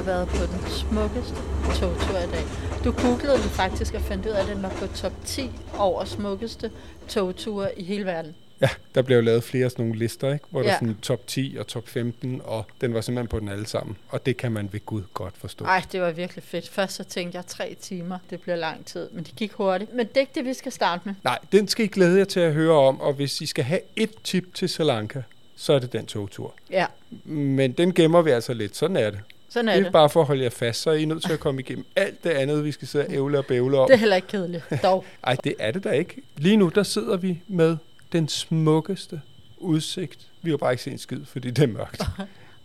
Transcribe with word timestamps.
Har 0.00 0.06
været 0.06 0.28
på 0.28 0.36
den 0.36 0.70
smukkeste 0.70 1.36
togtur 1.74 2.18
i 2.18 2.30
dag. 2.30 2.44
Du 2.84 2.92
googlede 2.92 3.32
den 3.32 3.50
faktisk 3.50 3.94
og 3.94 4.02
fandt 4.02 4.26
ud 4.26 4.30
af, 4.30 4.42
at 4.42 4.48
den 4.48 4.62
var 4.62 4.68
på 4.68 4.86
top 4.86 5.12
10 5.24 5.50
over 5.78 6.04
smukkeste 6.04 6.70
togture 7.08 7.78
i 7.78 7.84
hele 7.84 8.04
verden. 8.04 8.34
Ja, 8.60 8.68
der 8.94 9.02
blev 9.02 9.22
lavet 9.22 9.44
flere 9.44 9.70
sådan 9.70 9.84
nogle 9.84 9.98
lister, 9.98 10.32
ikke? 10.32 10.44
hvor 10.50 10.60
ja. 10.60 10.66
der 10.66 10.72
er 10.74 10.78
sådan 10.78 10.96
top 11.02 11.26
10 11.26 11.56
og 11.58 11.66
top 11.66 11.88
15, 11.88 12.40
og 12.44 12.66
den 12.80 12.94
var 12.94 13.00
simpelthen 13.00 13.28
på 13.28 13.40
den 13.40 13.48
alle 13.48 13.66
sammen. 13.66 13.96
Og 14.08 14.26
det 14.26 14.36
kan 14.36 14.52
man 14.52 14.68
ved 14.72 14.80
Gud 14.86 15.02
godt 15.14 15.36
forstå. 15.36 15.64
Ej, 15.64 15.82
det 15.92 16.00
var 16.00 16.10
virkelig 16.10 16.44
fedt. 16.44 16.68
Først 16.68 16.94
så 16.94 17.04
tænkte 17.04 17.36
jeg 17.36 17.46
tre 17.46 17.76
timer. 17.80 18.18
Det 18.30 18.40
bliver 18.40 18.56
lang 18.56 18.86
tid, 18.86 19.08
men 19.12 19.24
det 19.24 19.36
gik 19.36 19.52
hurtigt. 19.52 19.94
Men 19.94 20.06
det 20.06 20.16
er 20.16 20.20
ikke 20.20 20.34
det, 20.34 20.44
vi 20.44 20.54
skal 20.54 20.72
starte 20.72 21.02
med. 21.04 21.14
Nej, 21.24 21.38
den 21.52 21.68
skal 21.68 21.84
I 21.84 21.88
glæde 21.88 22.18
jer 22.18 22.24
til 22.24 22.40
at 22.40 22.52
høre 22.52 22.74
om, 22.74 23.00
og 23.00 23.12
hvis 23.12 23.40
I 23.40 23.46
skal 23.46 23.64
have 23.64 23.80
et 23.96 24.10
tip 24.24 24.54
til 24.54 24.68
Sri 24.68 24.84
Lanka, 24.84 25.22
så 25.56 25.72
er 25.72 25.78
det 25.78 25.92
den 25.92 26.06
togtur. 26.06 26.54
Ja, 26.70 26.86
Men 27.24 27.72
den 27.72 27.94
gemmer 27.94 28.22
vi 28.22 28.30
altså 28.30 28.54
lidt, 28.54 28.76
sådan 28.76 28.96
er 28.96 29.10
det. 29.10 29.20
Sådan 29.50 29.68
er 29.68 29.72
Det 29.72 29.80
er 29.80 29.84
det. 29.84 29.92
bare 29.92 30.10
for 30.10 30.20
at 30.20 30.26
holde 30.26 30.42
jer 30.44 30.50
fast, 30.50 30.82
så 30.82 30.90
er 30.90 30.94
I 30.94 31.04
nødt 31.04 31.22
til 31.24 31.32
at 31.32 31.40
komme 31.40 31.60
igennem 31.60 31.84
alt 31.96 32.24
det 32.24 32.30
andet, 32.30 32.64
vi 32.64 32.72
skal 32.72 32.88
sidde 32.88 33.06
og 33.06 33.12
ævle 33.14 33.38
og 33.38 33.46
bævle 33.46 33.78
om. 33.78 33.86
Det 33.88 33.94
er 33.94 33.98
heller 33.98 34.16
ikke 34.16 34.28
kedeligt, 34.28 34.64
dog. 34.82 35.04
Ej, 35.24 35.36
det 35.44 35.54
er 35.58 35.70
det 35.70 35.84
da 35.84 35.90
ikke. 35.90 36.22
Lige 36.36 36.56
nu, 36.56 36.68
der 36.74 36.82
sidder 36.82 37.16
vi 37.16 37.42
med 37.48 37.76
den 38.12 38.28
smukkeste 38.28 39.20
udsigt. 39.58 40.26
Vi 40.42 40.50
har 40.50 40.56
bare 40.56 40.72
ikke 40.72 40.82
set 40.82 40.92
en 40.92 40.98
skid, 40.98 41.20
fordi 41.24 41.50
det 41.50 41.62
er 41.62 41.66
mørkt. 41.66 42.02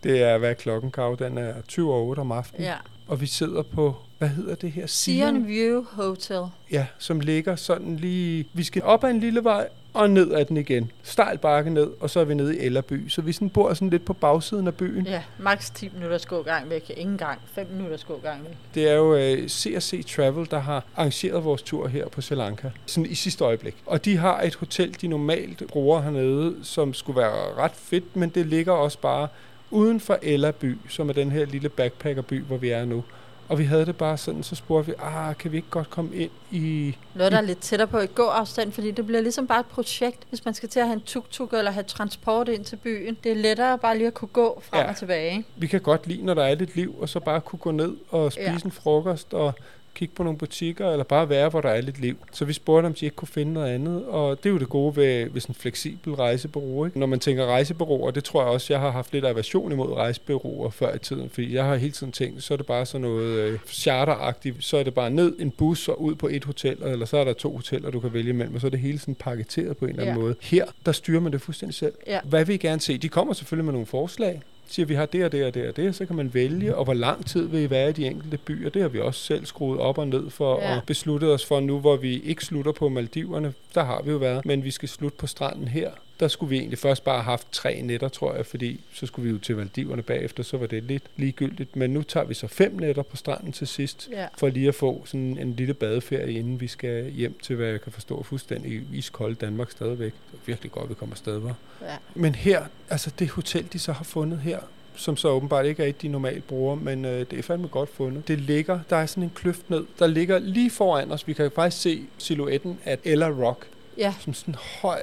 Det 0.02 0.22
er, 0.22 0.38
hvad 0.38 0.50
er 0.50 0.54
klokken, 0.54 0.90
Kav? 0.90 1.16
Den 1.18 1.38
er 1.38 1.54
20 1.68 1.94
over 1.94 2.02
8 2.04 2.20
om 2.20 2.32
aftenen. 2.32 2.62
Ja. 2.66 2.74
Og 3.06 3.20
vi 3.20 3.26
sidder 3.26 3.62
på, 3.62 3.96
hvad 4.18 4.28
hedder 4.28 4.54
det 4.54 4.72
her? 4.72 4.86
Sion 4.86 5.46
View 5.46 5.84
Hotel. 5.90 6.42
Ja, 6.72 6.86
som 6.98 7.20
ligger 7.20 7.56
sådan 7.56 7.96
lige... 7.96 8.48
Vi 8.52 8.64
skal 8.64 8.82
op 8.82 9.04
ad 9.04 9.10
en 9.10 9.20
lille 9.20 9.44
vej, 9.44 9.68
og 9.96 10.10
ned 10.10 10.32
ad 10.32 10.44
den 10.44 10.56
igen. 10.56 10.90
Stejl 11.02 11.38
bakke 11.38 11.70
ned, 11.70 11.90
og 12.00 12.10
så 12.10 12.20
er 12.20 12.24
vi 12.24 12.34
nede 12.34 12.56
i 12.56 12.60
Ellerby. 12.60 13.08
Så 13.08 13.22
vi 13.22 13.32
sådan 13.32 13.50
bor 13.50 13.74
sådan 13.74 13.90
lidt 13.90 14.04
på 14.04 14.12
bagsiden 14.12 14.66
af 14.66 14.74
byen. 14.74 15.06
Ja, 15.06 15.22
maks 15.38 15.70
10 15.70 15.90
minutters 15.94 16.26
gågang 16.26 16.70
væk. 16.70 16.92
Ingen 16.96 17.18
gang. 17.18 17.40
5 17.52 17.66
minutters 17.70 18.04
gågang 18.04 18.44
væk. 18.44 18.56
Det 18.74 18.90
er 18.90 18.94
jo 18.94 19.14
uh, 19.14 19.46
C&C 19.48 20.06
Travel, 20.16 20.50
der 20.50 20.58
har 20.58 20.84
arrangeret 20.96 21.44
vores 21.44 21.62
tur 21.62 21.88
her 21.88 22.08
på 22.08 22.20
Sri 22.20 22.34
Lanka, 22.34 22.70
sådan 22.86 23.10
i 23.10 23.14
sidste 23.14 23.44
øjeblik. 23.44 23.76
Og 23.86 24.04
de 24.04 24.16
har 24.16 24.42
et 24.42 24.54
hotel, 24.54 24.96
de 25.00 25.08
normalt 25.08 25.62
bruger 25.68 26.00
hernede, 26.00 26.54
som 26.62 26.94
skulle 26.94 27.20
være 27.20 27.54
ret 27.58 27.74
fedt, 27.74 28.16
men 28.16 28.28
det 28.28 28.46
ligger 28.46 28.72
også 28.72 28.98
bare 28.98 29.28
uden 29.70 30.00
for 30.00 30.18
Ellerby, 30.22 30.78
som 30.88 31.08
er 31.08 31.12
den 31.12 31.30
her 31.30 31.46
lille 31.46 31.68
backpackerby, 31.68 32.42
hvor 32.42 32.56
vi 32.56 32.68
er 32.68 32.84
nu. 32.84 33.04
Og 33.48 33.58
vi 33.58 33.64
havde 33.64 33.86
det 33.86 33.96
bare 33.96 34.16
sådan, 34.16 34.42
så 34.42 34.54
spurgte 34.54 34.86
vi, 34.90 34.94
ah, 35.02 35.36
kan 35.36 35.52
vi 35.52 35.56
ikke 35.56 35.70
godt 35.70 35.90
komme 35.90 36.16
ind 36.16 36.30
i... 36.50 36.96
Noget, 37.14 37.32
der 37.32 37.38
er 37.38 37.42
lidt 37.42 37.58
tættere 37.60 37.88
på 37.88 37.98
i 37.98 38.06
gåafstand, 38.06 38.72
fordi 38.72 38.90
det 38.90 39.06
bliver 39.06 39.20
ligesom 39.22 39.46
bare 39.46 39.60
et 39.60 39.66
projekt, 39.66 40.18
hvis 40.28 40.44
man 40.44 40.54
skal 40.54 40.68
til 40.68 40.80
at 40.80 40.86
have 40.86 40.94
en 40.94 41.00
tuk-tuk 41.00 41.52
eller 41.52 41.70
have 41.70 41.84
transport 41.84 42.48
ind 42.48 42.64
til 42.64 42.76
byen. 42.76 43.16
Det 43.24 43.32
er 43.32 43.36
lettere 43.36 43.78
bare 43.78 43.96
lige 43.98 44.06
at 44.06 44.14
kunne 44.14 44.28
gå 44.28 44.62
frem 44.70 44.80
Ja. 44.82 44.88
og 44.90 44.96
tilbage. 44.96 45.44
Vi 45.56 45.66
kan 45.66 45.80
godt 45.80 46.06
lide, 46.06 46.24
når 46.24 46.34
der 46.34 46.44
er 46.44 46.54
lidt 46.54 46.76
liv, 46.76 46.94
og 47.00 47.08
så 47.08 47.20
bare 47.20 47.40
kunne 47.40 47.58
gå 47.58 47.70
ned 47.70 47.96
og 48.10 48.32
spise 48.32 48.50
Ja. 48.50 48.58
en 48.64 48.70
frokost 48.72 49.34
og 49.34 49.52
kigge 49.96 50.14
på 50.14 50.22
nogle 50.22 50.38
butikker, 50.38 50.90
eller 50.90 51.04
bare 51.04 51.28
være, 51.28 51.48
hvor 51.48 51.60
der 51.60 51.68
er 51.68 51.80
lidt 51.80 52.00
liv. 52.00 52.16
Så 52.32 52.44
vi 52.44 52.52
spurgte, 52.52 52.86
om 52.86 52.94
de 52.94 53.04
ikke 53.04 53.16
kunne 53.16 53.28
finde 53.28 53.52
noget 53.52 53.68
andet, 53.74 54.04
og 54.04 54.38
det 54.38 54.46
er 54.46 54.50
jo 54.52 54.58
det 54.58 54.68
gode 54.68 54.96
ved, 54.96 55.30
ved 55.30 55.40
sådan 55.40 55.50
en 55.50 55.54
fleksibel 55.60 56.14
rejsebureau. 56.14 56.84
Ikke? 56.84 56.98
Når 56.98 57.06
man 57.06 57.20
tænker 57.20 57.46
rejsebureauer, 57.46 58.10
det 58.10 58.24
tror 58.24 58.42
jeg 58.42 58.50
også, 58.50 58.72
jeg 58.72 58.80
har 58.80 58.90
haft 58.90 59.12
lidt 59.12 59.24
aversion 59.24 59.72
imod 59.72 59.92
rejsebureauer 59.92 60.70
før 60.70 60.94
i 60.94 60.98
tiden, 60.98 61.30
fordi 61.30 61.54
jeg 61.54 61.64
har 61.64 61.76
hele 61.76 61.92
tiden 61.92 62.12
tænkt, 62.12 62.42
så 62.42 62.54
er 62.54 62.56
det 62.56 62.66
bare 62.66 62.86
sådan 62.86 63.00
noget 63.00 63.38
øh, 63.38 63.58
charteragtigt, 63.68 64.64
så 64.64 64.76
er 64.76 64.82
det 64.82 64.94
bare 64.94 65.10
ned 65.10 65.36
en 65.38 65.50
bus 65.50 65.88
og 65.88 66.02
ud 66.02 66.14
på 66.14 66.28
et 66.28 66.44
hotel, 66.44 66.76
eller 66.82 67.06
så 67.06 67.16
er 67.16 67.24
der 67.24 67.32
to 67.32 67.56
hoteller, 67.56 67.90
du 67.90 68.00
kan 68.00 68.12
vælge 68.12 68.28
imellem, 68.30 68.54
og 68.54 68.60
så 68.60 68.66
er 68.66 68.70
det 68.70 68.80
hele 68.80 68.98
sådan 68.98 69.14
paketeret 69.14 69.76
på 69.76 69.84
en 69.84 69.90
eller 69.90 70.02
anden 70.02 70.16
Ja. 70.16 70.22
måde. 70.22 70.34
Her, 70.42 70.64
der 70.86 70.92
styrer 70.92 71.20
man 71.20 71.32
det 71.32 71.40
fuldstændig 71.40 71.74
selv. 71.74 71.92
Ja. 72.06 72.20
Hvad 72.24 72.44
vil 72.44 72.54
I 72.54 72.58
gerne 72.58 72.80
se? 72.80 72.98
De 72.98 73.08
kommer 73.08 73.34
selvfølgelig 73.34 73.64
med 73.64 73.72
nogle 73.72 73.86
forslag, 73.86 74.42
siger, 74.68 74.86
vi 74.86 74.94
har 74.94 75.06
det 75.06 75.24
og 75.24 75.32
det 75.32 75.44
og 75.46 75.54
det 75.54 75.68
og 75.68 75.76
det, 75.76 75.94
så 75.94 76.06
kan 76.06 76.16
man 76.16 76.34
vælge, 76.34 76.76
og 76.76 76.84
hvor 76.84 76.94
lang 76.94 77.26
tid 77.26 77.48
vil 77.48 77.60
I 77.62 77.70
være 77.70 77.88
i 77.90 77.92
de 77.92 78.06
enkelte 78.06 78.36
byer. 78.38 78.70
Det 78.70 78.82
har 78.82 78.88
vi 78.88 79.00
også 79.00 79.20
selv 79.20 79.46
skruet 79.46 79.80
op 79.80 79.98
og 79.98 80.08
ned 80.08 80.30
for, 80.30 80.60
Ja. 80.62 80.76
og 80.76 80.82
besluttet 80.86 81.32
os 81.32 81.46
for 81.46 81.60
nu, 81.60 81.78
hvor 81.80 81.96
vi 81.96 82.20
ikke 82.20 82.44
slutter 82.44 82.72
på 82.72 82.88
Maldiverne, 82.88 83.54
der 83.74 83.84
har 83.84 84.02
vi 84.02 84.10
jo 84.10 84.16
været, 84.16 84.46
men 84.46 84.64
vi 84.64 84.70
skal 84.70 84.88
slutte 84.88 85.18
på 85.18 85.26
stranden 85.26 85.68
her. 85.68 85.90
Der 86.20 86.28
skulle 86.28 86.50
vi 86.50 86.56
egentlig 86.58 86.78
først 86.78 87.04
bare 87.04 87.14
have 87.16 87.24
haft 87.30 87.46
tre 87.52 87.82
nætter, 87.82 88.08
tror 88.08 88.34
jeg, 88.34 88.46
fordi 88.46 88.80
så 88.92 89.06
skulle 89.06 89.28
vi 89.28 89.32
jo 89.34 89.38
til 89.38 89.56
Maldiverne 89.56 90.02
bagefter, 90.02 90.42
så 90.42 90.56
var 90.56 90.66
det 90.66 90.82
lidt 90.82 91.02
ligegyldigt. 91.16 91.76
Men 91.76 91.90
nu 91.90 92.02
tager 92.02 92.26
vi 92.26 92.34
så 92.34 92.46
fem 92.46 92.72
nætter 92.76 93.02
på 93.02 93.16
stranden 93.16 93.52
til 93.52 93.66
sidst, 93.66 94.08
Ja. 94.12 94.26
for 94.38 94.48
lige 94.48 94.68
at 94.68 94.74
få 94.74 95.02
sådan 95.06 95.38
en 95.38 95.52
lille 95.52 95.74
badeferie, 95.74 96.32
inden 96.38 96.60
vi 96.60 96.68
skal 96.68 97.10
hjem 97.10 97.38
til, 97.42 97.56
hvad 97.56 97.66
jeg 97.68 97.80
kan 97.80 97.92
forstå, 97.92 98.22
fuldstændig 98.22 98.82
iskolde 98.92 99.34
Danmark 99.34 99.70
stadigvæk. 99.70 100.12
Det 100.12 100.36
er 100.36 100.42
virkelig 100.46 100.72
godt, 100.72 100.88
vi 100.88 100.94
kommer 100.94 101.14
afsted, 101.14 101.38
var. 101.38 101.54
Ja. 101.82 101.96
Men 102.14 102.34
her, 102.34 102.64
altså 102.90 103.10
det 103.18 103.28
hotel, 103.30 103.66
de 103.72 103.78
så 103.78 103.92
har 103.92 104.04
fundet 104.04 104.38
her, 104.38 104.58
som 104.94 105.16
så 105.16 105.28
åbenbart 105.28 105.66
ikke 105.66 105.82
er 105.84 105.86
et, 105.86 106.02
de 106.02 106.08
normalt 106.08 106.46
bruger, 106.46 106.74
men 106.74 107.04
øh, 107.04 107.26
det 107.30 107.38
er 107.38 107.42
fandme 107.42 107.68
godt 107.68 107.88
fundet. 107.94 108.28
Det 108.28 108.38
ligger, 108.40 108.80
der 108.90 108.96
er 108.96 109.06
sådan 109.06 109.22
en 109.22 109.32
kløft 109.34 109.70
ned, 109.70 109.84
der 109.98 110.06
ligger 110.06 110.38
lige 110.38 110.70
foran 110.70 111.12
os. 111.12 111.26
Vi 111.28 111.32
kan 111.32 111.50
faktisk 111.54 111.82
se 111.82 112.02
silhuetten 112.18 112.78
af 112.84 112.98
Ella 113.04 113.28
Rock, 113.28 113.66
ja. 113.98 114.14
som 114.20 114.34
sådan 114.34 114.54
en 114.54 114.58
høj 114.82 115.02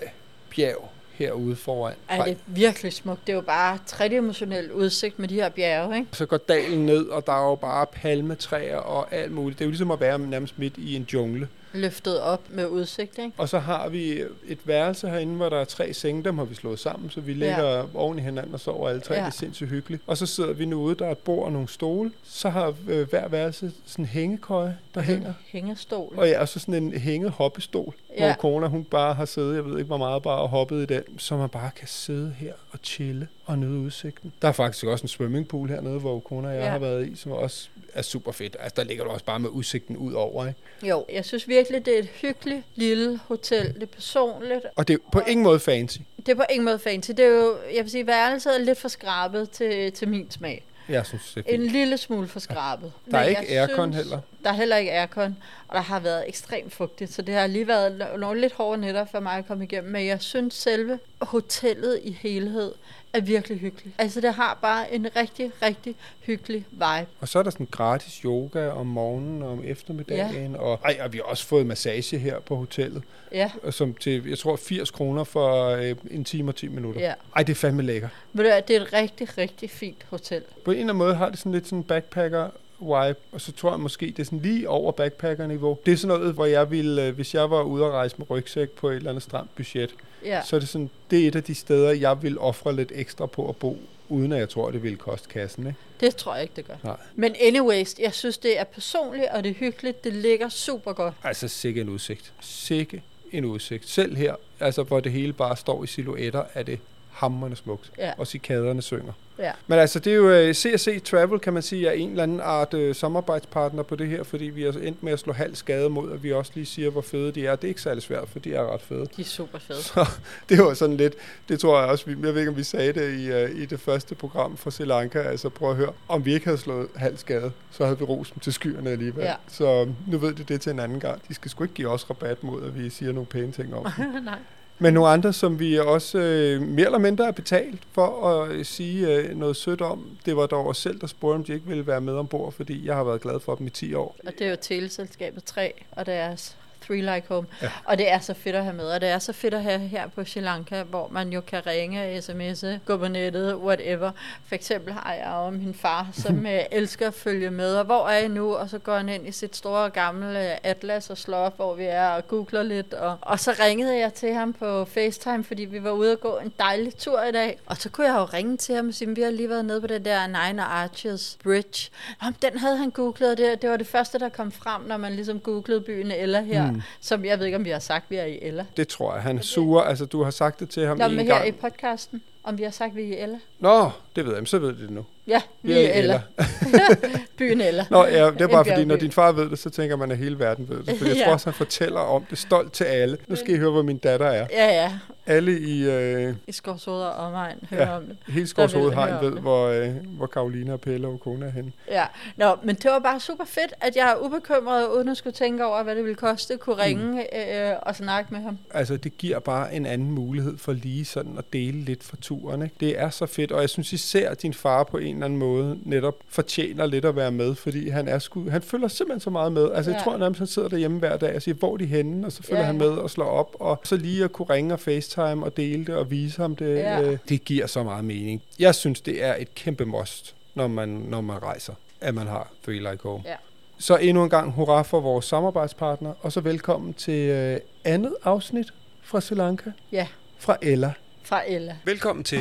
bjerg 0.56 0.90
herude 1.24 1.56
foran. 1.56 1.94
Er 2.10 2.24
det 2.24 2.32
er 2.32 2.38
virkelig 2.48 2.94
smukt. 2.94 3.28
Det 3.28 3.34
er 3.34 3.36
jo 3.36 3.42
bare 3.42 3.78
tredimensionel 3.88 4.72
udsigt 4.72 5.20
med 5.20 5.28
de 5.28 5.36
her 5.36 5.50
bjerge, 5.50 5.98
ikke? 5.98 6.08
Så 6.12 6.26
går 6.26 6.38
dalen 6.38 6.86
ned, 6.86 7.06
og 7.06 7.26
der 7.26 7.34
er 7.34 7.50
jo 7.50 7.56
bare 7.56 7.86
palmetræer 7.86 8.78
og 8.78 9.14
alt 9.14 9.32
muligt. 9.32 9.60
Det 9.60 9.66
er 9.66 9.68
jo 9.68 9.72
ligesom 9.72 9.92
at 9.92 10.00
være 10.00 10.20
nærmest 10.20 10.60
midt 10.60 10.78
i 10.78 10.96
en 10.96 11.08
jungle. 11.14 11.48
Løftet 11.74 12.22
op 12.22 12.42
med 12.50 12.68
udsigt, 12.68 13.18
ikke? 13.18 13.32
Og 13.38 13.50
så 13.50 13.60
har 13.60 13.90
vi 13.90 14.22
et 14.48 14.60
værelse 14.66 15.10
herinde, 15.10 15.36
hvor 15.36 15.50
der 15.50 15.58
er 15.58 15.66
tre 15.66 15.94
senge. 15.94 16.24
Dem 16.24 16.38
har 16.38 16.46
vi 16.46 16.56
slået 16.56 16.80
sammen, 16.80 17.10
så 17.10 17.22
vi 17.22 17.34
ligger 17.34 17.78
ja. 17.78 17.84
oven 17.94 18.20
i 18.20 18.22
hinanden 18.22 18.54
og 18.54 18.60
sover 18.60 18.90
alle 18.90 19.02
tre. 19.02 19.14
Ja. 19.14 19.20
Det 19.20 19.28
er 19.28 19.32
sindssygt 19.32 19.70
hyggeligt. 19.70 20.04
Og 20.08 20.18
så 20.18 20.26
sidder 20.26 20.54
vi 20.54 20.66
nu 20.66 20.82
ude, 20.82 20.96
der 20.96 21.06
er 21.06 21.12
et 21.12 21.18
bord 21.18 21.46
og 21.46 21.52
nogle 21.52 21.68
stole. 21.68 22.12
Så 22.24 22.50
har 22.50 22.74
øh, 22.88 23.10
hver 23.10 23.28
værelse 23.28 23.72
sådan 23.86 24.06
en 24.06 24.10
hængekøje, 24.10 24.78
der 24.96 25.02
hænger. 25.02 25.34
Hængestol. 25.48 26.14
Og 26.18 26.28
ja, 26.28 26.42
og 26.42 26.50
så 26.50 26.60
sådan 26.60 26.84
en 26.84 26.94
hænget 26.98 27.32
hoppestol, 27.32 27.94
ja. 28.18 28.26
Hvor 28.26 28.34
kona 28.34 28.68
hun 28.68 28.84
bare 28.84 29.14
har 29.14 29.26
siddet, 29.26 29.56
jeg 29.56 29.66
ved 29.66 29.78
ikke 29.78 29.88
hvor 29.88 29.98
meget, 29.98 30.24
bare 30.24 30.40
og 30.40 30.50
hoppet 30.50 30.82
i 30.82 30.86
den, 30.86 31.04
så 31.18 31.38
man 31.38 31.50
bare 31.50 31.70
kan 31.76 31.88
sidde 31.88 32.36
her 32.38 32.54
og 32.72 32.80
chille 32.84 33.28
og 33.46 33.60
nyde 33.60 33.80
udsigten. 33.80 34.34
Der 34.42 34.48
er 34.48 34.52
faktisk 34.52 34.86
også 34.86 35.04
en 35.04 35.08
swimmingpool 35.08 35.70
hernede, 35.70 36.00
hvor 36.00 36.20
kona 36.20 36.48
og 36.48 36.54
jeg. 36.54 36.64
Ja. 36.64 36.70
har 36.70 36.80
været 36.80 37.08
i, 37.08 37.16
som 37.16 37.32
også 37.32 37.70
er 37.94 38.02
super 38.02 38.32
fedt. 38.32 38.58
Altså, 38.60 38.74
der 38.76 38.84
ligger 38.84 39.04
du 39.04 39.10
også 39.10 39.26
bare 39.26 39.40
med 39.40 39.50
udsigten 39.50 39.98
ud 39.98 40.14
over, 40.14 40.48
ikke? 40.48 40.60
Jo, 40.90 41.06
jeg 41.14 41.26
synes 41.26 41.48
virkelig, 41.48 41.86
det 41.86 41.96
er 41.96 42.00
et 42.00 42.06
hyggeligt 42.22 42.62
lille 42.76 43.20
hotel. 43.28 43.74
Det 43.74 43.84
er 43.84 43.88
personligt. 43.88 44.66
Og 44.76 44.88
det 44.88 44.94
er 44.94 44.98
på 45.12 45.20
ingen 45.28 45.44
måde 45.44 45.60
fancy. 45.60 45.98
Det 46.18 46.30
er 46.30 46.36
på 46.36 46.44
ingen 46.50 46.66
måde 46.66 46.80
fancy. 46.80 47.10
Det 47.12 47.20
er 47.20 47.30
jo, 47.30 47.58
jeg 47.76 47.84
vil 47.84 47.92
sige, 47.92 48.08
værelset 48.08 48.56
er 48.56 48.60
lidt 48.60 48.78
for 48.78 48.88
skrabet 48.88 49.50
til, 49.50 49.92
til 49.92 50.08
min 50.08 50.32
smag. 50.32 50.64
Jeg 50.90 51.06
synes, 51.06 51.32
det 51.36 51.44
er 51.48 51.54
En 51.54 51.62
fint. 51.62 51.72
lille 51.72 51.98
smule 51.98 52.28
for 52.28 52.40
skrabet. 52.40 52.92
Der 53.12 53.18
er 53.18 53.22
Men 53.22 53.30
ikke 53.30 53.60
aircon 53.60 53.94
heller. 53.94 54.20
Der 54.44 54.50
er 54.50 54.54
heller 54.54 54.78
ikke 54.78 54.92
aircon, 54.92 55.38
og 55.68 55.76
der 55.76 55.82
har 55.82 56.00
været 56.00 56.24
ekstremt 56.28 56.74
fugtigt, 56.74 57.14
så 57.14 57.22
det 57.22 57.34
har 57.36 57.48
lige 57.48 57.68
været 57.68 58.08
nogle 58.20 58.42
lidt 58.42 58.54
hårde 58.54 58.82
nætter 58.82 59.06
for 59.06 59.20
mig 59.20 59.34
at 59.38 59.48
komme 59.48 59.64
igennem. 59.64 59.92
Men 59.92 60.06
jeg 60.06 60.22
synes 60.22 60.54
selve 60.54 61.00
hotellet 61.22 62.00
i 62.04 62.12
helhed 62.22 62.72
er 63.14 63.22
virkelig 63.22 63.58
hyggeligt. 63.60 63.96
Altså 63.98 64.22
det 64.22 64.34
har 64.34 64.58
bare 64.62 64.94
en 64.94 65.08
rigtig, 65.16 65.52
rigtig 65.62 65.96
hyggelig 66.22 66.66
vibe. 66.72 67.08
Og 67.20 67.28
så 67.28 67.40
er 67.40 67.44
der 67.44 67.50
sådan 67.50 67.68
gratis 67.72 68.14
yoga 68.14 68.70
om 68.70 68.86
morgenen 68.88 69.42
og 69.42 69.50
om 69.52 69.62
eftermiddagen. 69.66 70.52
Ja. 70.52 70.60
Og, 70.60 70.80
ej, 70.86 70.98
og 71.02 71.14
vi 71.14 71.18
har 71.18 71.24
også 71.24 71.46
fået 71.46 71.66
massage 71.66 72.18
her 72.18 72.40
på 72.40 72.56
hotellet, 72.56 73.04
Ja, 73.32 73.52
som 73.72 73.94
til, 73.94 74.30
jeg 74.30 74.38
tror, 74.38 74.56
80 74.56 74.92
kroner 74.92 75.24
for 75.24 75.66
øh, 75.70 75.96
en 76.12 76.24
time 76.24 76.52
og 76.52 76.56
10 76.56 76.68
minutter. 76.68 77.02
ja. 77.02 77.14
Ej, 77.36 77.44
det 77.44 77.52
er 77.54 77.56
fandme 77.56 77.82
lækker. 77.82 78.10
Hvad, 78.32 78.62
det 78.68 78.76
er 78.76 78.82
et 78.82 78.94
rigtig, 78.94 79.38
rigtig 79.38 79.70
fint 79.70 80.06
hotel. 80.10 80.42
På 80.66 80.72
en 80.72 80.78
eller 80.78 80.84
anden 80.84 80.98
måde 80.98 81.16
har 81.16 81.30
det 81.30 81.40
sådan 81.40 81.52
lidt 81.52 81.68
sådan 81.68 81.84
backpacker 81.84 82.50
vibe, 82.80 83.20
og 83.32 83.42
så 83.42 83.52
tror 83.52 83.72
jeg 83.72 83.80
måske, 83.80 84.06
det 84.06 84.20
er 84.20 84.24
sådan 84.24 84.40
lige 84.40 84.70
over 84.70 84.92
backpacker-niveau. 84.92 85.78
Det 85.86 85.94
er 85.94 85.98
sådan 85.98 86.18
noget, 86.20 86.34
hvor 86.34 86.46
jeg 86.46 86.72
ville, 86.72 87.06
øh, 87.08 87.16
hvis 87.16 87.34
jeg 87.34 87.50
var 87.50 87.62
ude 87.62 87.86
at 87.86 87.92
rejse 87.92 88.16
med 88.18 88.30
rygsæk 88.30 88.70
på 88.70 88.90
et 88.90 88.96
eller 88.96 89.10
andet 89.10 89.24
stramt 89.24 89.56
budget, 89.56 89.96
Ja, 90.26 90.42
så 90.46 90.56
er 90.56 90.60
det 90.60 90.70
sådan, 90.70 90.90
det 91.12 91.24
er 91.24 91.28
et 91.28 91.36
af 91.36 91.44
de 91.44 91.56
steder, 91.56 91.92
jeg 91.92 92.24
vil 92.24 92.40
ofre 92.40 92.76
lidt 92.76 92.92
ekstra 92.96 93.26
på 93.26 93.50
at 93.50 93.56
bo, 93.56 93.78
uden 94.10 94.32
at 94.32 94.40
jeg 94.40 94.50
tror, 94.50 94.72
det 94.72 94.84
ville 94.84 94.98
koste 94.98 95.30
kassen, 95.30 95.68
ikke? 95.68 95.80
det 96.00 96.16
tror 96.16 96.34
jeg 96.34 96.44
ikke, 96.44 96.54
det 96.56 96.68
gør. 96.68 96.76
Nej. 96.84 96.98
Men 97.16 97.36
anyways, 97.42 98.00
jeg 98.00 98.14
synes, 98.14 98.38
det 98.38 98.60
er 98.60 98.64
personligt, 98.64 99.28
og 99.32 99.44
det 99.44 99.50
er 99.50 99.54
hyggeligt. 99.54 100.04
Det 100.04 100.14
ligger 100.14 100.50
super 100.50 100.94
godt. 100.94 101.14
Altså, 101.24 101.48
sikke 101.48 101.82
en 101.82 101.90
udsigt. 101.90 102.34
Sikke 102.42 103.04
en 103.32 103.46
udsigt. 103.46 103.90
Selv 103.90 104.16
her, 104.16 104.36
altså 104.60 104.84
hvor 104.84 105.00
det 105.00 105.12
hele 105.12 105.34
bare 105.34 105.58
står 105.58 105.84
i 105.84 105.88
silhuetter, 105.88 106.44
er 106.54 106.64
det 106.64 106.80
hammerne 107.14 107.56
smukt. 107.56 107.92
Ja. 107.98 108.12
Og 108.18 108.28
cikaderne 108.28 108.82
synger. 108.82 109.14
Ja. 109.40 109.52
Men 109.68 109.80
altså, 109.80 110.00
det 110.00 110.14
er 110.14 110.18
jo 110.18 110.54
CSC 110.54 111.04
Travel, 111.04 111.40
kan 111.40 111.54
man 111.54 111.62
sige, 111.62 111.88
er 111.88 111.92
en 111.92 112.10
eller 112.10 112.24
anden 112.24 112.40
art 112.44 112.74
uh, 112.74 112.96
samarbejdspartner 112.96 113.84
på 113.84 113.96
det 113.96 114.08
her, 114.08 114.24
fordi 114.24 114.46
vi 114.46 114.64
er 114.64 114.72
endt 114.72 115.04
med 115.04 115.14
at 115.14 115.20
slå 115.20 115.34
halv 115.34 115.56
skade 115.56 115.90
mod, 115.90 116.12
at 116.12 116.24
vi 116.24 116.34
også 116.34 116.52
lige 116.56 116.66
siger, 116.66 116.90
hvor 116.90 117.02
fede 117.02 117.32
de 117.32 117.48
er. 117.48 117.56
Det 117.56 117.64
er 117.64 117.68
ikke 117.68 117.82
særlig 117.82 118.04
svært, 118.04 118.30
for 118.30 118.40
de 118.40 118.54
er 118.54 118.74
ret 118.74 118.82
fede. 118.82 119.06
De 119.18 119.22
er 119.22 119.26
super 119.26 119.60
fede. 119.60 119.84
Så 119.94 120.06
det 120.50 120.60
var 120.60 120.74
sådan 120.74 120.98
lidt, 120.98 121.14
det 121.50 121.60
tror 121.60 121.80
jeg 121.80 121.90
også, 121.90 122.06
vi, 122.06 122.12
jeg 122.12 122.34
ved 122.34 122.40
ikke, 122.40 122.52
om 122.52 122.58
vi 122.58 122.64
sagde 122.64 122.94
det 122.94 123.20
i, 123.20 123.32
uh, 123.32 123.62
i 123.62 123.66
det 123.66 123.80
første 123.80 124.16
program 124.16 124.58
fra 124.58 124.72
Sri 124.72 124.86
Lanka, 124.86 125.20
altså 125.20 125.50
prøv 125.50 125.70
at 125.70 125.76
høre, 125.76 125.94
om 126.08 126.26
vi 126.26 126.34
ikke 126.34 126.46
havde 126.46 126.58
slået 126.58 126.88
halv 126.96 127.18
skade, 127.18 127.52
så 127.72 127.86
havde 127.86 128.00
vi 128.00 128.06
rosen 128.06 128.40
til 128.40 128.54
skyerne 128.54 128.90
alligevel. 128.90 129.24
Ja. 129.24 129.34
Så 129.48 129.88
nu 130.08 130.18
ved 130.18 130.34
de 130.34 130.44
det 130.44 130.62
til 130.62 130.72
en 130.72 130.80
anden 130.80 131.00
gang. 131.00 131.22
De 131.28 131.34
skal 131.34 131.52
sgu 131.52 131.64
ikke 131.64 131.76
give 131.76 131.90
os 131.90 132.10
rabat 132.10 132.44
mod, 132.44 132.64
at 132.64 132.84
vi 132.84 132.90
siger 132.90 133.12
nogle 133.12 133.26
pæne 133.26 133.52
ting 133.52 133.76
om. 133.76 133.88
Nej. 134.24 134.40
Men 134.80 134.94
nogle 134.94 135.10
andre, 135.10 135.34
som 135.34 135.60
vi 135.60 135.80
også 135.80 136.18
øh, 136.18 136.62
mere 136.62 136.86
eller 136.86 136.98
mindre 136.98 137.28
er 137.28 137.32
betalt 137.32 137.82
for 137.92 138.30
at 138.30 138.52
øh, 138.52 138.66
sige 138.66 139.16
øh, 139.16 139.38
noget 139.38 139.56
sødt 139.56 139.82
om, 139.82 140.18
det 140.26 140.36
var 140.38 140.46
dog 140.46 140.68
os 140.68 140.78
selv, 140.78 141.00
der 141.02 141.08
spurgte, 141.08 141.36
om 141.36 141.44
de 141.44 141.54
ikke 141.54 141.68
ville 141.68 141.88
være 141.88 142.02
med 142.02 142.14
ombord, 142.14 142.52
fordi 142.52 142.88
jeg 142.88 142.96
har 142.96 143.04
været 143.04 143.22
glad 143.22 143.40
for 143.40 143.56
dem 143.56 143.68
i 143.68 143.70
10 143.70 143.94
år. 143.94 144.16
Og 144.28 144.34
det 144.40 144.48
er 144.48 144.50
jo 144.50 144.58
teleselskabet 144.62 145.44
3 145.44 145.74
og 145.92 146.06
deres 146.06 146.58
Three 146.88 147.02
Like 147.02 147.24
Home. 147.30 147.48
Ja. 147.62 147.70
Og 147.86 147.98
det 147.98 148.12
er 148.12 148.20
så 148.20 148.34
fedt 148.34 148.56
at 148.56 148.64
have 148.64 148.76
med, 148.76 148.86
og 148.86 149.02
det 149.02 149.10
er 149.10 149.20
så 149.20 149.34
fedt 149.34 149.54
at 149.54 149.64
have 149.64 149.80
her 149.80 150.08
på 150.08 150.26
Sri 150.26 150.40
Lanka, 150.40 150.84
hvor 150.84 151.08
man 151.12 151.34
jo 151.34 151.42
kan 151.42 151.68
ringe, 151.68 152.18
sms'e, 152.18 152.68
gå 152.86 152.98
på 152.98 153.08
nettet, 153.08 153.56
whatever. 153.56 154.12
For 154.48 154.56
eksempel 154.56 154.94
har 154.94 155.14
jeg 155.14 155.32
jo 155.46 155.50
min 155.50 155.74
far, 155.74 156.10
som 156.14 156.46
øh, 156.54 156.60
elsker 156.72 157.08
at 157.08 157.14
følge 157.14 157.52
med, 157.52 157.76
og 157.76 157.86
hvor 157.86 158.08
er 158.08 158.18
I 158.18 158.28
nu? 158.28 158.56
Og 158.56 158.70
så 158.70 158.78
går 158.80 158.98
han 158.98 159.10
ind 159.10 159.28
i 159.28 159.32
sit 159.32 159.56
store 159.56 159.90
gamle 159.90 160.66
atlas 160.66 161.10
og 161.10 161.18
slår 161.18 161.38
op, 161.38 161.56
hvor 161.56 161.76
vi 161.76 161.84
er, 161.84 162.08
og 162.08 162.28
googler 162.28 162.64
lidt. 162.64 162.94
Og, 162.94 163.18
og 163.22 163.40
så 163.40 163.56
ringede 163.60 163.98
jeg 163.98 164.14
til 164.14 164.34
ham 164.34 164.54
på 164.54 164.86
FaceTime, 164.86 165.44
fordi 165.44 165.66
vi 165.66 165.84
var 165.84 165.92
ude 165.92 166.12
og 166.12 166.20
gå 166.20 166.38
en 166.38 166.54
dejlig 166.60 166.96
tur 166.96 167.24
i 167.24 167.32
dag. 167.32 167.60
Og 167.66 167.78
så 167.78 167.90
kunne 167.90 168.08
jeg 168.08 168.16
jo 168.16 168.24
ringe 168.24 168.58
til 168.58 168.76
ham 168.76 168.88
og 168.88 168.94
sige, 168.94 169.16
vi 169.16 169.22
har 169.22 169.32
lige 169.32 169.50
været 169.50 169.66
nede 169.66 169.82
på 169.82 169.88
den 169.88 170.06
der 170.06 170.28
Nine 170.28 170.64
Arches 170.64 171.38
Bridge. 171.44 171.92
Nå, 172.22 172.26
men 172.26 172.36
den 172.42 172.60
havde 172.60 172.78
han 172.78 172.90
googlet, 172.90 173.32
og 173.32 173.38
det, 173.38 173.62
det 173.62 173.70
var 173.70 173.78
det 173.78 173.88
første, 173.88 174.20
der 174.20 174.30
kom 174.30 174.52
frem, 174.52 174.82
når 174.82 174.98
man 174.98 175.14
ligesom 175.14 175.40
googlede 175.40 175.82
byen 175.82 176.12
Ella 176.12 176.42
her. 176.42 176.72
Mm. 176.72 176.73
Som 177.02 177.26
jeg 177.26 177.40
ved 177.40 177.46
ikke, 177.46 177.56
om 177.56 177.66
vi 177.66 177.70
har 177.70 177.80
sagt, 177.80 178.06
vi 178.10 178.16
er 178.16 178.26
i 178.26 178.40
Ella. 178.42 178.66
Det 178.78 178.88
tror 178.88 179.14
jeg. 179.14 179.24
Han 179.24 179.42
suger, 179.44 179.82
altså 179.82 180.06
du 180.06 180.24
har 180.24 180.32
sagt 180.32 180.60
det 180.60 180.70
til 180.70 180.88
ham 180.88 180.98
Nå, 180.98 181.06
en 181.06 181.16
men 181.16 181.26
her 181.26 181.36
gang. 181.36 181.48
i 181.48 181.52
podcasten, 181.52 182.22
om 182.44 182.58
vi 182.58 182.64
har 182.64 182.72
sagt, 182.72 182.96
vi 182.96 183.14
er 183.14 183.24
Ella. 183.24 183.38
Nå, 183.60 183.92
det 184.16 184.26
ved 184.26 184.32
jeg, 184.32 184.42
men 184.42 184.46
så 184.46 184.60
ved 184.60 184.74
de 184.74 184.82
det 184.82 184.90
nu. 184.90 185.06
Ja, 185.28 185.42
vi, 185.62 185.74
Vi 185.74 185.80
er 185.80 185.94
i 185.94 185.98
Ella. 186.00 186.22
byen 187.38 187.62
Ella. 187.62 187.86
Nå, 187.90 188.06
ja, 188.06 188.26
det 188.32 188.42
er 188.42 188.48
bare 188.48 188.66
fordi, 188.66 188.86
når 188.86 188.96
din 188.96 189.12
far 189.12 189.32
ved 189.32 189.50
det, 189.50 189.60
så 189.60 189.70
tænker 189.70 189.96
man, 189.96 190.12
at 190.12 190.18
hele 190.18 190.40
verden 190.40 190.70
ved 190.70 190.84
det. 190.84 190.98
For 191.00 191.06
jeg 191.06 191.16
Ja. 191.18 191.24
tror 191.26 191.34
også, 191.34 191.46
han 191.46 191.54
fortæller 191.54 192.00
om 192.00 192.26
det 192.30 192.38
stolt 192.38 192.74
til 192.74 192.84
alle. 192.84 193.18
Nu 193.28 193.36
skal 193.36 193.56
I 193.56 193.58
høre, 193.58 193.72
hvor 193.72 193.82
min 193.82 193.98
datter 193.98 194.26
er. 194.26 194.48
Ja, 194.52 194.66
ja. 194.84 194.92
Alle 195.26 195.60
i 195.60 195.84
øh, 195.90 196.36
I 196.48 196.52
Skovshoved 196.52 197.02
og 197.02 197.12
omegn 197.14 197.58
hører 197.70 197.88
Ja. 197.90 197.98
om 197.98 198.04
det. 198.04 198.18
hele 198.28 198.40
Der 198.42 198.46
Skovs 198.46 198.74
vil 198.74 198.82
Hovedhegn 198.82 199.10
høre 199.10 199.20
om 199.20 199.26
ved, 199.34 199.42
hvor, 199.42 199.68
øh, 199.68 199.90
hvor 200.18 200.26
Karoline 200.28 200.74
og 200.74 200.82
Pelle 200.82 201.08
og 201.08 201.20
kone 201.20 201.46
er 201.46 201.50
henne. 201.52 201.72
Ja, 201.92 202.06
Nå, 202.38 202.56
men 202.64 202.76
det 202.76 202.92
var 202.92 203.00
bare 203.00 203.20
super 203.20 203.46
fedt, 203.46 203.74
at 203.82 203.96
jeg 203.96 204.18
ubekymret, 204.22 204.88
uden 204.88 205.10
at 205.10 205.18
skulle 205.18 205.34
tænke 205.34 205.66
over, 205.66 205.84
hvad 205.84 205.96
det 205.96 206.04
ville 206.04 206.16
koste, 206.16 206.58
kunne 206.58 206.84
ringe 206.84 207.04
mm. 207.34 207.40
øh, 207.40 207.76
og 207.82 207.96
snakke 207.96 208.34
med 208.34 208.42
ham. 208.42 208.58
Altså, 208.74 208.98
det 208.98 209.18
giver 209.18 209.40
bare 209.40 209.74
en 209.76 209.86
anden 209.86 210.12
mulighed 210.12 210.58
for 210.58 210.72
lige 210.74 211.06
sådan 211.06 211.38
at 211.38 211.54
dele 211.54 211.80
lidt 211.82 212.04
for 212.04 212.16
turen. 212.40 212.62
Ikke? 212.62 212.76
Det 212.80 213.00
er 213.00 213.10
så 213.10 213.26
fedt, 213.26 213.52
og 213.52 213.62
jeg 213.62 213.70
synes 213.70 213.94
især, 213.94 214.30
at 214.30 214.42
din 214.42 214.54
far 214.54 214.84
på 214.84 214.98
en 214.98 215.14
eller 215.14 215.26
anden 215.26 215.40
måde 215.40 215.80
netop 215.84 216.16
fortjener 216.30 216.86
lidt 216.86 217.06
at 217.06 217.16
være 217.16 217.32
med, 217.32 217.56
fordi 217.56 217.90
han 217.90 218.08
er 218.08 218.20
sku, 218.20 218.50
han 218.50 218.62
følger 218.62 218.88
simpelthen 218.88 219.20
så 219.20 219.30
meget 219.30 219.52
med. 219.52 219.72
Altså, 219.72 219.92
jeg 219.92 219.98
Ja. 220.00 220.04
tror 220.04 220.18
nærmest, 220.18 220.38
han 220.40 220.48
sidder 220.48 220.68
derhjemme 220.70 221.00
hver 221.00 221.18
dag 221.18 221.36
og 221.36 221.42
siger, 221.42 221.56
hvor 221.56 221.74
er 221.74 221.78
de 221.78 221.86
henne, 221.86 222.26
og 222.28 222.32
så 222.32 222.44
følger 222.44 222.60
Ja, 222.62 222.66
han 222.66 222.78
med 222.78 222.88
og 222.90 223.10
slår 223.10 223.26
op, 223.26 223.56
og 223.60 223.82
så 223.84 223.96
lige 223.98 224.24
at 224.24 224.32
kunne 224.32 224.50
ringe 224.50 224.74
og 224.74 224.80
facetime 224.80 225.44
og 225.46 225.58
dele 225.58 225.86
det 225.86 225.96
og 225.96 226.12
vise 226.12 226.42
ham 226.42 226.56
det, 226.56 226.76
Ja. 226.76 227.02
øh, 227.02 227.18
det 227.30 227.46
giver 227.46 227.68
så 227.68 227.84
meget 227.84 228.06
mening. 228.06 228.42
Jeg 228.60 228.76
synes, 228.76 229.02
det 229.02 229.24
er 229.24 229.36
et 229.40 229.56
kæmpe 229.56 229.86
must, 229.86 230.36
når 230.56 230.68
man, 230.68 230.90
når 230.90 231.22
man 231.22 231.44
rejser, 231.44 231.74
at 232.02 232.16
man 232.16 232.28
har 232.28 232.52
Three 232.64 232.78
Like 232.78 233.04
Home. 233.04 233.24
Ja. 233.26 233.36
Så 233.78 233.96
endnu 233.98 234.24
en 234.24 234.30
gang 234.30 234.52
hurra 234.52 234.82
for 234.82 235.00
vores 235.00 235.26
samarbejdspartner, 235.26 236.14
og 236.22 236.32
så 236.32 236.42
velkommen 236.42 236.94
til 236.94 237.30
øh, 237.30 237.60
andet 237.84 238.16
afsnit 238.24 238.68
fra 239.04 239.22
Sri 239.22 239.36
Lanka 239.36 239.70
Ja, 239.92 240.08
fra 240.38 240.58
Ella. 240.62 240.94
Fra 241.24 241.42
Ella. 241.48 241.76
Velkommen 241.86 242.24
til, 242.24 242.40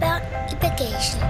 Børn 0.00 0.22
i 0.52 0.54
bagagen. 0.54 1.20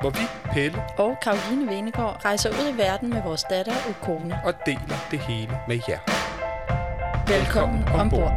hvor 0.00 0.10
vi, 0.10 0.24
Pelle, 0.52 0.82
Og 0.98 1.16
Karoline 1.22 1.66
Venegård 1.70 2.24
rejser 2.24 2.50
ud 2.50 2.74
i 2.74 2.78
verden 2.78 3.08
med 3.10 3.22
vores 3.22 3.44
datter 3.50 3.72
og 3.88 3.94
kone. 4.02 4.40
og 4.44 4.54
deler 4.66 5.06
det 5.10 5.18
hele 5.18 5.52
med 5.68 5.78
jer. 5.88 5.98
Velkommen 7.28 7.84
ombord. 7.88 8.32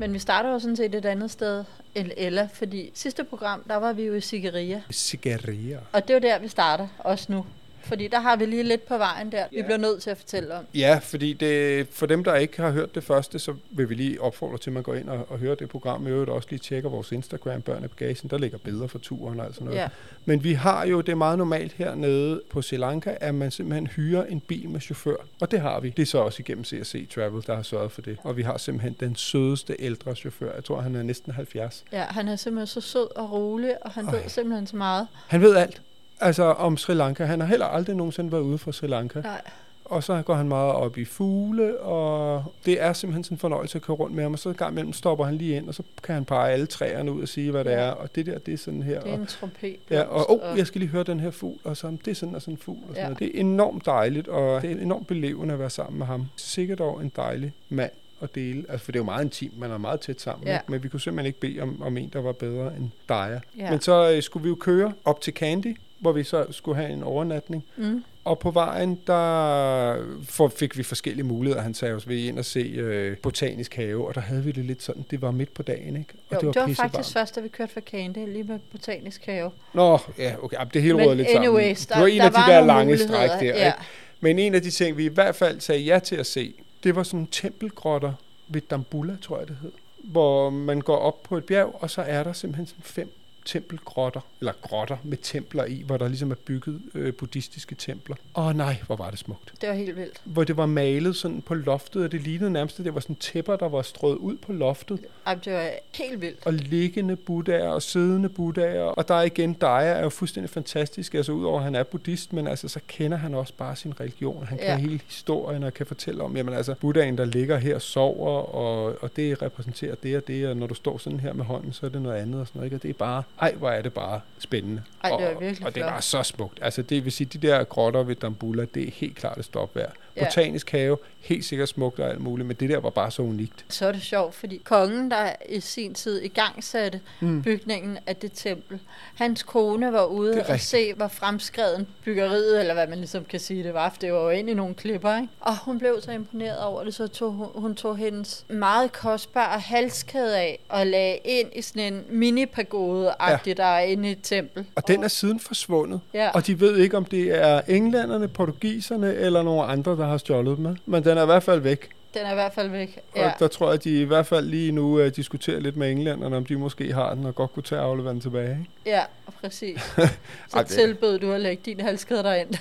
Men 0.00 0.12
vi 0.14 0.18
starter 0.18 0.50
jo 0.52 0.58
sådan 0.58 0.76
set 0.76 0.94
et 0.94 1.04
andet 1.04 1.30
sted 1.30 1.64
end 1.94 2.10
Ella, 2.16 2.48
fordi 2.52 2.90
sidste 2.94 3.24
program, 3.24 3.62
der 3.68 3.76
var 3.76 3.92
vi 3.92 4.02
jo 4.04 4.14
i 4.14 4.20
Siggeria. 4.20 4.82
Cigaria. 4.92 5.78
Og 5.92 6.02
det 6.08 6.10
er 6.10 6.14
jo 6.14 6.20
der, 6.34 6.38
vi 6.38 6.48
starter, 6.48 6.88
også 6.98 7.32
nu. 7.32 7.44
Fordi 7.88 8.08
der 8.08 8.20
har 8.20 8.36
vi 8.36 8.46
lige 8.46 8.62
lidt 8.62 8.86
på 8.86 8.98
vejen 8.98 9.32
der, 9.32 9.44
vi 9.50 9.62
bliver 9.62 9.76
nødt 9.76 10.02
til 10.02 10.10
at 10.10 10.18
fortælle 10.18 10.54
om. 10.54 10.64
Ja, 10.74 11.00
fordi 11.02 11.32
det, 11.32 11.86
for 11.90 12.06
dem, 12.06 12.24
der 12.24 12.34
ikke 12.34 12.62
har 12.62 12.70
hørt 12.70 12.94
det 12.94 13.04
første, 13.04 13.38
så 13.38 13.54
vil 13.70 13.88
vi 13.88 13.94
lige 13.94 14.20
opfordre 14.20 14.58
til, 14.58 14.70
at 14.70 14.74
man 14.74 14.82
går 14.82 14.94
ind 14.94 15.08
og, 15.08 15.26
og 15.28 15.38
hører 15.38 15.54
det 15.54 15.68
program. 15.68 16.06
I 16.06 16.10
øvrigt 16.10 16.30
også 16.30 16.48
lige 16.50 16.58
tjekker 16.58 16.90
vores 16.90 17.12
Instagram, 17.12 17.62
Børn 17.62 17.82
Bagagen. 17.82 18.30
Der 18.30 18.38
ligger 18.38 18.58
billeder 18.58 18.86
fra 18.86 18.98
turen 19.02 19.40
og 19.40 19.46
alt 19.46 19.54
sådan 19.54 19.64
noget. 19.64 19.78
Ja. 19.80 19.88
Men 20.24 20.44
vi 20.44 20.52
har 20.52 20.86
jo, 20.86 21.00
det 21.00 21.12
er 21.12 21.16
meget 21.16 21.38
normalt 21.38 21.72
hernede 21.72 22.42
på 22.50 22.62
Sri 22.62 22.76
Lanka, 22.76 23.14
at 23.20 23.34
man 23.34 23.50
simpelthen 23.50 23.86
hyrer 23.86 24.24
en 24.24 24.40
bil 24.40 24.68
med 24.68 24.80
chauffør. 24.80 25.16
Og 25.40 25.50
det 25.50 25.60
har 25.60 25.80
vi. 25.80 25.90
Det 25.90 26.02
er 26.02 26.06
så 26.06 26.18
også 26.18 26.42
igennem 26.42 26.64
CSC 26.64 27.08
Travel, 27.14 27.42
der 27.46 27.54
har 27.56 27.62
sørget 27.62 27.92
for 27.92 28.02
det. 28.02 28.16
Og 28.22 28.36
vi 28.36 28.42
har 28.42 28.56
simpelthen 28.58 28.96
den 29.00 29.16
sødeste 29.16 29.76
ældre 29.78 30.14
chauffør. 30.14 30.54
Jeg 30.54 30.64
tror, 30.64 30.80
han 30.80 30.94
er 30.94 31.02
næsten 31.02 31.32
70. 31.32 31.84
Ja, 31.92 32.04
han 32.04 32.28
er 32.28 32.36
simpelthen 32.36 32.66
så 32.66 32.80
sød 32.80 33.16
og 33.16 33.32
rolig, 33.32 33.84
og 33.84 33.90
han 33.90 34.06
ved 34.06 34.28
simpelthen 34.28 34.66
så 34.66 34.76
meget. 34.76 35.06
Han 35.26 35.40
ved 35.40 35.56
alt. 35.56 35.82
Altså 36.20 36.44
om 36.44 36.76
Sri 36.76 36.94
Lanka. 36.94 37.24
Han 37.24 37.40
har 37.40 37.46
heller 37.46 37.66
aldrig 37.66 37.96
nogensinde 37.96 38.32
været 38.32 38.42
ude 38.42 38.58
fra 38.58 38.72
Sri 38.72 38.86
Lanka. 38.86 39.20
Nej. 39.20 39.40
Og 39.84 40.04
så 40.04 40.22
går 40.22 40.34
han 40.34 40.48
meget 40.48 40.72
op 40.72 40.98
i 40.98 41.04
fugle, 41.04 41.80
og 41.80 42.44
det 42.66 42.82
er 42.82 42.92
simpelthen 42.92 43.24
sådan 43.24 43.34
en 43.34 43.38
fornøjelse 43.38 43.78
at 43.78 43.82
køre 43.82 43.96
rundt 43.96 44.14
med 44.16 44.22
ham. 44.22 44.32
Og 44.32 44.38
så 44.38 44.52
gang 44.52 44.72
imellem 44.72 44.92
stopper 44.92 45.24
han 45.24 45.34
lige 45.34 45.56
ind, 45.56 45.68
og 45.68 45.74
så 45.74 45.82
kan 46.02 46.14
han 46.14 46.24
pege 46.24 46.52
alle 46.52 46.66
træerne 46.66 47.12
ud 47.12 47.22
og 47.22 47.28
sige, 47.28 47.50
hvad 47.50 47.64
det 47.64 47.72
er. 47.72 47.90
Og 47.90 48.14
det 48.14 48.26
der, 48.26 48.38
det 48.38 48.54
er 48.54 48.58
sådan 48.58 48.82
her. 48.82 49.00
Det 49.00 49.08
er 49.08 49.12
og, 49.14 49.20
en 49.20 49.26
trompet. 49.26 49.76
Ja, 49.90 50.02
og 50.02 50.30
oh, 50.30 50.58
jeg 50.58 50.66
skal 50.66 50.78
lige 50.78 50.88
høre 50.90 51.02
den 51.02 51.20
her 51.20 51.30
fugl, 51.30 51.58
og 51.64 51.76
så 51.76 51.96
det 52.04 52.10
er 52.10 52.14
sådan 52.14 52.34
og 52.34 52.42
sådan 52.42 52.54
en 52.54 52.58
fugl. 52.58 52.78
Og 52.78 52.88
sådan 52.88 52.96
Ja. 52.96 53.02
noget. 53.04 53.18
Det 53.18 53.26
er 53.36 53.40
enormt 53.40 53.86
dejligt, 53.86 54.28
og 54.28 54.62
det 54.62 54.72
er 54.72 54.76
enormt 54.82 55.06
belevende 55.06 55.54
at 55.54 55.60
være 55.60 55.70
sammen 55.70 55.98
med 55.98 56.06
ham. 56.06 56.26
Sikkert 56.36 56.78
dog 56.78 57.02
en 57.02 57.12
dejlig 57.16 57.52
mand 57.68 57.90
at 58.20 58.34
dele. 58.34 58.64
Altså, 58.68 58.84
for 58.84 58.92
det 58.92 58.98
er 58.98 59.00
jo 59.00 59.04
meget 59.04 59.24
intimt, 59.24 59.58
man 59.58 59.70
er 59.70 59.78
meget 59.78 60.00
tæt 60.00 60.20
sammen. 60.20 60.46
Ja. 60.48 60.54
Ikke? 60.54 60.64
Men 60.72 60.82
vi 60.82 60.88
kunne 60.88 61.00
simpelthen 61.00 61.26
ikke 61.26 61.40
bede 61.40 61.60
om, 61.60 61.82
om 61.82 61.96
en, 61.96 62.08
der 62.12 62.20
var 62.20 62.32
bedre 62.32 62.76
end 62.76 62.90
dig. 63.08 63.40
Ja. 63.58 63.70
Men 63.70 63.80
så 63.80 64.12
øh, 64.12 64.22
skulle 64.22 64.42
vi 64.42 64.48
jo 64.48 64.54
køre 64.60 64.92
op 65.04 65.20
til 65.20 65.32
Candy, 65.32 65.76
hvor 65.98 66.12
vi 66.12 66.24
så 66.24 66.46
skulle 66.50 66.76
have 66.80 66.90
en 66.92 67.02
overnatning. 67.02 67.64
Mm. 67.76 68.04
Og 68.24 68.38
på 68.38 68.50
vejen, 68.50 69.00
der 69.06 69.96
for, 70.24 70.48
fik 70.48 70.78
vi 70.78 70.82
forskellige 70.82 71.24
muligheder. 71.26 71.62
Han 71.62 71.74
sagde 71.74 71.94
os, 71.94 72.08
vi 72.08 72.26
ind 72.28 72.38
og 72.38 72.44
se 72.44 72.60
øh, 72.60 73.16
botanisk 73.16 73.74
have, 73.74 74.08
og 74.08 74.14
der 74.14 74.20
havde 74.20 74.44
vi 74.44 74.52
det 74.52 74.64
lidt 74.64 74.82
sådan, 74.82 75.04
det 75.10 75.22
var 75.22 75.30
midt 75.30 75.54
på 75.54 75.62
dagen, 75.62 75.96
ikke? 75.96 76.12
Og 76.30 76.34
Jo, 76.34 76.38
det 76.38 76.46
var, 76.46 76.52
det 76.66 76.78
var 76.78 76.88
faktisk 76.88 77.12
først, 77.12 77.34
da 77.36 77.40
vi 77.40 77.48
kørte 77.48 77.72
fra 77.72 77.80
Candy, 77.80 78.18
lige 78.32 78.44
med 78.44 78.58
botanisk 78.72 79.26
have. 79.26 79.50
Nå, 79.74 79.98
ja, 80.18 80.34
okay, 80.42 80.56
det 80.74 80.82
hele 80.82 80.94
Men 80.96 81.04
råder 81.04 81.14
lidt 81.14 81.28
anyways, 81.28 81.78
sammen. 81.78 82.08
der- 82.08 82.14
det 82.14 82.22
var 82.22 82.26
en 82.26 82.32
der 82.32 82.38
af 82.38 82.46
de 82.48 82.52
der 82.52 82.66
lange 82.66 82.98
stræk 82.98 83.30
der, 83.30 83.40
ja. 83.46 83.66
ikke? 83.66 83.78
Men 84.20 84.38
en 84.38 84.54
af 84.54 84.62
de 84.62 84.70
ting, 84.70 84.96
vi 84.96 85.04
i 85.04 85.08
hvert 85.08 85.34
fald 85.36 85.60
sagde 85.60 85.80
ja 85.82 85.98
til 85.98 86.16
at 86.16 86.26
se, 86.26 86.54
det 86.84 86.96
var 86.96 87.02
sådan 87.02 87.26
tempelgrotter 87.26 88.12
ved 88.48 88.60
Dambula, 88.70 89.16
tror 89.22 89.38
jeg 89.38 89.48
det 89.48 89.56
hed, 89.62 89.72
hvor 89.98 90.50
man 90.50 90.80
går 90.80 90.96
op 90.96 91.22
på 91.22 91.36
et 91.36 91.44
bjerg, 91.44 91.76
og 91.80 91.90
så 91.90 92.02
er 92.02 92.22
der 92.24 92.32
simpelthen 92.32 92.66
sådan 92.66 92.82
fem 92.82 93.10
tempelgrotter, 93.52 94.20
eller 94.40 94.52
grotter 94.62 94.96
med 95.02 95.18
templer 95.22 95.64
i, 95.64 95.82
hvor 95.86 95.96
der 95.96 96.08
ligesom 96.08 96.30
er 96.30 96.34
bygget 96.34 96.80
øh, 96.94 97.12
buddhistiske 97.12 97.74
templer. 97.74 98.16
Åh 98.36 98.56
nej, 98.56 98.76
hvor 98.86 98.96
var 98.96 99.10
det 99.10 99.18
smukt. 99.18 99.52
Det 99.60 99.68
var 99.68 99.74
helt 99.74 99.96
vildt. 99.96 100.20
Hvor 100.24 100.44
det 100.44 100.56
var 100.56 100.66
malet 100.66 101.16
sådan 101.16 101.42
på 101.42 101.54
loftet, 101.54 102.04
og 102.04 102.12
det 102.12 102.20
lignede 102.22 102.50
nærmest, 102.50 102.78
at 102.78 102.84
det 102.84 102.94
var 102.94 103.00
sådan 103.00 103.16
tæpper, 103.16 103.56
der 103.56 103.68
var 103.68 103.82
strøget 103.82 104.16
ud 104.16 104.36
på 104.36 104.52
loftet, 104.52 104.98
Ej, 105.26 105.34
det 105.34 105.52
var 105.52 105.70
helt 105.94 106.20
vildt. 106.20 106.46
og 106.46 106.52
liggende 106.52 107.16
buddhaer 107.16 107.68
og 107.68 107.82
siddende 107.82 108.28
buddhaer. 108.28 108.82
Og 108.82 109.08
der 109.08 109.14
er 109.14 109.22
igen, 109.22 109.52
Daya 109.54 109.92
er 109.92 110.02
jo 110.02 110.08
fuldstændig 110.08 110.50
fantastisk, 110.50 111.14
altså 111.14 111.32
udover 111.32 111.58
at 111.58 111.64
han 111.64 111.74
er 111.74 111.82
buddhist, 111.82 112.32
men 112.32 112.46
altså 112.46 112.68
så 112.68 112.80
kender 112.88 113.16
han 113.18 113.34
også 113.34 113.52
bare 113.58 113.76
sin 113.76 114.00
religion. 114.00 114.46
Han 114.46 114.58
Ja. 114.58 114.66
kan 114.66 114.80
hele 114.80 115.00
historien 115.06 115.62
og 115.62 115.74
kan 115.74 115.86
fortælle 115.86 116.22
om, 116.22 116.36
jamen 116.36 116.54
altså 116.54 116.74
buddhaen, 116.80 117.18
der 117.18 117.24
ligger 117.24 117.56
her, 117.58 117.78
sover, 117.78 118.54
og, 118.54 119.02
og 119.02 119.10
det 119.16 119.42
repræsenterer 119.42 119.94
det 119.94 120.16
og 120.16 120.26
det, 120.26 120.48
og 120.48 120.56
når 120.56 120.66
du 120.66 120.74
står 120.74 120.98
sådan 120.98 121.20
her 121.20 121.32
med 121.32 121.44
hånden, 121.44 121.72
så 121.72 121.86
er 121.86 121.90
det 121.90 122.02
noget 122.02 122.16
andet 122.16 122.40
og 122.40 122.46
sådan 122.46 122.58
noget, 122.58 122.66
ikke? 122.66 122.76
Og 122.76 122.82
det 122.82 122.88
er 122.88 122.94
bare, 122.94 123.22
ej, 123.40 123.54
hvor 123.54 123.70
er 123.70 123.82
det 123.82 123.92
bare 123.92 124.20
spændende. 124.38 124.82
Ej, 125.04 125.10
det 125.10 125.26
var 125.26 125.34
og, 125.34 125.40
virkelig 125.40 125.66
Og 125.66 125.74
det 125.74 125.80
flot. 125.82 125.92
var 125.92 126.00
så 126.00 126.22
smukt. 126.22 126.58
Altså 126.62 126.82
det 126.82 127.04
vil 127.04 127.12
sige, 127.12 127.38
de 127.38 127.46
der 127.48 127.64
grotter 127.64 128.02
ved 128.02 128.14
Dambula, 128.14 128.66
det 128.74 128.88
er 128.88 128.90
helt 128.94 129.16
klart 129.16 129.38
et 129.38 129.44
stop 129.44 129.76
værd. 129.76 129.92
Ja. 130.16 130.24
Botanisk 130.24 130.70
have, 130.70 130.98
helt 131.28 131.44
sikkert 131.44 131.68
smukt 131.68 131.98
og 132.00 132.10
alt 132.10 132.20
muligt, 132.20 132.46
men 132.48 132.56
det 132.60 132.70
der 132.70 132.78
var 132.80 132.90
bare 132.90 133.10
så 133.10 133.22
unikt. 133.22 133.64
Så 133.68 133.86
er 133.86 133.92
det 133.92 134.02
sjovt, 134.02 134.34
fordi 134.34 134.60
kongen, 134.64 135.10
der 135.10 135.32
i 135.48 135.60
sin 135.60 135.94
tid 135.94 136.20
i 136.22 136.28
gang 136.28 136.64
satte 136.64 137.00
mm. 137.20 137.42
bygningen 137.42 137.98
af 138.06 138.16
det 138.16 138.32
tempel, 138.34 138.78
hans 139.14 139.42
kone 139.42 139.92
var 139.92 140.04
ude 140.04 140.44
og 140.48 140.60
se, 140.60 140.94
hvor 140.94 141.08
fremskreden 141.08 141.86
byggeriet, 142.04 142.60
eller 142.60 142.74
hvad 142.74 142.86
man 142.86 142.98
ligesom 142.98 143.24
kan 143.24 143.40
sige 143.40 143.62
det 143.64 143.74
var, 143.74 143.90
for 143.90 143.98
det 144.00 144.12
var 144.12 144.18
jo 144.22 144.30
ind 144.30 144.50
i 144.50 144.54
nogle 144.54 144.74
klipper, 144.74 145.16
ikke? 145.16 145.28
Og 145.40 145.56
hun 145.64 145.78
blev 145.78 146.00
så 146.00 146.12
imponeret 146.12 146.58
over 146.60 146.84
det, 146.84 146.94
så 146.94 147.06
tog 147.06 147.32
hun, 147.32 147.46
hun 147.54 147.74
tog 147.74 147.96
hendes 147.96 148.44
meget 148.48 148.92
kostbare 148.92 149.60
halskæde 149.60 150.38
af 150.38 150.58
og 150.68 150.86
lagde 150.86 151.16
ind 151.24 151.48
i 151.56 151.62
sådan 151.62 151.92
en 151.92 152.04
mini-pagode-agtig, 152.08 153.46
ja. 153.46 153.52
der 153.62 153.64
er 153.64 153.80
inde 153.80 154.08
i 154.08 154.12
et 154.12 154.18
tempel. 154.22 154.66
Og 154.74 154.88
den 154.88 155.04
er 155.04 155.08
siden 155.08 155.40
forsvundet, 155.40 156.00
Ja. 156.14 156.30
og 156.30 156.46
de 156.46 156.60
ved 156.60 156.76
ikke, 156.76 156.96
om 156.96 157.04
det 157.04 157.44
er 157.44 157.60
englænderne, 157.68 158.28
portugiserne 158.28 159.14
eller 159.14 159.42
nogle 159.42 159.62
andre, 159.64 159.96
der 159.96 160.06
har 160.06 160.18
stjålet 160.18 160.56
dem. 160.56 160.76
Men 160.86 161.04
den 161.04 161.17
er 161.18 161.22
i 161.22 161.26
hvert 161.26 161.42
fald 161.42 161.60
væk. 161.60 161.88
Den 162.14 162.26
er 162.26 162.30
i 162.30 162.34
hvert 162.34 162.52
fald 162.54 162.68
væk. 162.68 162.98
Ja. 163.16 163.26
Og 163.26 163.32
der 163.38 163.48
tror 163.48 163.66
jeg, 163.66 163.74
at 163.74 163.84
de 163.84 164.00
i 164.00 164.04
hvert 164.04 164.26
fald 164.26 164.46
lige 164.46 164.72
nu 164.72 165.00
uh, 165.00 165.06
diskuterer 165.06 165.60
lidt 165.60 165.76
med 165.76 165.90
englænderne, 165.90 166.36
om 166.36 166.44
de 166.44 166.56
måske 166.56 166.92
har 166.92 167.14
den, 167.14 167.26
og 167.26 167.34
godt 167.34 167.52
kunne 167.52 167.62
tage 167.62 167.80
og 167.80 167.86
aflevere 167.88 168.12
den 168.12 168.20
tilbage. 168.20 168.50
Ikke? 168.50 168.66
Ja, 168.86 169.02
præcis. 169.40 169.76
Ej, 169.98 170.08
Så 170.48 170.58
det- 170.58 170.66
tilbød 170.66 171.18
du 171.18 171.32
at 171.32 171.40
lægge 171.40 171.62
din 171.64 171.80
halskæde 171.80 172.22
derind. 172.22 172.54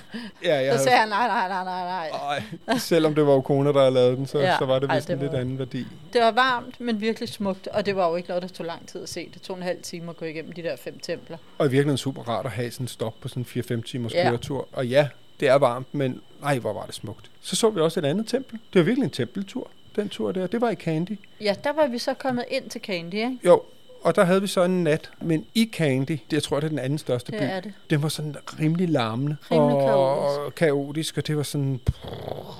Ja, 0.43 0.55
jeg 0.55 0.77
Så 0.77 0.83
sagde 0.83 0.97
han, 0.97 1.09
nej, 1.09 1.27
nej, 1.27 1.47
nej, 1.47 1.63
nej, 1.63 2.09
nej. 2.11 2.43
Ej, 2.67 2.77
selvom 2.77 3.15
det 3.15 3.25
var 3.27 3.33
jo 3.33 3.41
koner, 3.41 3.71
der 3.71 3.79
havde 3.79 3.93
lavet 3.93 4.17
den, 4.17 4.27
så, 4.27 4.39
ja. 4.39 4.55
Så 4.59 4.65
var 4.65 4.79
det 4.79 4.89
Ej, 4.89 4.95
vist 4.95 5.07
det 5.07 5.13
en 5.13 5.19
lidt 5.19 5.31
var- 5.31 5.39
anden 5.39 5.59
værdi. 5.59 5.85
Det 6.13 6.21
var 6.21 6.31
varmt, 6.31 6.81
men 6.81 7.01
virkelig 7.01 7.29
smukt, 7.29 7.67
og 7.67 7.85
det 7.85 7.95
var 7.95 8.09
jo 8.09 8.15
ikke 8.15 8.29
noget, 8.29 8.41
der 8.43 8.49
tog 8.49 8.65
lang 8.65 8.87
tid 8.87 9.03
at 9.03 9.09
se. 9.09 9.29
Det 9.33 9.41
tog 9.41 9.57
en 9.57 9.63
halv 9.63 9.81
time 9.83 10.09
at 10.09 10.17
gå 10.17 10.25
igennem 10.25 10.51
de 10.51 10.63
der 10.63 10.75
fem 10.75 10.99
templer. 10.99 11.37
Og 11.57 11.65
i 11.65 11.69
virkeligheden 11.69 11.97
super 11.97 12.21
rart 12.29 12.45
at 12.45 12.51
have 12.51 12.71
sådan 12.71 12.83
en 12.83 12.87
stop 12.87 13.13
på 13.21 13.27
sådan 13.27 13.45
en 13.55 13.61
4-5 13.79 13.81
timers. 13.81 14.13
Ja. 14.13 14.29
køretur. 14.29 14.67
Og 14.73 14.87
ja, 14.87 15.07
det 15.39 15.47
er 15.47 15.55
varmt, 15.55 15.93
men 15.93 16.21
nej, 16.41 16.59
hvor 16.59 16.73
var 16.73 16.85
det 16.85 16.95
smukt. 16.95 17.31
Så 17.41 17.55
så 17.55 17.69
vi 17.69 17.81
også 17.81 17.99
et 17.99 18.05
andet 18.05 18.27
tempel. 18.27 18.59
Det 18.73 18.79
var 18.79 18.85
virkelig 18.85 19.03
en 19.03 19.09
tempeltur, 19.11 19.67
den 19.95 20.09
tur 20.09 20.31
der. 20.31 20.47
Det 20.47 20.61
var 20.61 20.69
i 20.69 20.75
Candy. 20.75 21.19
Ja, 21.41 21.55
der 21.63 21.73
var 21.73 21.87
vi 21.87 21.97
så 21.97 22.13
kommet 22.13 22.45
ind 22.49 22.69
til 22.69 22.81
Candy, 22.81 23.13
ikke? 23.13 23.37
Jo, 23.45 23.61
og 24.01 24.15
der 24.15 24.23
havde 24.23 24.41
vi 24.41 24.47
så 24.47 24.63
en 24.63 24.83
nat. 24.83 25.11
Men 25.21 25.45
i 25.53 25.69
Candy, 25.73 26.11
det, 26.11 26.21
jeg 26.31 26.43
tror, 26.43 26.59
det 26.59 26.65
er 26.65 26.69
den 26.69 26.79
anden 26.79 26.99
største 26.99 27.31
Det 27.31 27.39
by, 27.39 27.43
er 27.43 27.59
det. 27.59 27.73
den 27.89 28.03
var 28.03 28.09
sådan 28.09 28.35
rimelig 28.59 28.89
larmende. 28.89 29.37
Rimelig 29.51 29.75
og 29.75 30.35
kaotisk. 30.35 30.55
kaotisk, 30.55 31.17
og 31.17 31.27
det 31.27 31.37
var 31.37 31.43
sådan... 31.43 31.79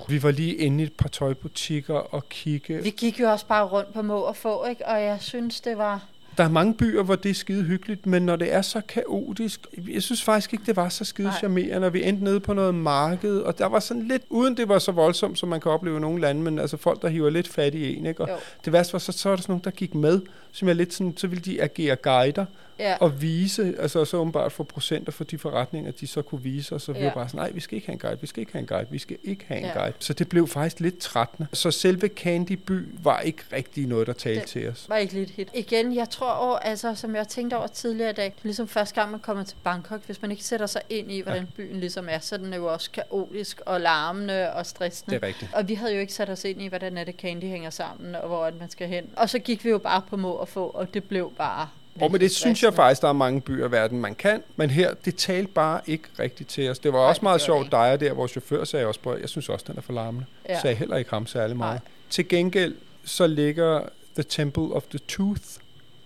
Vi 0.07 0.23
var 0.23 0.31
lige 0.31 0.55
inde 0.55 0.83
i 0.83 0.87
et 0.87 0.93
par 0.93 1.09
tøjbutikker 1.09 1.95
og 1.95 2.29
kigge. 2.29 2.83
Vi 2.83 2.89
gik 2.89 3.19
jo 3.19 3.31
også 3.31 3.45
bare 3.45 3.65
rundt 3.65 3.93
på 3.93 4.01
må 4.01 4.19
og 4.19 4.35
få, 4.35 4.65
ikke? 4.65 4.87
Og 4.87 5.01
jeg 5.01 5.17
synes, 5.21 5.61
det 5.61 5.77
var... 5.77 6.05
Der 6.37 6.43
er 6.43 6.49
mange 6.49 6.73
byer, 6.73 7.03
hvor 7.03 7.15
det 7.15 7.29
er 7.29 7.33
skide 7.33 7.63
hyggeligt, 7.63 8.05
men 8.05 8.21
når 8.25 8.35
det 8.35 8.53
er 8.53 8.61
så 8.61 8.81
kaotisk, 8.87 9.61
jeg 9.93 10.03
synes 10.03 10.23
faktisk 10.23 10.53
ikke, 10.53 10.65
det 10.65 10.75
var 10.75 10.89
så 10.89 11.05
skide 11.05 11.27
Nej. 11.27 11.37
charmerende, 11.37 11.87
og 11.87 11.93
vi 11.93 12.03
endte 12.03 12.23
nede 12.23 12.39
på 12.39 12.53
noget 12.53 12.75
marked, 12.75 13.37
og 13.37 13.57
der 13.57 13.65
var 13.65 13.79
sådan 13.79 14.07
lidt, 14.07 14.23
uden 14.29 14.57
det 14.57 14.69
var 14.69 14.79
så 14.79 14.91
voldsomt, 14.91 15.39
som 15.39 15.49
man 15.49 15.59
kan 15.61 15.71
opleve 15.71 15.97
i 15.97 15.99
nogle 15.99 16.21
lande, 16.21 16.41
men 16.41 16.59
altså 16.59 16.77
folk, 16.77 17.01
der 17.01 17.07
hiver 17.07 17.29
lidt 17.29 17.47
fat 17.47 17.75
i 17.75 17.95
en, 17.97 18.05
ikke? 18.05 18.21
Og 18.21 18.29
Jo. 18.29 18.35
det 18.65 18.73
værste 18.73 18.93
var, 18.93 18.99
så, 18.99 19.11
så 19.11 19.29
var 19.29 19.35
der 19.35 19.41
sådan 19.41 19.51
nogen, 19.53 19.63
der 19.63 19.71
gik 19.71 19.95
med, 19.95 20.21
som 20.51 20.67
jeg 20.67 20.75
lidt 20.75 20.93
sådan, 20.93 21.13
så 21.17 21.27
ville 21.27 21.41
de 21.41 21.61
agere 21.61 21.95
guider, 21.95 22.45
Ja, 22.79 22.95
og 22.99 23.21
vise, 23.21 23.73
altså 23.79 24.05
så 24.05 24.17
åbenbart 24.17 24.51
få 24.51 24.63
procenter 24.63 25.11
for 25.11 25.23
de 25.23 25.37
forretninger, 25.37 25.91
de 25.91 26.07
så 26.07 26.21
kunne 26.21 26.41
vise, 26.43 26.75
og 26.75 26.81
så 26.81 26.91
vi 26.93 26.99
Ja. 26.99 27.05
var 27.05 27.13
bare 27.13 27.27
sådan, 27.27 27.39
nej, 27.39 27.51
vi 27.51 27.59
skal 27.59 27.75
ikke 27.75 27.87
have 27.87 27.93
en 27.93 27.99
guide, 27.99 28.17
vi 28.21 28.27
skal 28.27 28.39
ikke 28.41 28.51
have 28.51 28.59
en 28.59 28.65
guide, 28.67 28.87
vi 28.91 28.97
skal 28.97 29.17
ikke 29.23 29.45
have 29.47 29.59
en 29.59 29.65
Ja. 29.65 29.79
guide. 29.79 29.93
Så 29.99 30.13
det 30.13 30.29
blev 30.29 30.47
faktisk 30.47 30.79
lidt 30.79 30.97
trættende. 30.97 31.47
Så 31.53 31.71
selve 31.71 32.07
Candy 32.07 32.51
by 32.51 32.79
var 33.03 33.19
ikke 33.19 33.39
rigtig 33.53 33.87
noget, 33.87 34.07
der 34.07 34.13
talte 34.13 34.41
Det- 34.41 34.47
til 34.49 34.69
os. 34.69 34.85
var 34.89 34.97
ikke 34.97 35.13
lidt 35.13 35.29
hit. 35.29 35.47
Igen, 35.53 35.95
jeg 35.95 36.09
tror 36.09 36.26
over, 36.33 36.57
altså, 36.57 36.95
som 36.95 37.15
jeg 37.15 37.27
tænkte 37.27 37.57
over 37.57 37.67
tidligere 37.67 38.09
i 38.09 38.13
dag, 38.13 38.25
det 38.25 38.31
er 38.31 38.43
ligesom 38.43 38.67
første 38.67 38.95
gang, 38.95 39.11
man 39.11 39.19
kommer 39.19 39.43
til 39.43 39.57
Bangkok, 39.63 40.01
hvis 40.05 40.21
man 40.21 40.31
ikke 40.31 40.43
sætter 40.43 40.65
sig 40.65 40.81
ind 40.89 41.11
i, 41.11 41.21
hvordan 41.21 41.47
byen 41.55 41.79
ligesom 41.79 42.07
er, 42.09 42.19
så 42.19 42.35
er 42.35 42.39
den 42.39 42.53
jo 42.53 42.73
også 42.73 42.91
kaotisk 42.91 43.61
og 43.65 43.81
larmende 43.81 44.53
og 44.53 44.65
stressende. 44.65 45.15
Det 45.15 45.23
er 45.23 45.27
rigtigt. 45.27 45.51
Og 45.53 45.67
vi 45.67 45.73
havde 45.73 45.93
jo 45.93 45.99
ikke 45.99 46.13
sat 46.13 46.29
os 46.29 46.43
ind 46.43 46.61
i, 46.61 46.67
hvordan 46.67 46.97
er 46.97 47.03
det 47.03 47.15
Candy 47.15 47.43
hænger 47.43 47.69
sammen, 47.69 48.15
og 48.15 48.27
hvor 48.27 48.45
er 48.45 48.49
det, 48.49 48.59
man 48.59 48.69
skal 48.69 48.87
hen. 48.87 49.05
Og 49.15 49.29
så 49.29 49.39
gik 49.39 49.65
vi 49.65 49.69
jo 49.69 49.77
bare 49.77 50.01
på 50.09 50.17
må 50.17 50.31
og 50.31 50.47
få, 50.47 50.67
og 50.67 50.93
det 50.93 51.03
blev 51.03 51.31
bare... 51.37 51.69
Og 52.01 52.11
men 52.11 52.21
det 52.21 52.31
synes 52.31 52.63
jeg 52.63 52.73
faktisk, 52.73 53.01
der 53.01 53.07
er 53.07 53.13
mange 53.13 53.41
byer 53.41 53.67
i 53.67 53.71
verden, 53.71 54.01
man 54.01 54.15
kan. 54.15 54.43
Men 54.55 54.69
her, 54.69 54.93
det 54.93 55.15
talte 55.15 55.51
bare 55.51 55.81
ikke 55.87 56.03
rigtigt 56.19 56.49
til 56.49 56.69
os. 56.69 56.79
Det 56.79 56.93
var 56.93 56.99
Nej, 56.99 57.09
også 57.09 57.21
meget 57.23 57.41
sjovt, 57.41 57.71
dig 57.71 57.99
der, 57.99 58.13
vores 58.13 58.31
chauffør 58.31 58.63
sagde 58.63 58.85
også 58.85 58.99
på, 58.99 59.17
jeg 59.17 59.29
synes 59.29 59.49
også, 59.49 59.65
den 59.67 59.77
er 59.77 59.81
for 59.81 59.93
larmende. 59.93 60.25
Ja. 60.47 60.53
Ja. 60.53 60.61
Sagde 60.61 60.75
heller 60.75 60.97
ikke 60.97 61.09
ham 61.09 61.27
særlig 61.27 61.57
meget. 61.57 61.81
Nej. 61.81 61.91
Til 62.09 62.27
gengæld, 62.27 62.75
så 63.05 63.27
ligger 63.27 63.81
The 64.13 64.23
Temple 64.23 64.63
of 64.63 64.83
the 64.83 64.99
Tooth, 64.99 65.41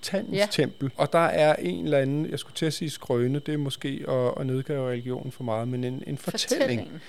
tandens 0.02 0.36
ja. 0.36 0.40
Ja. 0.40 0.48
tempel. 0.52 0.92
Og 0.98 1.14
der 1.14 1.20
er 1.20 1.56
en 1.56 1.84
eller 1.84 1.98
anden, 1.98 2.32
jeg 2.32 2.40
skulle 2.40 2.56
til 2.56 2.66
at 2.66 2.74
sige 2.74 2.90
skrøne, 2.90 3.40
det 3.40 3.54
er 3.54 3.58
måske 3.58 4.06
at, 4.08 4.34
at 4.40 4.46
nedgøre 4.46 4.92
religionen 4.92 5.32
for 5.32 5.44
meget, 5.44 5.68
men 5.68 5.84
en, 5.84 6.04
en 6.08 6.18
fortælling. 6.18 6.80
Fortællingen. 6.80 7.02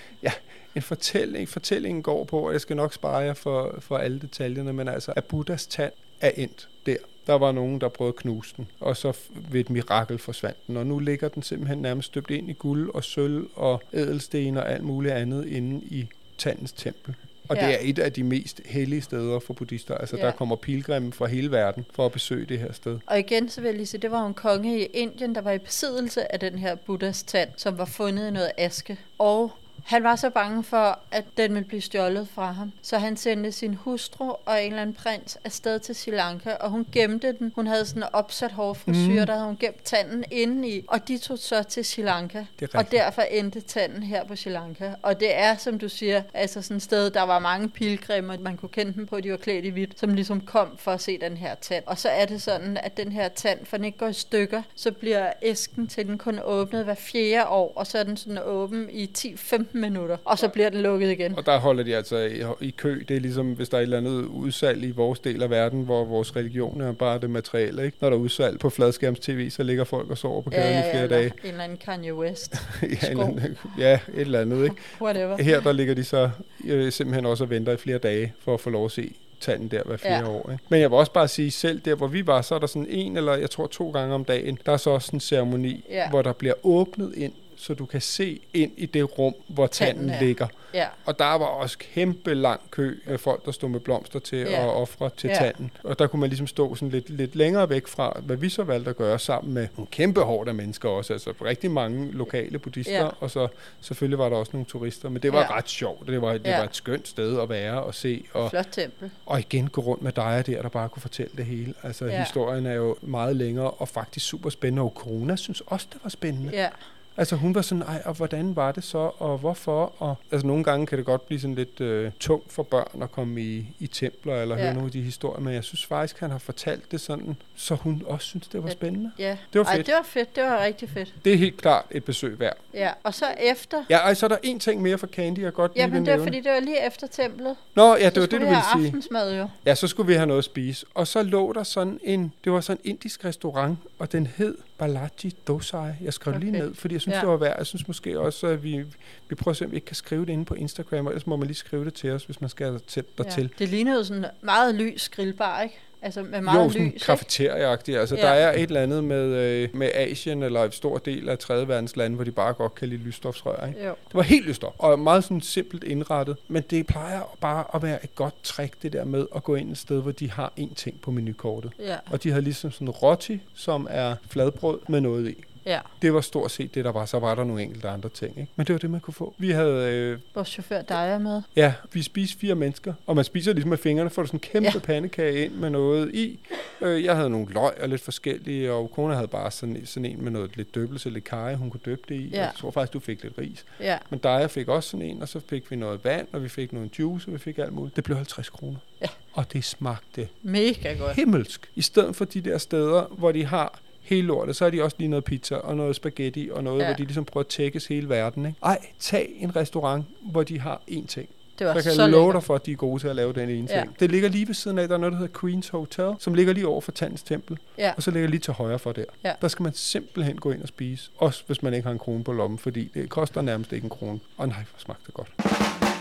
En 0.74 0.82
fortælling. 0.82 1.48
Fortællingen 1.48 2.02
går 2.02 2.24
på, 2.24 2.38
og 2.38 2.52
jeg 2.52 2.60
skal 2.60 2.76
nok 2.76 2.92
spare 2.92 3.16
jer 3.16 3.34
for, 3.34 3.76
for 3.78 3.96
alle 3.98 4.20
detaljerne, 4.20 4.72
men 4.72 4.88
altså, 4.88 5.12
at 5.16 5.24
Buddhas 5.24 5.66
tand 5.66 5.92
er 6.20 6.30
endt 6.36 6.68
der. 6.86 6.96
Der 7.26 7.34
var 7.34 7.52
nogen, 7.52 7.80
der 7.80 7.88
prøvede 7.88 8.12
at 8.12 8.16
knuse 8.16 8.54
den, 8.56 8.68
og 8.80 8.96
så 8.96 9.16
ved 9.50 9.60
et 9.60 9.70
mirakel 9.70 10.18
forsvandt 10.18 10.66
den. 10.66 10.76
Og 10.76 10.86
nu 10.86 10.98
ligger 10.98 11.28
den 11.28 11.42
simpelthen 11.42 11.78
nærmest 11.78 12.06
støbt 12.06 12.30
ind 12.30 12.50
i 12.50 12.52
guld 12.52 12.90
og 12.94 13.04
sølv 13.04 13.46
og 13.54 13.82
ædelsten 13.92 14.56
og 14.56 14.72
alt 14.72 14.84
muligt 14.84 15.14
andet 15.14 15.46
inde 15.46 15.84
i 15.84 16.08
tandens 16.38 16.72
tempel. 16.72 17.14
Og 17.52 17.58
ja. 17.58 17.66
Det 17.66 17.74
er 17.74 17.78
et 17.80 17.98
af 17.98 18.12
de 18.12 18.22
mest 18.22 18.60
hellige 18.66 19.02
steder 19.02 19.38
for 19.38 19.54
buddhister. 19.54 19.94
Altså, 19.94 20.16
ja. 20.16 20.26
Der 20.26 20.32
kommer 20.32 20.56
pilgrimme 20.56 21.12
fra 21.12 21.26
hele 21.26 21.50
verden 21.50 21.86
for 21.94 22.06
at 22.06 22.12
besøge 22.12 22.46
det 22.46 22.58
her 22.58 22.72
sted. 22.72 22.98
Og 23.06 23.18
igen, 23.18 23.48
så 23.48 23.60
vil 23.60 23.68
jeg 23.68 23.76
lige 23.76 23.86
sige, 23.86 24.00
det 24.00 24.10
var 24.10 24.26
en 24.26 24.34
konge 24.34 24.80
i 24.80 24.84
Indien, 24.84 25.34
der 25.34 25.40
var 25.40 25.52
i 25.52 25.58
besiddelse 25.58 26.32
af 26.32 26.40
den 26.40 26.58
her 26.58 26.74
Buddhas 26.74 27.22
tand, 27.22 27.48
som 27.56 27.78
var 27.78 27.84
fundet 27.84 28.28
i 28.28 28.30
noget 28.30 28.50
aske. 28.58 28.98
Og 29.18 29.52
han 29.84 30.04
var 30.04 30.16
så 30.16 30.30
bange 30.30 30.64
for, 30.64 30.98
at 31.10 31.24
den 31.36 31.54
ville 31.54 31.68
blive 31.68 31.80
stjålet 31.80 32.28
fra 32.28 32.52
ham. 32.52 32.72
Så 32.82 32.98
han 32.98 33.16
sendte 33.16 33.52
sin 33.52 33.74
hustru 33.74 34.24
og 34.24 34.62
en 34.62 34.66
eller 34.66 34.82
anden 34.82 34.96
prins 34.96 35.38
afsted 35.44 35.78
til 35.78 35.94
Sri 35.94 36.10
Lanka, 36.10 36.54
og 36.54 36.70
hun 36.70 36.86
gemte 36.92 37.32
den. 37.32 37.52
Hun 37.54 37.66
havde 37.66 37.86
sådan 37.86 38.02
en 38.02 38.08
opsat 38.12 38.52
hårfrisyr, 38.52 39.20
mm. 39.20 39.26
der 39.26 39.32
havde 39.32 39.46
hun 39.46 39.56
gemt 39.56 39.84
tanden 39.84 40.24
indeni. 40.30 40.84
Og 40.88 41.08
de 41.08 41.18
tog 41.18 41.38
så 41.38 41.62
til 41.62 41.84
Sri 41.84 42.02
Lanka. 42.02 42.44
Og 42.74 42.90
derfor 42.90 43.22
endte 43.22 43.60
tanden 43.60 44.02
her 44.02 44.24
på 44.24 44.36
Sri 44.36 44.50
Lanka. 44.50 44.92
Og 45.02 45.20
det 45.20 45.38
er, 45.38 45.56
som 45.56 45.78
du 45.78 45.88
siger, 45.88 46.22
altså 46.34 46.62
sådan 46.62 46.76
et 46.76 46.82
sted, 46.82 47.10
der 47.10 47.22
var 47.22 47.38
mange 47.38 47.68
pilgrimer, 47.68 48.38
man 48.38 48.56
kunne 48.56 48.68
kende 48.68 48.92
dem 48.92 49.06
på, 49.06 49.20
de 49.20 49.30
var 49.30 49.36
klædt 49.36 49.64
i 49.64 49.68
hvidt, 49.68 50.00
som 50.00 50.14
ligesom 50.14 50.40
kom 50.40 50.76
for 50.78 50.92
at 50.92 51.00
se 51.00 51.18
den 51.18 51.36
her 51.36 51.54
tand. 51.54 51.84
Og 51.86 51.98
så 51.98 52.08
er 52.08 52.26
det 52.26 52.42
sådan, 52.42 52.76
at 52.76 52.96
den 52.96 53.12
her 53.12 53.28
tand, 53.28 53.66
for 53.66 53.76
den 53.76 53.84
ikke 53.84 53.98
går 53.98 54.08
i 54.08 54.12
stykker, 54.12 54.62
så 54.74 54.92
bliver 54.92 55.32
æsken 55.42 55.86
til 55.86 56.06
den 56.06 56.18
kun 56.18 56.40
åbnet 56.44 56.84
hver 56.84 56.94
fjerde 56.94 57.48
år, 57.48 57.72
og 57.76 57.86
så 57.86 57.98
er 57.98 58.02
den 58.02 58.16
sådan 58.16 58.38
åben 58.44 58.88
i 58.90 59.10
10-15 59.18 59.71
minutter, 59.74 60.16
og 60.24 60.38
så 60.38 60.48
bliver 60.48 60.68
den 60.68 60.80
lukket 60.82 61.10
igen. 61.10 61.34
Og 61.38 61.46
der 61.46 61.58
holder 61.58 61.82
de 61.84 61.96
altså 61.96 62.16
i, 62.60 62.66
i 62.66 62.70
kø. 62.70 63.02
Det 63.08 63.16
er 63.16 63.20
ligesom, 63.20 63.52
hvis 63.52 63.68
der 63.68 63.76
er 63.76 63.80
et 63.80 63.82
eller 63.82 63.98
andet 63.98 64.24
udsalg 64.24 64.84
i 64.84 64.90
vores 64.90 65.18
del 65.20 65.42
af 65.42 65.50
verden, 65.50 65.82
hvor 65.82 66.04
vores 66.04 66.36
religion 66.36 66.80
er 66.80 66.92
bare 66.92 67.18
det 67.18 67.30
materielle. 67.30 67.84
Ikke? 67.84 67.96
Når 68.00 68.10
der 68.10 68.16
er 68.16 68.20
udsalg 68.20 68.58
på 68.58 68.70
fladskærms-tv, 68.70 69.50
så 69.50 69.62
ligger 69.62 69.84
folk 69.84 70.10
og 70.10 70.18
sover 70.18 70.42
på 70.42 70.50
gaden 70.50 70.78
i 70.78 70.90
flere 70.92 71.08
dage. 71.08 71.26
en 71.26 71.32
eller 71.50 71.64
anden 71.64 71.78
Kanye 71.84 72.14
West. 72.14 72.54
ja, 73.02 73.10
en 73.10 73.20
anden, 73.20 73.56
ja, 73.78 73.92
et 74.14 74.20
eller 74.20 74.40
andet. 74.40 74.64
Ikke? 74.64 74.76
Whatever. 75.02 75.42
Her 75.42 75.60
der 75.60 75.72
ligger 75.72 75.94
de 75.94 76.04
så 76.04 76.30
øh, 76.64 76.92
simpelthen 76.92 77.26
også 77.26 77.44
og 77.44 77.50
venter 77.50 77.72
i 77.72 77.76
flere 77.76 77.98
dage 77.98 78.32
for 78.40 78.54
at 78.54 78.60
få 78.60 78.70
lov 78.70 78.84
at 78.84 78.90
se 78.90 79.14
tanden 79.40 79.68
der 79.68 79.82
hver 79.84 79.96
fire 79.96 80.12
ja. 80.12 80.18
Ja. 80.18 80.28
år. 80.28 80.50
Ikke? 80.52 80.64
Men 80.68 80.80
jeg 80.80 80.90
vil 80.90 80.96
også 80.98 81.12
bare 81.12 81.28
sige, 81.28 81.50
selv 81.50 81.80
der 81.84 81.94
hvor 81.94 82.06
vi 82.06 82.26
var, 82.26 82.42
så 82.42 82.54
er 82.54 82.58
der 82.58 82.66
sådan 82.66 82.86
en 82.90 83.16
eller 83.16 83.34
jeg 83.34 83.50
tror 83.50 83.66
to 83.66 83.90
gange 83.90 84.14
om 84.14 84.24
dagen, 84.24 84.58
der 84.66 84.72
er 84.72 84.76
så 84.76 84.90
også 84.90 85.10
en 85.14 85.20
ceremoni, 85.20 85.84
Ja. 85.90 86.10
hvor 86.10 86.22
der 86.22 86.32
bliver 86.32 86.54
åbnet 86.62 87.12
ind, 87.16 87.32
så 87.62 87.74
du 87.74 87.86
kan 87.86 88.00
se 88.00 88.40
ind 88.54 88.72
i 88.76 88.86
det 88.86 89.18
rum, 89.18 89.34
hvor 89.48 89.66
tanden, 89.66 89.96
Tanden 89.96 90.10
er. 90.10 90.20
ligger. 90.26 90.46
Ja. 90.74 90.86
Og 91.04 91.18
der 91.18 91.24
var 91.24 91.46
også 91.46 91.78
kæmpe 91.78 92.34
lang 92.34 92.60
kø 92.70 92.98
af 93.06 93.20
folk, 93.20 93.44
der 93.44 93.52
stod 93.52 93.68
med 93.68 93.80
blomster 93.80 94.18
til 94.18 94.38
ja. 94.38 94.62
At 94.64 94.68
ofre 94.68 95.10
til 95.16 95.28
ja. 95.28 95.34
Tanden. 95.36 95.70
Og 95.84 95.98
der 95.98 96.06
kunne 96.06 96.20
man 96.20 96.28
ligesom 96.28 96.46
stå 96.46 96.74
sådan 96.74 96.88
lidt, 96.88 97.10
lidt 97.10 97.36
længere 97.36 97.68
væk 97.70 97.86
fra, 97.86 98.20
hvad 98.22 98.36
vi 98.36 98.48
så 98.48 98.62
valgte 98.62 98.90
at 98.90 98.96
gøre 98.96 99.18
sammen 99.18 99.54
med 99.54 99.68
en 99.78 99.86
kæmpe 99.90 100.20
hård 100.20 100.48
af 100.48 100.54
mennesker 100.54 100.88
også. 100.88 101.12
Altså 101.12 101.32
rigtig 101.44 101.70
mange 101.70 102.12
lokale 102.12 102.58
buddhister, 102.58 102.96
ja. 103.04 103.08
Og 103.20 103.30
så 103.30 103.48
selvfølgelig 103.80 104.18
var 104.18 104.28
der 104.28 104.36
også 104.36 104.50
nogle 104.52 104.66
turister. 104.66 105.08
Men 105.08 105.22
det 105.22 105.32
var 105.32 105.40
ja. 105.40 105.56
Ret 105.56 105.68
sjovt. 105.68 106.06
Det 106.06 106.22
var, 106.22 106.32
det 106.32 106.46
Ja. 106.46 106.56
var 106.58 106.64
et 106.64 106.76
skønt 106.76 107.08
sted 107.08 107.40
at 107.40 107.48
være 107.48 107.82
og 107.82 107.94
se. 107.94 108.24
Og, 108.32 108.50
Flot 108.50 108.66
tempel. 108.72 109.10
og 109.26 109.38
igen 109.38 109.68
gå 109.68 109.80
rundt 109.80 110.02
med 110.02 110.12
dig 110.12 110.44
der, 110.46 110.62
der 110.62 110.68
bare 110.68 110.88
kunne 110.88 111.02
fortælle 111.02 111.30
det 111.36 111.44
hele. 111.44 111.74
Altså. 111.82 112.04
Ja. 112.06 112.18
historien 112.24 112.66
er 112.66 112.74
jo 112.74 112.96
meget 113.02 113.36
længere 113.36 113.70
og 113.70 113.88
faktisk 113.88 114.26
super 114.26 114.50
spændende. 114.50 114.82
Og 114.82 114.92
corona 114.96 115.36
synes 115.36 115.62
også, 115.66 115.86
det 115.92 116.00
var 116.02 116.10
spændende. 116.10 116.50
Ja. 116.52 116.68
Altså 117.16 117.36
hun 117.36 117.54
var 117.54 117.62
sådan, 117.62 117.82
ej, 117.82 118.02
og 118.04 118.14
hvordan 118.14 118.56
var 118.56 118.72
det 118.72 118.84
så, 118.84 119.10
og 119.18 119.38
hvorfor? 119.38 119.92
Og, 119.98 120.14
altså 120.32 120.46
nogle 120.46 120.64
gange 120.64 120.86
kan 120.86 120.98
det 120.98 121.06
godt 121.06 121.26
blive 121.26 121.40
sådan 121.40 121.54
lidt 121.54 121.80
øh, 121.80 122.10
tungt 122.20 122.52
for 122.52 122.62
børn 122.62 123.02
at 123.02 123.12
komme 123.12 123.40
i, 123.42 123.66
i 123.78 123.86
templer 123.86 124.42
eller 124.42 124.54
ja. 124.54 124.60
Ja. 124.60 124.66
høre 124.66 124.74
nogle 124.74 124.86
af 124.86 124.92
de 124.92 125.02
historier, 125.02 125.40
men 125.40 125.54
jeg 125.54 125.64
synes 125.64 125.86
faktisk, 125.86 126.20
han 126.20 126.30
har 126.30 126.38
fortalt 126.38 126.92
det 126.92 127.00
sådan, 127.00 127.36
så 127.56 127.74
hun 127.74 128.02
også 128.06 128.26
synes, 128.26 128.48
det 128.48 128.62
var 128.62 128.68
Ja. 128.68 128.72
spændende. 128.74 129.10
Ja. 129.18 129.36
Det 129.52 129.58
var 129.58 129.64
Ej, 129.64 129.76
fedt. 129.76 129.86
det 129.86 129.94
var 129.94 130.02
fedt. 130.04 130.36
Det 130.36 130.44
var 130.44 130.62
rigtig 130.64 130.88
fedt. 130.90 131.14
Det 131.24 131.32
er 131.32 131.36
helt 131.36 131.56
klart 131.56 131.84
et 131.90 132.04
besøg 132.04 132.40
værd. 132.40 132.56
Ja. 132.74 132.90
Og 133.02 133.14
så 133.14 133.24
efter... 133.42 133.84
Ja, 133.90 133.96
ej, 133.98 134.14
så 134.14 134.26
er 134.26 134.28
der 134.28 134.38
en 134.42 134.58
ting 134.60 134.82
mere 134.82 134.98
for 134.98 135.06
Candy, 135.06 135.38
jeg 135.38 135.52
godt 135.52 135.74
lige 135.74 135.82
Jamen, 135.82 135.94
vil 135.94 136.06
det 136.06 136.10
var 136.10 136.16
nævne. 136.16 136.26
fordi, 136.26 136.40
det 136.40 136.52
var 136.52 136.60
lige 136.60 136.86
efter 136.86 137.06
templet. 137.06 137.56
Nå, 137.74 137.96
ja, 137.96 138.04
det 138.04 138.14
så 138.14 138.20
var 138.20 138.26
det, 138.26 138.30
du 138.30 138.36
vi 138.36 138.44
ville 138.44 138.62
sige. 138.76 138.86
aftensmad 138.86 139.36
jo. 139.38 139.48
Ja, 139.66 139.74
så 139.74 139.88
skulle 139.88 140.06
vi 140.06 140.14
have 140.14 140.26
noget 140.26 140.38
at 140.38 140.44
spise. 140.44 140.86
Og 140.94 141.06
så 141.06 141.22
lå 141.22 141.52
der 141.52 141.62
sådan 141.62 142.00
en, 142.02 142.32
det 142.44 142.52
var 142.52 142.60
sådan 142.60 142.80
en 142.84 142.90
indisk 142.90 143.24
restaurant, 143.24 143.78
og 143.98 144.12
den 144.12 144.26
hed 144.36 144.54
Balaji 144.82 145.30
Dosai. 145.46 145.92
Jeg 146.00 146.12
skrev 146.12 146.34
okay. 146.34 146.40
lige 146.40 146.52
ned, 146.52 146.74
fordi 146.74 146.94
jeg 146.94 147.00
synes, 147.00 147.12
ja. 147.12 147.16
Ja. 147.16 147.20
det 147.20 147.30
var 147.30 147.36
værd. 147.36 147.54
Jeg 147.58 147.66
synes 147.66 147.88
måske 147.88 148.20
også, 148.20 148.46
at 148.46 148.62
vi, 148.62 148.84
vi 149.28 149.34
prøver 149.34 149.50
at 149.50 149.56
se, 149.56 149.64
om 149.64 149.70
vi 149.70 149.76
ikke 149.76 149.86
kan 149.86 149.96
skrive 149.96 150.26
det 150.26 150.32
inde 150.32 150.44
på 150.44 150.54
Instagram, 150.54 151.06
og 151.06 151.12
ellers 151.12 151.26
må 151.26 151.36
man 151.36 151.46
lige 151.46 151.56
skrive 151.56 151.84
det 151.84 151.94
til 151.94 152.10
os, 152.10 152.24
hvis 152.24 152.40
man 152.40 152.50
skal 152.50 152.80
tæt 152.86 153.18
dertil. 153.18 153.52
Det 153.58 153.68
lignede 153.68 153.96
jo 153.96 154.04
sådan 154.04 154.24
meget 154.40 154.74
lys 154.74 155.08
grillbar, 155.08 155.62
ikke? 155.62 155.78
Altså 156.04 156.22
med 156.22 156.40
meget 156.40 156.64
jo, 156.64 156.70
sådan 156.70 156.86
lys, 156.94 157.02
kafeterieagtigt. 157.02 157.98
Altså, 157.98 158.16
ja. 158.16 158.22
Der 158.22 158.28
er 158.28 158.52
et 158.52 158.62
eller 158.62 158.80
andet 158.80 159.04
med, 159.04 159.24
øh, 159.26 159.68
med 159.74 159.90
Asien, 159.94 160.42
eller 160.42 160.64
en 160.64 160.72
stor 160.72 160.98
del 160.98 161.28
af 161.28 161.38
3. 161.38 161.68
verdens 161.68 161.96
lande, 161.96 162.14
hvor 162.16 162.24
de 162.24 162.30
bare 162.30 162.52
godt 162.52 162.74
kan 162.74 162.88
lide 162.88 163.02
lysstofsrør, 163.02 163.66
ikke? 163.66 163.84
Jo. 163.86 163.94
Det 164.06 164.14
var 164.14 164.22
helt 164.22 164.46
lyst 164.46 164.64
op, 164.64 164.74
og 164.78 164.98
meget 164.98 165.24
sådan 165.24 165.40
simpelt 165.40 165.84
indrettet. 165.84 166.36
Men 166.48 166.62
det 166.70 166.86
plejer 166.86 167.36
bare 167.40 167.64
at 167.74 167.82
være 167.82 168.04
et 168.04 168.14
godt 168.14 168.34
trick, 168.42 168.82
det 168.82 168.92
der 168.92 169.04
med 169.04 169.26
at 169.36 169.44
gå 169.44 169.54
ind 169.54 169.70
et 169.70 169.78
sted, 169.78 170.02
hvor 170.02 170.12
de 170.12 170.30
har 170.30 170.52
én 170.60 170.74
ting 170.74 171.00
på 171.00 171.10
menukortet. 171.10 171.70
Ja, 171.78 171.96
Og 172.10 172.22
de 172.22 172.30
havde 172.30 172.42
ligesom 172.42 172.70
sådan 172.70 172.90
roti, 172.90 173.40
som 173.54 173.86
er 173.90 174.14
fladbrød 174.30 174.78
med 174.88 175.00
noget 175.00 175.28
i. 175.30 175.44
ja. 175.66 175.80
Det 176.02 176.14
var 176.14 176.20
stort 176.20 176.50
set 176.50 176.74
det, 176.74 176.84
der 176.84 176.92
var. 176.92 177.04
Så 177.06 177.18
var 177.18 177.34
der 177.34 177.44
nogle 177.44 177.62
enkelte 177.62 177.88
andre 177.88 178.08
ting. 178.08 178.38
Ikke? 178.38 178.52
Men 178.56 178.66
det 178.66 178.72
var 178.72 178.78
det, 178.78 178.90
man 178.90 179.00
kunne 179.00 179.14
få. 179.14 179.34
Vi 179.38 179.50
havde, 179.50 179.92
øh, 179.94 180.18
Vores 180.34 180.48
chauffør 180.48 180.82
dig 180.82 180.94
er 181.08 181.18
med. 181.18 181.42
ja, 181.56 181.74
vi 181.92 182.02
spiste 182.02 182.38
fire 182.38 182.54
mennesker, 182.54 182.94
og 183.06 183.16
man 183.16 183.24
spiser 183.24 183.52
ligesom 183.52 183.68
med 183.68 183.78
fingrene, 183.78 184.10
får 184.10 184.22
du 184.22 184.26
sådan 184.28 184.36
en 184.36 184.40
kæmpe 184.52 184.70
ja. 184.74 184.78
Pandekage 184.78 185.44
ind 185.44 185.52
med 185.52 185.70
noget 185.70 186.14
i. 186.14 186.38
Øh, 186.80 187.04
jeg 187.04 187.16
havde 187.16 187.30
nogle 187.30 187.46
løg 187.52 187.72
og 187.82 187.88
lidt 187.88 188.00
forskellige, 188.00 188.72
og 188.72 188.90
kone 188.94 189.14
havde 189.14 189.28
bare 189.28 189.50
sådan, 189.50 189.82
sådan 189.84 190.04
en 190.04 190.24
med 190.24 190.30
noget 190.30 190.56
lidt 190.56 190.74
døbelse, 190.74 191.10
lidt 191.10 191.24
kaj, 191.24 191.54
hun 191.54 191.70
kunne 191.70 191.80
døbe 191.84 192.02
det 192.08 192.14
i. 192.14 192.28
Ja. 192.28 192.40
Jeg 192.40 192.52
tror 192.58 192.70
faktisk, 192.70 192.92
du 192.92 193.00
fik 193.00 193.22
lidt 193.22 193.38
ris. 193.38 193.64
Ja, 193.80 193.98
Men 194.10 194.18
dig 194.18 194.50
fik 194.50 194.68
også 194.68 194.88
sådan 194.90 195.06
en, 195.06 195.22
og 195.22 195.28
så 195.28 195.40
fik 195.48 195.70
vi 195.70 195.76
noget 195.76 196.04
vand, 196.04 196.26
og 196.32 196.42
vi 196.42 196.48
fik 196.48 196.72
noget 196.72 196.98
juice, 196.98 197.28
og 197.28 197.32
vi 197.32 197.38
fik 197.38 197.58
alt 197.58 197.72
muligt. 197.72 197.96
Det 197.96 198.04
blev 198.04 198.16
50 198.16 198.48
kroner. 198.50 198.78
Ja. 199.00 199.06
Og 199.32 199.52
det 199.52 199.64
smagte 199.64 200.28
mega 200.42 200.94
godt. 200.94 201.16
himmelsk. 201.16 201.70
I 201.74 201.82
stedet 201.82 202.16
for 202.16 202.24
de 202.24 202.40
der 202.40 202.58
steder, 202.58 203.02
hvor 203.10 203.32
de 203.32 203.44
har 203.44 203.80
hele 204.02 204.26
lortet, 204.26 204.56
så 204.56 204.64
har 204.64 204.70
de 204.70 204.82
også 204.82 204.96
lige 204.98 205.08
noget 205.08 205.24
pizza 205.24 205.54
og 205.54 205.76
noget 205.76 205.96
spaghetti 205.96 206.48
og 206.52 206.64
noget, 206.64 206.80
ja. 206.80 206.86
Hvor 206.86 206.94
de 206.94 207.02
ligesom 207.04 207.24
prøver 207.24 207.44
at 207.44 207.48
tækkes 207.48 207.86
hele 207.86 208.08
verden. 208.08 208.46
Ikke? 208.46 208.58
Ej, 208.64 208.78
tag 208.98 209.28
en 209.38 209.56
restaurant, 209.56 210.04
hvor 210.30 210.42
de 210.42 210.60
har 210.60 210.80
én 210.90 211.06
ting. 211.06 211.28
Det 211.58 211.66
var 211.66 211.74
Så 211.74 211.82
kan 211.82 211.92
så 211.92 212.02
jeg 212.02 212.10
love 212.10 212.32
dig 212.32 212.42
for, 212.42 212.54
at 212.54 212.66
de 212.66 212.72
er 212.72 212.76
gode 212.76 213.02
til 213.02 213.08
at 213.08 213.16
lave 213.16 213.32
den 213.32 213.48
ene 213.48 213.68
Ja. 213.70 213.80
ting. 213.80 214.00
Det 214.00 214.10
ligger 214.10 214.28
lige 214.28 214.46
ved 214.48 214.54
siden 214.54 214.78
af, 214.78 214.88
der 214.88 214.94
er 214.94 214.98
noget, 214.98 215.12
der 215.12 215.18
hedder 215.18 215.38
Queens 215.40 215.68
Hotel, 215.68 216.12
som 216.18 216.34
ligger 216.34 216.52
lige 216.52 216.66
over 216.68 216.80
for 216.80 216.92
Tandens 216.92 217.22
Tempel, 217.22 217.58
Ja, 217.78 217.92
og 217.96 218.02
så 218.02 218.10
ligger 218.10 218.28
lige 218.28 218.40
til 218.40 218.52
højre 218.52 218.78
for 218.78 218.92
der. 218.92 219.04
Ja. 219.24 219.32
Der 219.40 219.48
skal 219.48 219.62
man 219.62 219.72
simpelthen 219.74 220.36
gå 220.36 220.50
ind 220.50 220.62
og 220.62 220.68
spise, 220.68 221.10
også 221.16 221.42
hvis 221.46 221.62
man 221.62 221.74
ikke 221.74 221.84
har 221.86 221.92
en 221.92 221.98
krone 221.98 222.24
på 222.24 222.32
lommen, 222.32 222.58
fordi 222.58 222.90
det 222.94 223.08
koster 223.08 223.42
nærmest 223.42 223.72
ikke 223.72 223.84
en 223.84 223.90
krone. 223.90 224.20
Og 224.36 224.48
nej, 224.48 224.56
hvor 224.56 224.78
smagte 224.78 225.02
det 225.06 225.14
godt. 225.14 225.91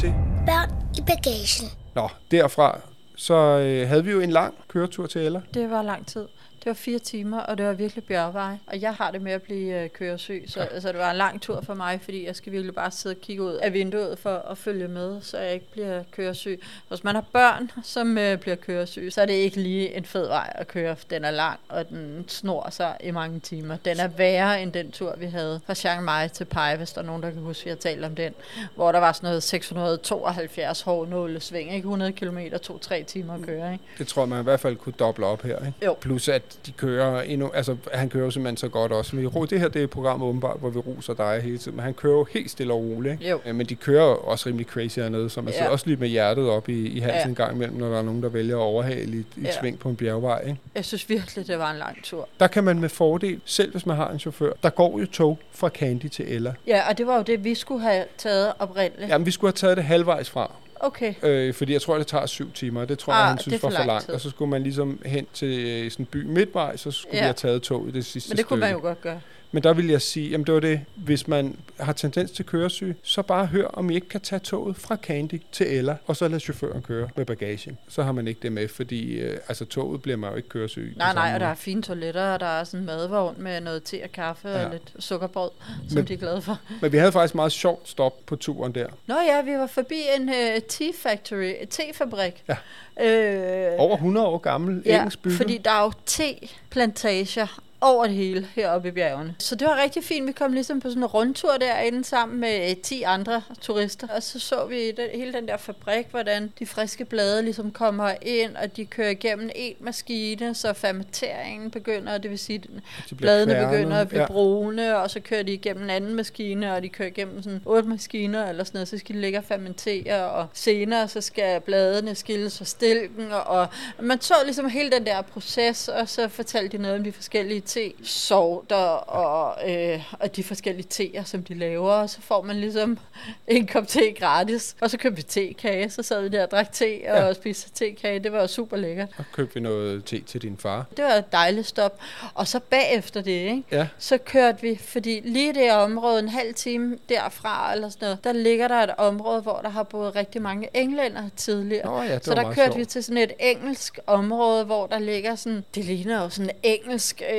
Til 0.00 0.14
Børn 0.46 0.70
i 0.98 1.00
bagagen. 1.00 1.68
Nå, 1.94 2.08
derfra, 2.30 2.80
så 3.16 3.34
øh, 3.34 3.88
havde 3.88 4.04
vi 4.04 4.10
jo 4.10 4.20
en 4.20 4.30
lang 4.30 4.54
køretur 4.68 5.06
til 5.06 5.20
Ella. 5.20 5.40
det 5.54 5.70
var 5.70 5.82
lang 5.82 6.06
tid. 6.06 6.26
Det 6.60 6.66
var 6.66 6.74
fire 6.74 6.98
timer, 6.98 7.40
og 7.40 7.58
det 7.58 7.66
var 7.66 7.72
virkelig 7.72 8.04
bjergvej. 8.04 8.56
Og 8.66 8.80
jeg 8.80 8.94
har 8.94 9.10
det 9.10 9.22
med 9.22 9.32
at 9.32 9.42
blive 9.42 9.82
øh, 9.82 9.90
køresyg, 9.90 10.44
så 10.48 10.60
altså, 10.60 10.88
det 10.88 10.98
var 10.98 11.10
en 11.10 11.16
lang 11.16 11.40
tur 11.40 11.60
for 11.60 11.74
mig, 11.74 12.00
fordi 12.02 12.26
jeg 12.26 12.36
skal 12.36 12.52
virkelig 12.52 12.74
bare 12.74 12.90
sidde 12.90 13.12
og 13.12 13.20
kigge 13.20 13.42
ud 13.42 13.52
af 13.52 13.72
vinduet 13.72 14.18
for 14.18 14.36
at 14.36 14.58
følge 14.58 14.88
med, 14.88 15.22
så 15.22 15.38
jeg 15.38 15.54
ikke 15.54 15.70
bliver 15.70 16.02
køresyg. 16.10 16.60
Hvis 16.88 17.04
man 17.04 17.14
har 17.14 17.24
børn, 17.32 17.70
som 17.82 18.18
øh, 18.18 18.38
bliver 18.38 18.56
køresyg, 18.56 19.12
så 19.12 19.22
er 19.22 19.26
det 19.26 19.32
ikke 19.32 19.60
lige 19.60 19.96
en 19.96 20.04
fed 20.04 20.26
vej 20.26 20.52
at 20.54 20.68
køre. 20.68 20.96
Den 21.10 21.24
er 21.24 21.30
lang, 21.30 21.60
og 21.68 21.88
den 21.88 22.24
snor 22.28 22.70
sig 22.70 22.96
i 23.04 23.10
mange 23.10 23.40
timer. 23.40 23.76
Den 23.76 24.00
er 24.00 24.08
værre 24.08 24.62
end 24.62 24.72
den 24.72 24.90
tur, 24.90 25.14
vi 25.18 25.26
havde 25.26 25.60
fra 25.66 25.74
Chiang 25.74 26.04
Mai 26.04 26.28
til 26.28 26.44
Pai, 26.44 26.76
hvis 26.76 26.92
der 26.92 27.00
er 27.02 27.06
nogen, 27.06 27.22
der 27.22 27.30
kan 27.30 27.42
huske, 27.42 27.60
at 27.60 27.64
vi 27.64 27.70
har 27.70 27.76
talt 27.76 28.04
om 28.04 28.14
den, 28.14 28.34
hvor 28.74 28.92
der 28.92 28.98
var 28.98 29.12
sådan 29.12 29.26
noget 29.26 29.42
672 29.42 30.82
hård 30.82 31.08
nålesving, 31.08 31.74
ikke 31.74 31.84
100 31.84 32.12
km, 32.12 32.38
2-3 32.38 33.04
timer 33.04 33.34
at 33.34 33.42
køre, 33.42 33.72
ikke? 33.72 33.84
Det 33.98 34.08
tror 34.08 34.26
man 34.26 34.40
i 34.40 34.42
hvert 34.42 34.60
fald 34.60 34.76
kunne 34.76 34.94
doble 34.98 35.26
op 35.26 35.42
her. 35.42 35.66
Ikke? 35.66 35.72
Jo. 35.84 35.96
Plus 36.00 36.28
at 36.28 36.42
de 36.66 36.72
kører 36.72 37.22
endnu, 37.22 37.50
altså 37.54 37.76
han 37.92 38.08
kører 38.08 38.24
jo 38.24 38.30
simpelthen 38.30 38.56
så 38.56 38.68
godt 38.68 38.92
også. 38.92 39.16
Vi, 39.16 39.26
ro- 39.26 39.44
det 39.44 39.60
her 39.60 39.68
det 39.68 39.80
er 39.80 39.84
et 39.84 39.90
program 39.90 40.22
åbenbart, 40.22 40.56
hvor 40.60 40.70
vi 40.70 40.78
roser 40.78 41.14
dig 41.14 41.40
hele 41.42 41.58
tiden, 41.58 41.76
men 41.76 41.84
han 41.84 41.94
kører 41.94 42.12
jo 42.12 42.26
helt 42.30 42.50
stille 42.50 42.72
og 42.72 42.78
roligt. 42.80 43.12
Ikke? 43.12 43.28
Jo. 43.30 43.38
Men 43.52 43.66
de 43.66 43.74
kører 43.74 44.04
også 44.04 44.48
rimelig 44.48 44.66
crazy 44.66 44.98
hernede, 44.98 45.30
så 45.30 45.40
man 45.40 45.54
Ja. 45.54 45.68
også 45.68 45.86
lige 45.86 45.96
med 45.96 46.08
hjertet 46.08 46.48
op 46.48 46.68
i, 46.68 46.88
i 46.88 46.98
halsen 46.98 47.20
Ja. 47.20 47.28
en 47.28 47.34
gang 47.34 47.54
imellem, 47.56 47.76
når 47.78 47.88
der 47.90 47.98
er 47.98 48.02
nogen, 48.02 48.22
der 48.22 48.28
vælger 48.28 48.56
at 48.56 48.60
overhale 48.62 49.16
i 49.16 49.20
i 49.36 49.40
Ja. 49.44 49.60
sving 49.60 49.78
på 49.78 49.88
en 49.88 49.96
bjergvej. 49.96 50.40
Ikke? 50.46 50.56
Jeg 50.74 50.84
synes 50.84 51.08
virkelig, 51.08 51.46
det 51.46 51.58
var 51.58 51.70
en 51.70 51.78
lang 51.78 52.04
tur. 52.04 52.28
Der 52.40 52.46
kan 52.46 52.64
man 52.64 52.78
med 52.80 52.88
fordel, 52.88 53.40
selv 53.44 53.70
hvis 53.72 53.86
man 53.86 53.96
har 53.96 54.10
en 54.10 54.18
chauffør, 54.18 54.52
der 54.62 54.70
går 54.70 55.00
jo 55.00 55.06
tog 55.06 55.38
fra 55.52 55.68
Candy 55.68 56.06
til 56.08 56.24
Ella. 56.34 56.54
Ja, 56.66 56.88
og 56.88 56.98
det 56.98 57.06
var 57.06 57.16
jo 57.16 57.22
det, 57.22 57.44
vi 57.44 57.54
skulle 57.54 57.82
have 57.82 58.04
taget 58.18 58.52
oprindeligt. 58.58 59.08
Jamen, 59.10 59.26
vi 59.26 59.30
skulle 59.30 59.48
have 59.48 59.56
taget 59.56 59.76
det 59.76 59.84
halvvejs 59.84 60.30
fra. 60.30 60.52
Okay. 60.82 61.14
Øh, 61.22 61.54
fordi 61.54 61.72
jeg 61.72 61.82
tror, 61.82 61.98
det 61.98 62.06
tager 62.06 62.26
syv 62.26 62.52
timer. 62.52 62.84
Det 62.84 62.98
tror 62.98 63.12
jeg, 63.12 63.20
Ah, 63.22 63.26
han 63.28 63.36
det 63.36 63.42
synes 63.42 63.60
for 63.60 63.68
var 63.68 63.72
for 63.72 63.78
lang 63.78 63.86
langt. 63.86 64.04
tid. 64.04 64.14
Og 64.14 64.20
så 64.20 64.30
skulle 64.30 64.50
man 64.50 64.62
ligesom 64.62 65.02
hen 65.06 65.26
til 65.32 65.58
øh, 65.84 65.90
sådan 65.90 66.02
en 66.02 66.06
by 66.06 66.16
midtvej, 66.24 66.76
så 66.76 66.90
skulle 66.90 67.16
Ja. 67.16 67.20
vi 67.20 67.24
have 67.24 67.32
taget 67.34 67.62
tog 67.62 67.88
i 67.88 67.90
det 67.90 68.04
sidste 68.06 68.30
Men 68.30 68.36
det 68.36 68.46
kunne 68.46 68.56
stykke. 68.58 68.72
man 68.72 68.82
jo 68.82 68.88
godt 68.88 69.00
gøre. 69.00 69.20
Men 69.52 69.62
der 69.62 69.72
vil 69.72 69.86
jeg 69.88 70.02
sige, 70.02 70.30
jamen 70.30 70.46
det 70.46 70.54
var 70.54 70.60
det, 70.60 70.80
hvis 70.94 71.28
man 71.28 71.56
har 71.80 71.92
tendens 71.92 72.30
til 72.30 72.44
køresyg, 72.44 72.96
så 73.02 73.22
bare 73.22 73.46
hør, 73.46 73.66
om 73.66 73.90
I 73.90 73.94
ikke 73.94 74.08
kan 74.08 74.20
tage 74.20 74.38
toget 74.38 74.76
fra 74.76 74.96
Candy 74.96 75.42
til 75.52 75.66
Ella, 75.78 75.96
og 76.06 76.16
så 76.16 76.28
lade 76.28 76.40
chaufføren 76.40 76.82
køre 76.82 77.08
med 77.16 77.24
bagagen. 77.26 77.78
Så 77.88 78.02
har 78.02 78.12
man 78.12 78.28
ikke 78.28 78.40
det 78.42 78.52
med, 78.52 78.68
fordi 78.68 79.18
øh, 79.18 79.38
altså 79.48 79.64
toget 79.64 80.02
bliver 80.02 80.16
man 80.16 80.30
jo 80.30 80.36
ikke 80.36 80.48
køresyg. 80.48 80.94
Nej, 80.96 81.14
nej, 81.14 81.34
og 81.34 81.40
der 81.40 81.46
er 81.46 81.54
fine 81.54 81.82
toiletter, 81.82 82.32
og 82.32 82.40
der 82.40 82.46
er 82.46 82.64
sådan 82.64 82.80
en 82.80 82.86
madvogn 82.86 83.34
med 83.42 83.60
noget 83.60 83.82
te 83.82 84.00
og 84.04 84.12
kaffe 84.12 84.48
ja. 84.48 84.64
Og 84.64 84.70
lidt 84.72 84.92
sukkerbrød, 84.98 85.50
som 85.88 85.94
Men- 85.96 86.04
de 86.08 86.12
er 86.12 86.18
glade 86.18 86.42
for. 86.42 86.58
Men 86.82 86.92
vi 86.92 86.96
havde 86.96 87.12
faktisk 87.12 87.34
meget 87.34 87.52
sjovt 87.52 87.88
stop 87.88 88.26
på 88.26 88.36
turen 88.36 88.74
der. 88.74 88.86
Nå 89.06 89.14
ja, 89.14 89.42
vi 89.42 89.52
var 89.52 89.66
forbi 89.66 90.00
en 90.18 90.28
uh, 90.28 90.34
tea 90.68 90.90
factory, 91.02 91.52
tefabrik. 91.70 92.44
Ja. 92.48 92.56
Øh, 93.04 93.72
Over 93.78 93.94
100 93.96 94.26
år 94.26 94.38
gammel, 94.38 94.82
ja, 94.86 94.96
engelsk 94.96 95.22
bygget. 95.22 95.36
fordi 95.36 95.58
der 95.64 95.70
er 95.70 95.82
jo 95.84 95.92
teplantager 96.06 97.60
over 97.80 98.06
det 98.06 98.14
hele 98.14 98.46
heroppe 98.54 98.88
i 98.88 98.90
bjergene. 98.90 99.34
Så 99.38 99.54
det 99.54 99.68
var 99.68 99.82
rigtig 99.82 100.04
fint. 100.04 100.26
Vi 100.26 100.32
kom 100.32 100.52
ligesom 100.52 100.80
på 100.80 100.88
sådan 100.88 101.02
en 101.02 101.06
rundtur 101.06 101.56
derinde 101.60 102.04
sammen 102.04 102.40
med 102.40 102.70
øh, 102.70 102.76
10 102.76 103.02
andre 103.02 103.42
turister. 103.60 104.08
Og 104.08 104.22
så 104.22 104.38
så 104.38 104.64
vi 104.64 104.90
den, 104.90 105.08
hele 105.14 105.32
den 105.32 105.48
der 105.48 105.56
fabrik, 105.56 106.06
hvordan 106.10 106.52
de 106.58 106.66
friske 106.66 107.04
blade 107.04 107.42
ligesom 107.42 107.70
kommer 107.70 108.14
ind, 108.22 108.56
og 108.56 108.76
de 108.76 108.86
kører 108.86 109.10
igennem 109.10 109.50
en 109.54 109.74
maskine, 109.80 110.54
så 110.54 110.72
fermenteringen 110.72 111.70
begynder, 111.70 112.18
det 112.18 112.30
vil 112.30 112.38
sige, 112.38 112.62
at 112.64 112.70
De 113.10 113.14
bladene 113.14 113.52
kværnet, 113.52 113.70
begynder 113.70 113.96
at 113.96 114.08
blive 114.08 114.20
ja. 114.20 114.26
brune, 114.26 114.96
og 114.96 115.10
så 115.10 115.20
kører 115.20 115.42
de 115.42 115.52
igennem 115.52 115.84
en 115.84 115.90
anden 115.90 116.14
maskine, 116.14 116.74
og 116.74 116.82
de 116.82 116.88
kører 116.88 117.08
igennem 117.08 117.42
sådan 117.42 117.62
otte 117.64 117.88
maskiner 117.88 118.48
eller 118.48 118.64
sådan 118.64 118.78
noget, 118.78 118.88
så 118.88 118.98
skal 118.98 119.14
de 119.14 119.20
ligge 119.20 119.38
og 119.38 119.44
fermentere, 119.44 120.30
og 120.30 120.46
senere 120.52 121.08
så 121.08 121.20
skal 121.20 121.60
bladene 121.60 122.14
skilles 122.14 122.58
fra 122.58 122.64
stilken, 122.64 123.32
og, 123.32 123.42
og 123.46 123.68
man 124.04 124.20
så 124.20 124.34
ligesom 124.44 124.68
hele 124.68 124.90
den 124.90 125.06
der 125.06 125.22
proces, 125.22 125.88
og 125.88 126.08
så 126.08 126.28
fortalte 126.28 126.76
de 126.76 126.82
noget 126.82 126.98
om 126.98 127.04
de 127.04 127.12
forskellige 127.12 127.60
te-sorter, 127.70 128.76
og, 128.76 129.70
øh, 129.70 130.02
og 130.20 130.36
de 130.36 130.44
forskellige 130.44 130.86
teer, 130.90 131.24
som 131.24 131.42
de 131.42 131.54
laver, 131.54 131.92
og 131.92 132.10
så 132.10 132.20
får 132.20 132.42
man 132.42 132.56
ligesom 132.56 132.98
en 133.46 133.66
kop 133.66 133.88
te 133.88 134.12
gratis, 134.18 134.76
og 134.80 134.90
så 134.90 134.98
købte 134.98 135.16
vi 135.16 135.22
tekage, 135.22 135.90
så 135.90 136.02
sad 136.02 136.22
vi 136.22 136.28
der 136.28 136.42
og 136.42 136.50
drak 136.50 136.72
te, 136.72 136.84
og 137.08 137.18
Ja. 137.26 137.32
spiste 137.32 137.70
tekage, 137.74 138.18
det 138.18 138.32
var 138.32 138.46
super 138.46 138.76
lækkert. 138.76 139.08
Så 139.16 139.22
købte 139.32 139.54
vi 139.54 139.60
noget 139.60 140.04
te 140.04 140.20
til 140.20 140.42
din 140.42 140.56
far. 140.56 140.86
Det 140.96 141.04
var 141.04 141.10
et 141.10 141.32
dejligt 141.32 141.66
stop. 141.66 141.98
Og 142.34 142.48
så 142.48 142.60
bagefter 142.60 143.20
det, 143.20 143.30
ikke? 143.30 143.62
Ja. 143.72 143.86
så 143.98 144.18
kørte 144.18 144.62
vi, 144.62 144.76
fordi 144.84 145.20
lige 145.24 145.54
det 145.54 145.72
område, 145.72 146.18
en 146.18 146.28
halv 146.28 146.54
time 146.54 146.98
derfra, 147.08 147.72
eller 147.74 147.88
sådan 147.88 148.06
noget, 148.06 148.24
der 148.24 148.32
ligger 148.32 148.68
der 148.68 148.74
et 148.82 148.90
område, 148.98 149.40
hvor 149.40 149.60
der 149.62 149.68
har 149.68 149.82
boet 149.82 150.16
rigtig 150.16 150.42
mange 150.42 150.68
englænder 150.74 151.22
tidligere. 151.36 151.86
Nå 151.86 152.02
ja, 152.02 152.18
så 152.22 152.34
der 152.34 152.42
kørte 152.42 152.54
sjovt. 152.64 152.78
vi 152.78 152.84
til 152.84 153.04
sådan 153.04 153.22
et 153.22 153.32
engelsk 153.40 153.98
område, 154.06 154.64
hvor 154.64 154.86
der 154.86 154.98
ligger 154.98 155.34
sådan, 155.34 155.64
det 155.74 155.84
ligner 155.84 156.22
jo 156.22 156.28
sådan 156.28 156.50
engelsk, 156.62 157.22
øh, 157.34 157.36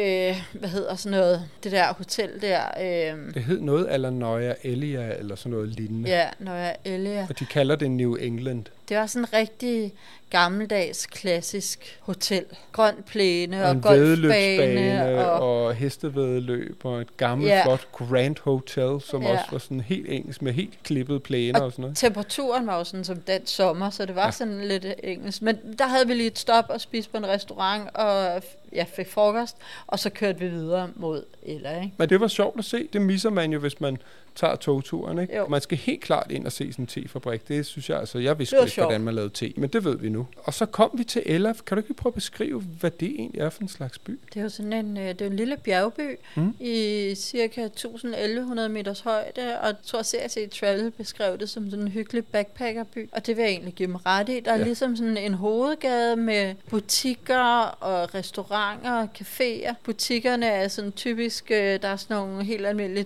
hvad 0.54 0.70
hedder 0.70 0.96
sådan 0.96 1.18
noget, 1.18 1.44
det 1.64 1.72
der 1.72 1.94
hotel 1.94 2.30
der, 2.42 2.62
øh, 2.82 3.34
Det 3.34 3.44
hed 3.44 3.60
noget 3.60 3.94
eller 3.94 4.10
Nøja 4.10 4.54
Elia, 4.64 5.14
eller 5.20 5.36
sådan 5.36 5.52
noget 5.52 5.70
lignende. 5.70 6.10
ja, 6.10 6.30
jeg 6.54 6.76
Elia. 6.86 7.26
Og 7.30 7.40
de 7.40 7.46
kalder 7.46 7.76
det 7.76 7.92
New 7.92 8.16
England. 8.16 8.64
Det 8.90 8.98
var 8.98 9.06
sådan 9.06 9.26
en 9.26 9.34
rigtig 9.34 9.94
gammeldags, 10.30 11.06
klassisk 11.06 12.00
hotel. 12.02 12.46
Grøn 12.72 12.96
plæne 13.08 13.64
Og 13.64 13.70
og, 13.70 13.82
golfbane. 13.82 15.26
Og, 15.26 15.64
og 15.66 15.74
hestevedløb 15.76 16.82
og 16.86 17.02
et 17.02 17.18
gammelt, 17.18 17.50
Ja. 17.50 17.64
flot 17.66 17.88
Grand 17.92 18.36
Hotel, 18.42 19.02
som 19.02 19.22
Ja. 19.22 19.32
også 19.32 19.44
var 19.52 19.58
sådan 19.58 19.82
helt 19.82 20.10
engelsk 20.10 20.42
med 20.42 20.54
helt 20.54 20.84
klippet 20.84 21.24
plæner 21.24 21.60
og, 21.60 21.66
Og 21.66 21.72
sådan 21.72 21.82
noget. 21.82 21.98
temperaturen 21.98 22.68
var 22.68 22.78
jo 22.78 22.84
sådan 22.84 23.04
som 23.04 23.18
den 23.22 23.46
sommer, 23.48 23.90
så 23.90 24.06
det 24.06 24.16
var 24.16 24.22
Ja. 24.22 24.28
ja. 24.28 24.32
sådan 24.32 24.68
lidt 24.68 24.86
engelsk. 25.04 25.42
Men 25.42 25.58
der 25.80 25.86
havde 25.88 26.08
vi 26.08 26.14
lige 26.14 26.28
et 26.28 26.40
stop 26.40 26.66
og 26.70 26.82
spise 26.82 27.10
på 27.10 27.18
en 27.18 27.28
restaurant 27.28 27.90
og 27.96 28.44
jeg 28.74 28.88
fik 28.96 29.08
frokost, 29.08 29.56
og 29.88 30.00
så 30.00 30.10
kørte 30.10 30.40
vi 30.40 30.48
videre 30.48 30.90
mod 30.96 31.24
Ella, 31.44 31.76
ikke? 31.76 31.94
Men 31.98 32.10
det 32.10 32.20
var 32.20 32.28
sjovt 32.28 32.60
at 32.60 32.66
se. 32.66 32.88
Det 32.94 33.02
misser 33.02 33.30
man 33.30 33.52
jo, 33.54 33.60
hvis 33.60 33.82
man 33.82 33.98
tager 34.36 34.56
togturen. 34.56 35.20
Ikke? 35.20 35.38
Jo. 35.38 35.48
Man 35.48 35.62
skal 35.62 35.78
helt 35.78 36.02
klart 36.02 36.32
ind 36.32 36.46
og 36.46 36.52
se 36.52 36.72
sådan 36.72 36.84
en 36.84 36.88
tefabrik. 36.88 37.48
Det 37.48 37.66
synes 37.66 37.90
jeg 37.90 38.00
altså. 38.00 38.20
Jeg 38.20 38.40
vidste 38.40 38.56
ikke, 38.60 38.72
sjovt. 38.72 38.86
hvordan 38.86 39.02
man 39.02 39.16
lavede 39.16 39.34
te, 39.34 39.54
men 39.58 39.70
det 39.70 39.84
ved 39.86 39.98
vi 39.98 40.10
nu. 40.10 40.28
Og 40.44 40.54
så 40.54 40.66
kom 40.66 40.92
vi 40.94 41.04
til 41.04 41.24
Ella. 41.26 41.54
Kan 41.66 41.78
du 41.78 41.82
ikke 41.82 41.94
prøve 41.94 42.12
at 42.12 42.14
beskrive, 42.16 42.62
hvad 42.62 42.92
det 42.92 43.08
egentlig 43.10 43.42
er 43.42 43.50
for 43.50 43.62
en 43.62 43.68
slags 43.68 44.00
by? 44.00 44.20
Det 44.34 44.40
er 44.40 44.44
jo 44.44 44.50
sådan 44.50 44.74
en, 44.74 44.98
øh, 44.98 45.10
det 45.10 45.22
er 45.22 45.26
en 45.26 45.36
lille 45.36 45.58
bjergby 45.58 46.18
Mm. 46.36 46.56
i 46.60 47.14
cirka 47.16 47.62
1100 47.66 48.70
meters 48.70 49.00
højde, 49.00 49.60
og 49.62 49.68
jeg 49.68 49.76
tror 49.86 50.04
CRC 50.04 50.50
Travel 50.60 50.92
beskrev 50.92 51.38
det 51.38 51.50
som 51.50 51.70
sådan 51.70 51.86
en 51.86 51.92
hyggelig 51.92 52.26
backpackerby, 52.26 53.10
og 53.12 53.26
det 53.28 53.38
vil 53.38 53.42
jeg 53.44 53.52
egentlig 53.52 53.74
give 53.74 53.88
dem 53.88 53.96
ret 53.96 54.30
i. 54.30 54.40
Der 54.40 54.52
er 54.52 54.58
Ja. 54.58 54.64
ligesom 54.64 54.96
sådan 54.96 55.18
en 55.18 55.34
hovedgade 55.34 56.16
med 56.16 56.56
butikker 56.70 57.64
og 57.64 58.16
restauranter 58.16 58.92
og 59.02 59.08
caféer. 59.20 59.74
Butikkerne 59.84 60.46
er 60.46 60.68
sådan 60.68 60.92
typisk, 60.92 61.52
øh, 61.52 61.58
der 61.82 61.88
er 61.88 61.96
sådan 61.96 62.18
nogle 62.18 62.44
helt 62.44 62.66
almindelige 62.66 63.04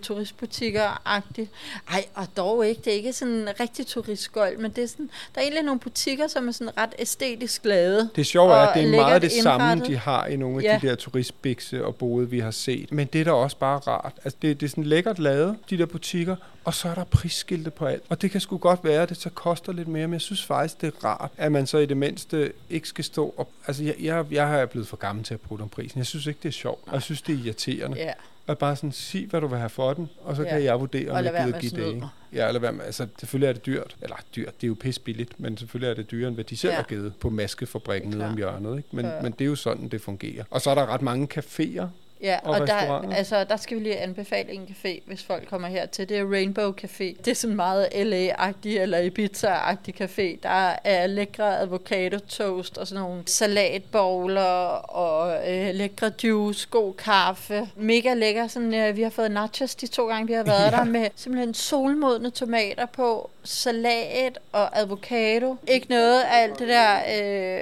turistbutikker-agtigt. 1.22 1.50
Ej, 1.92 2.06
og 2.16 2.28
dog 2.38 2.68
ikke, 2.68 2.82
det 2.86 2.94
er 2.94 2.98
ikke 2.98 3.14
sådan 3.14 3.34
en 3.34 3.50
rigtig 3.60 3.88
turistgolf, 3.88 4.60
men 4.60 4.72
det 4.72 4.84
er 4.84 4.88
sådan, 4.88 5.10
der 5.36 5.42
er 5.42 5.44
egentlig 5.44 5.64
nogle 5.64 5.80
butikker, 5.80 6.28
som 6.28 6.48
er 6.48 6.52
sådan 6.52 6.78
ret 6.78 6.94
æstetisk 7.00 7.66
lavet. 7.66 8.10
Det 8.16 8.26
sjove 8.26 8.52
er, 8.52 8.56
Og 8.56 8.70
at 8.70 8.76
det 8.76 8.84
er 8.84 9.02
meget 9.02 9.22
det 9.22 9.32
samme, 9.32 9.86
de 9.86 9.98
har 9.98 10.26
i 10.26 10.36
nogle 10.36 10.58
af 10.58 10.64
Ja. 10.64 10.80
de 10.82 10.88
der 10.88 10.96
turistbikse 10.96 11.86
og 11.86 11.96
både, 11.96 12.30
vi 12.30 12.40
har 12.40 12.52
set. 12.52 12.92
Men 12.92 13.08
det 13.08 13.22
er 13.22 13.26
da 13.26 13.32
også 13.32 13.58
bare 13.58 13.78
rart. 13.80 14.14
Altså, 14.24 14.38
det, 14.42 14.60
det 14.60 14.66
er 14.66 14.70
sådan 14.70 14.84
lækkert 14.84 15.20
lavet, 15.20 15.58
de 15.70 15.78
der 15.78 15.86
butikker, 15.86 16.36
og 16.64 16.74
så 16.74 16.90
er 16.90 16.94
der 16.94 17.04
prisskilte 17.04 17.72
på 17.72 17.86
alt. 17.86 18.04
Og 18.10 18.22
det 18.22 18.32
kan 18.32 18.42
sgu 18.42 18.58
godt 18.58 18.84
være, 18.84 19.02
at 19.02 19.10
det 19.10 19.18
så 19.22 19.30
koster 19.30 19.74
lidt 19.74 19.88
mere, 19.88 20.08
men 20.08 20.14
jeg 20.14 20.22
synes 20.22 20.44
faktisk, 20.46 20.82
det 20.82 20.88
er 20.88 21.06
rart, 21.06 21.32
at 21.38 21.52
man 21.52 21.68
så 21.68 21.78
i 21.78 21.86
det 21.86 21.98
mindste 21.98 22.54
ikke 22.70 22.88
skal 22.88 23.04
stå 23.04 23.34
op. 23.38 23.50
Altså, 23.68 23.84
jeg, 23.84 23.96
jeg, 24.00 24.26
jeg 24.32 24.48
har 24.48 24.66
blevet 24.66 24.88
for 24.88 24.98
gammel 24.98 25.26
til 25.26 25.34
at 25.34 25.42
bruge 25.42 25.62
om 25.62 25.70
prisen. 25.70 25.98
Jeg 25.98 26.06
synes 26.06 26.26
ikke, 26.26 26.40
det 26.44 26.50
er 26.50 26.54
sjovt. 26.54 26.84
Og 26.88 26.94
jeg 26.94 27.02
synes, 27.02 27.22
det 27.22 27.36
er 27.36 27.40
irriterende. 27.46 27.98
Ja. 27.98 28.12
Og 28.48 28.58
bare 28.58 28.76
sådan, 28.76 28.92
sig, 28.92 29.26
hvad 29.30 29.42
du 29.42 29.48
vil 29.48 29.58
have 29.58 29.70
for 29.70 29.94
den, 29.94 30.10
og 30.24 30.36
så 30.36 30.44
Ja. 30.44 30.50
kan 30.50 30.64
jeg 30.64 30.80
vurdere, 30.80 31.10
om 31.12 31.16
Og 31.18 31.24
jeg 31.24 31.34
gider 31.46 31.60
give 31.60 31.72
at 31.72 31.78
det. 31.88 31.94
Ikke? 31.96 32.08
Ja, 32.34 32.48
eller 32.48 32.60
hvad 32.60 32.72
med, 32.72 32.86
altså 32.86 33.08
selvfølgelig 33.20 33.48
er 33.50 33.54
det 33.54 33.66
dyrt. 33.66 33.96
Eller 34.02 34.16
dyrt, 34.36 34.56
det 34.62 34.64
er 34.64 34.68
jo 34.68 34.76
pis 34.80 35.00
billigt, 35.00 35.40
men 35.40 35.58
selvfølgelig 35.58 35.90
er 35.90 35.94
det 35.94 36.12
dyrere, 36.12 36.28
end 36.28 36.36
hvad 36.36 36.44
de 36.44 36.58
selv 36.58 36.72
Ja. 36.72 36.76
har 36.76 36.84
givet 36.84 37.14
på 37.20 37.30
maskefabrikken 37.30 38.10
nede 38.10 38.26
om 38.26 38.38
hjørnet. 38.38 38.78
Ikke? 38.78 38.90
Men, 38.92 39.06
Ja. 39.06 39.22
men 39.22 39.32
det 39.32 39.42
er 39.42 39.46
jo 39.46 39.56
sådan, 39.56 39.88
det 39.88 40.02
fungerer. 40.02 40.44
Og 40.50 40.62
så 40.62 40.70
er 40.70 40.76
der 40.76 40.86
ret 40.86 41.02
mange 41.02 41.28
caféer. 41.38 41.86
Ja, 42.22 42.40
Og 42.44 42.60
og, 42.62 42.68
der, 42.68 43.10
altså, 43.12 43.44
der 43.44 43.58
skal 43.58 43.78
vi 43.78 43.84
lige 43.84 43.98
anbefale 43.98 44.52
en 44.52 44.68
café, 44.70 45.02
hvis 45.06 45.24
folk 45.24 45.48
kommer 45.50 45.68
her 45.68 45.86
til. 45.86 46.10
Det 46.10 46.18
er 46.18 46.32
Rainbow 46.32 46.74
Café. 46.82 47.04
Det 47.04 47.28
er 47.28 47.34
sådan 47.34 47.56
meget 47.56 47.88
LA-agtig 47.94 48.80
eller 48.80 49.00
Ibiza-agtig 49.00 50.02
café. 50.02 50.40
Der 50.44 50.76
er 50.84 51.08
lækre 51.08 51.60
avocado 51.60 52.20
toast 52.20 52.78
og 52.78 52.88
sådan 52.88 53.04
nogle 53.04 53.24
salatbowler 53.26 54.42
og 54.78 55.50
øh, 55.52 55.76
lækre 55.76 56.12
juice, 56.24 56.68
god 56.72 56.94
kaffe. 56.94 57.70
Mega 57.76 58.14
lækker. 58.14 58.48
Sådan, 58.48 58.74
øh, 58.74 58.96
vi 58.98 59.02
har 59.02 59.10
fået 59.10 59.32
nachos 59.32 59.76
de 59.76 59.88
to 59.88 60.08
gange, 60.08 60.28
vi 60.28 60.34
har 60.34 60.44
været 60.44 60.66
Ja. 60.72 60.78
der 60.78 60.84
med 60.84 61.08
simpelthen 61.16 61.54
solmodne 61.54 62.30
tomater 62.30 62.86
på, 62.86 63.30
salat 63.44 64.40
og 64.52 64.80
avocado. 64.80 65.56
Ikke 65.68 65.88
noget 65.90 66.22
af 66.22 66.42
alt 66.44 66.60
det 66.60 66.68
der 66.68 66.96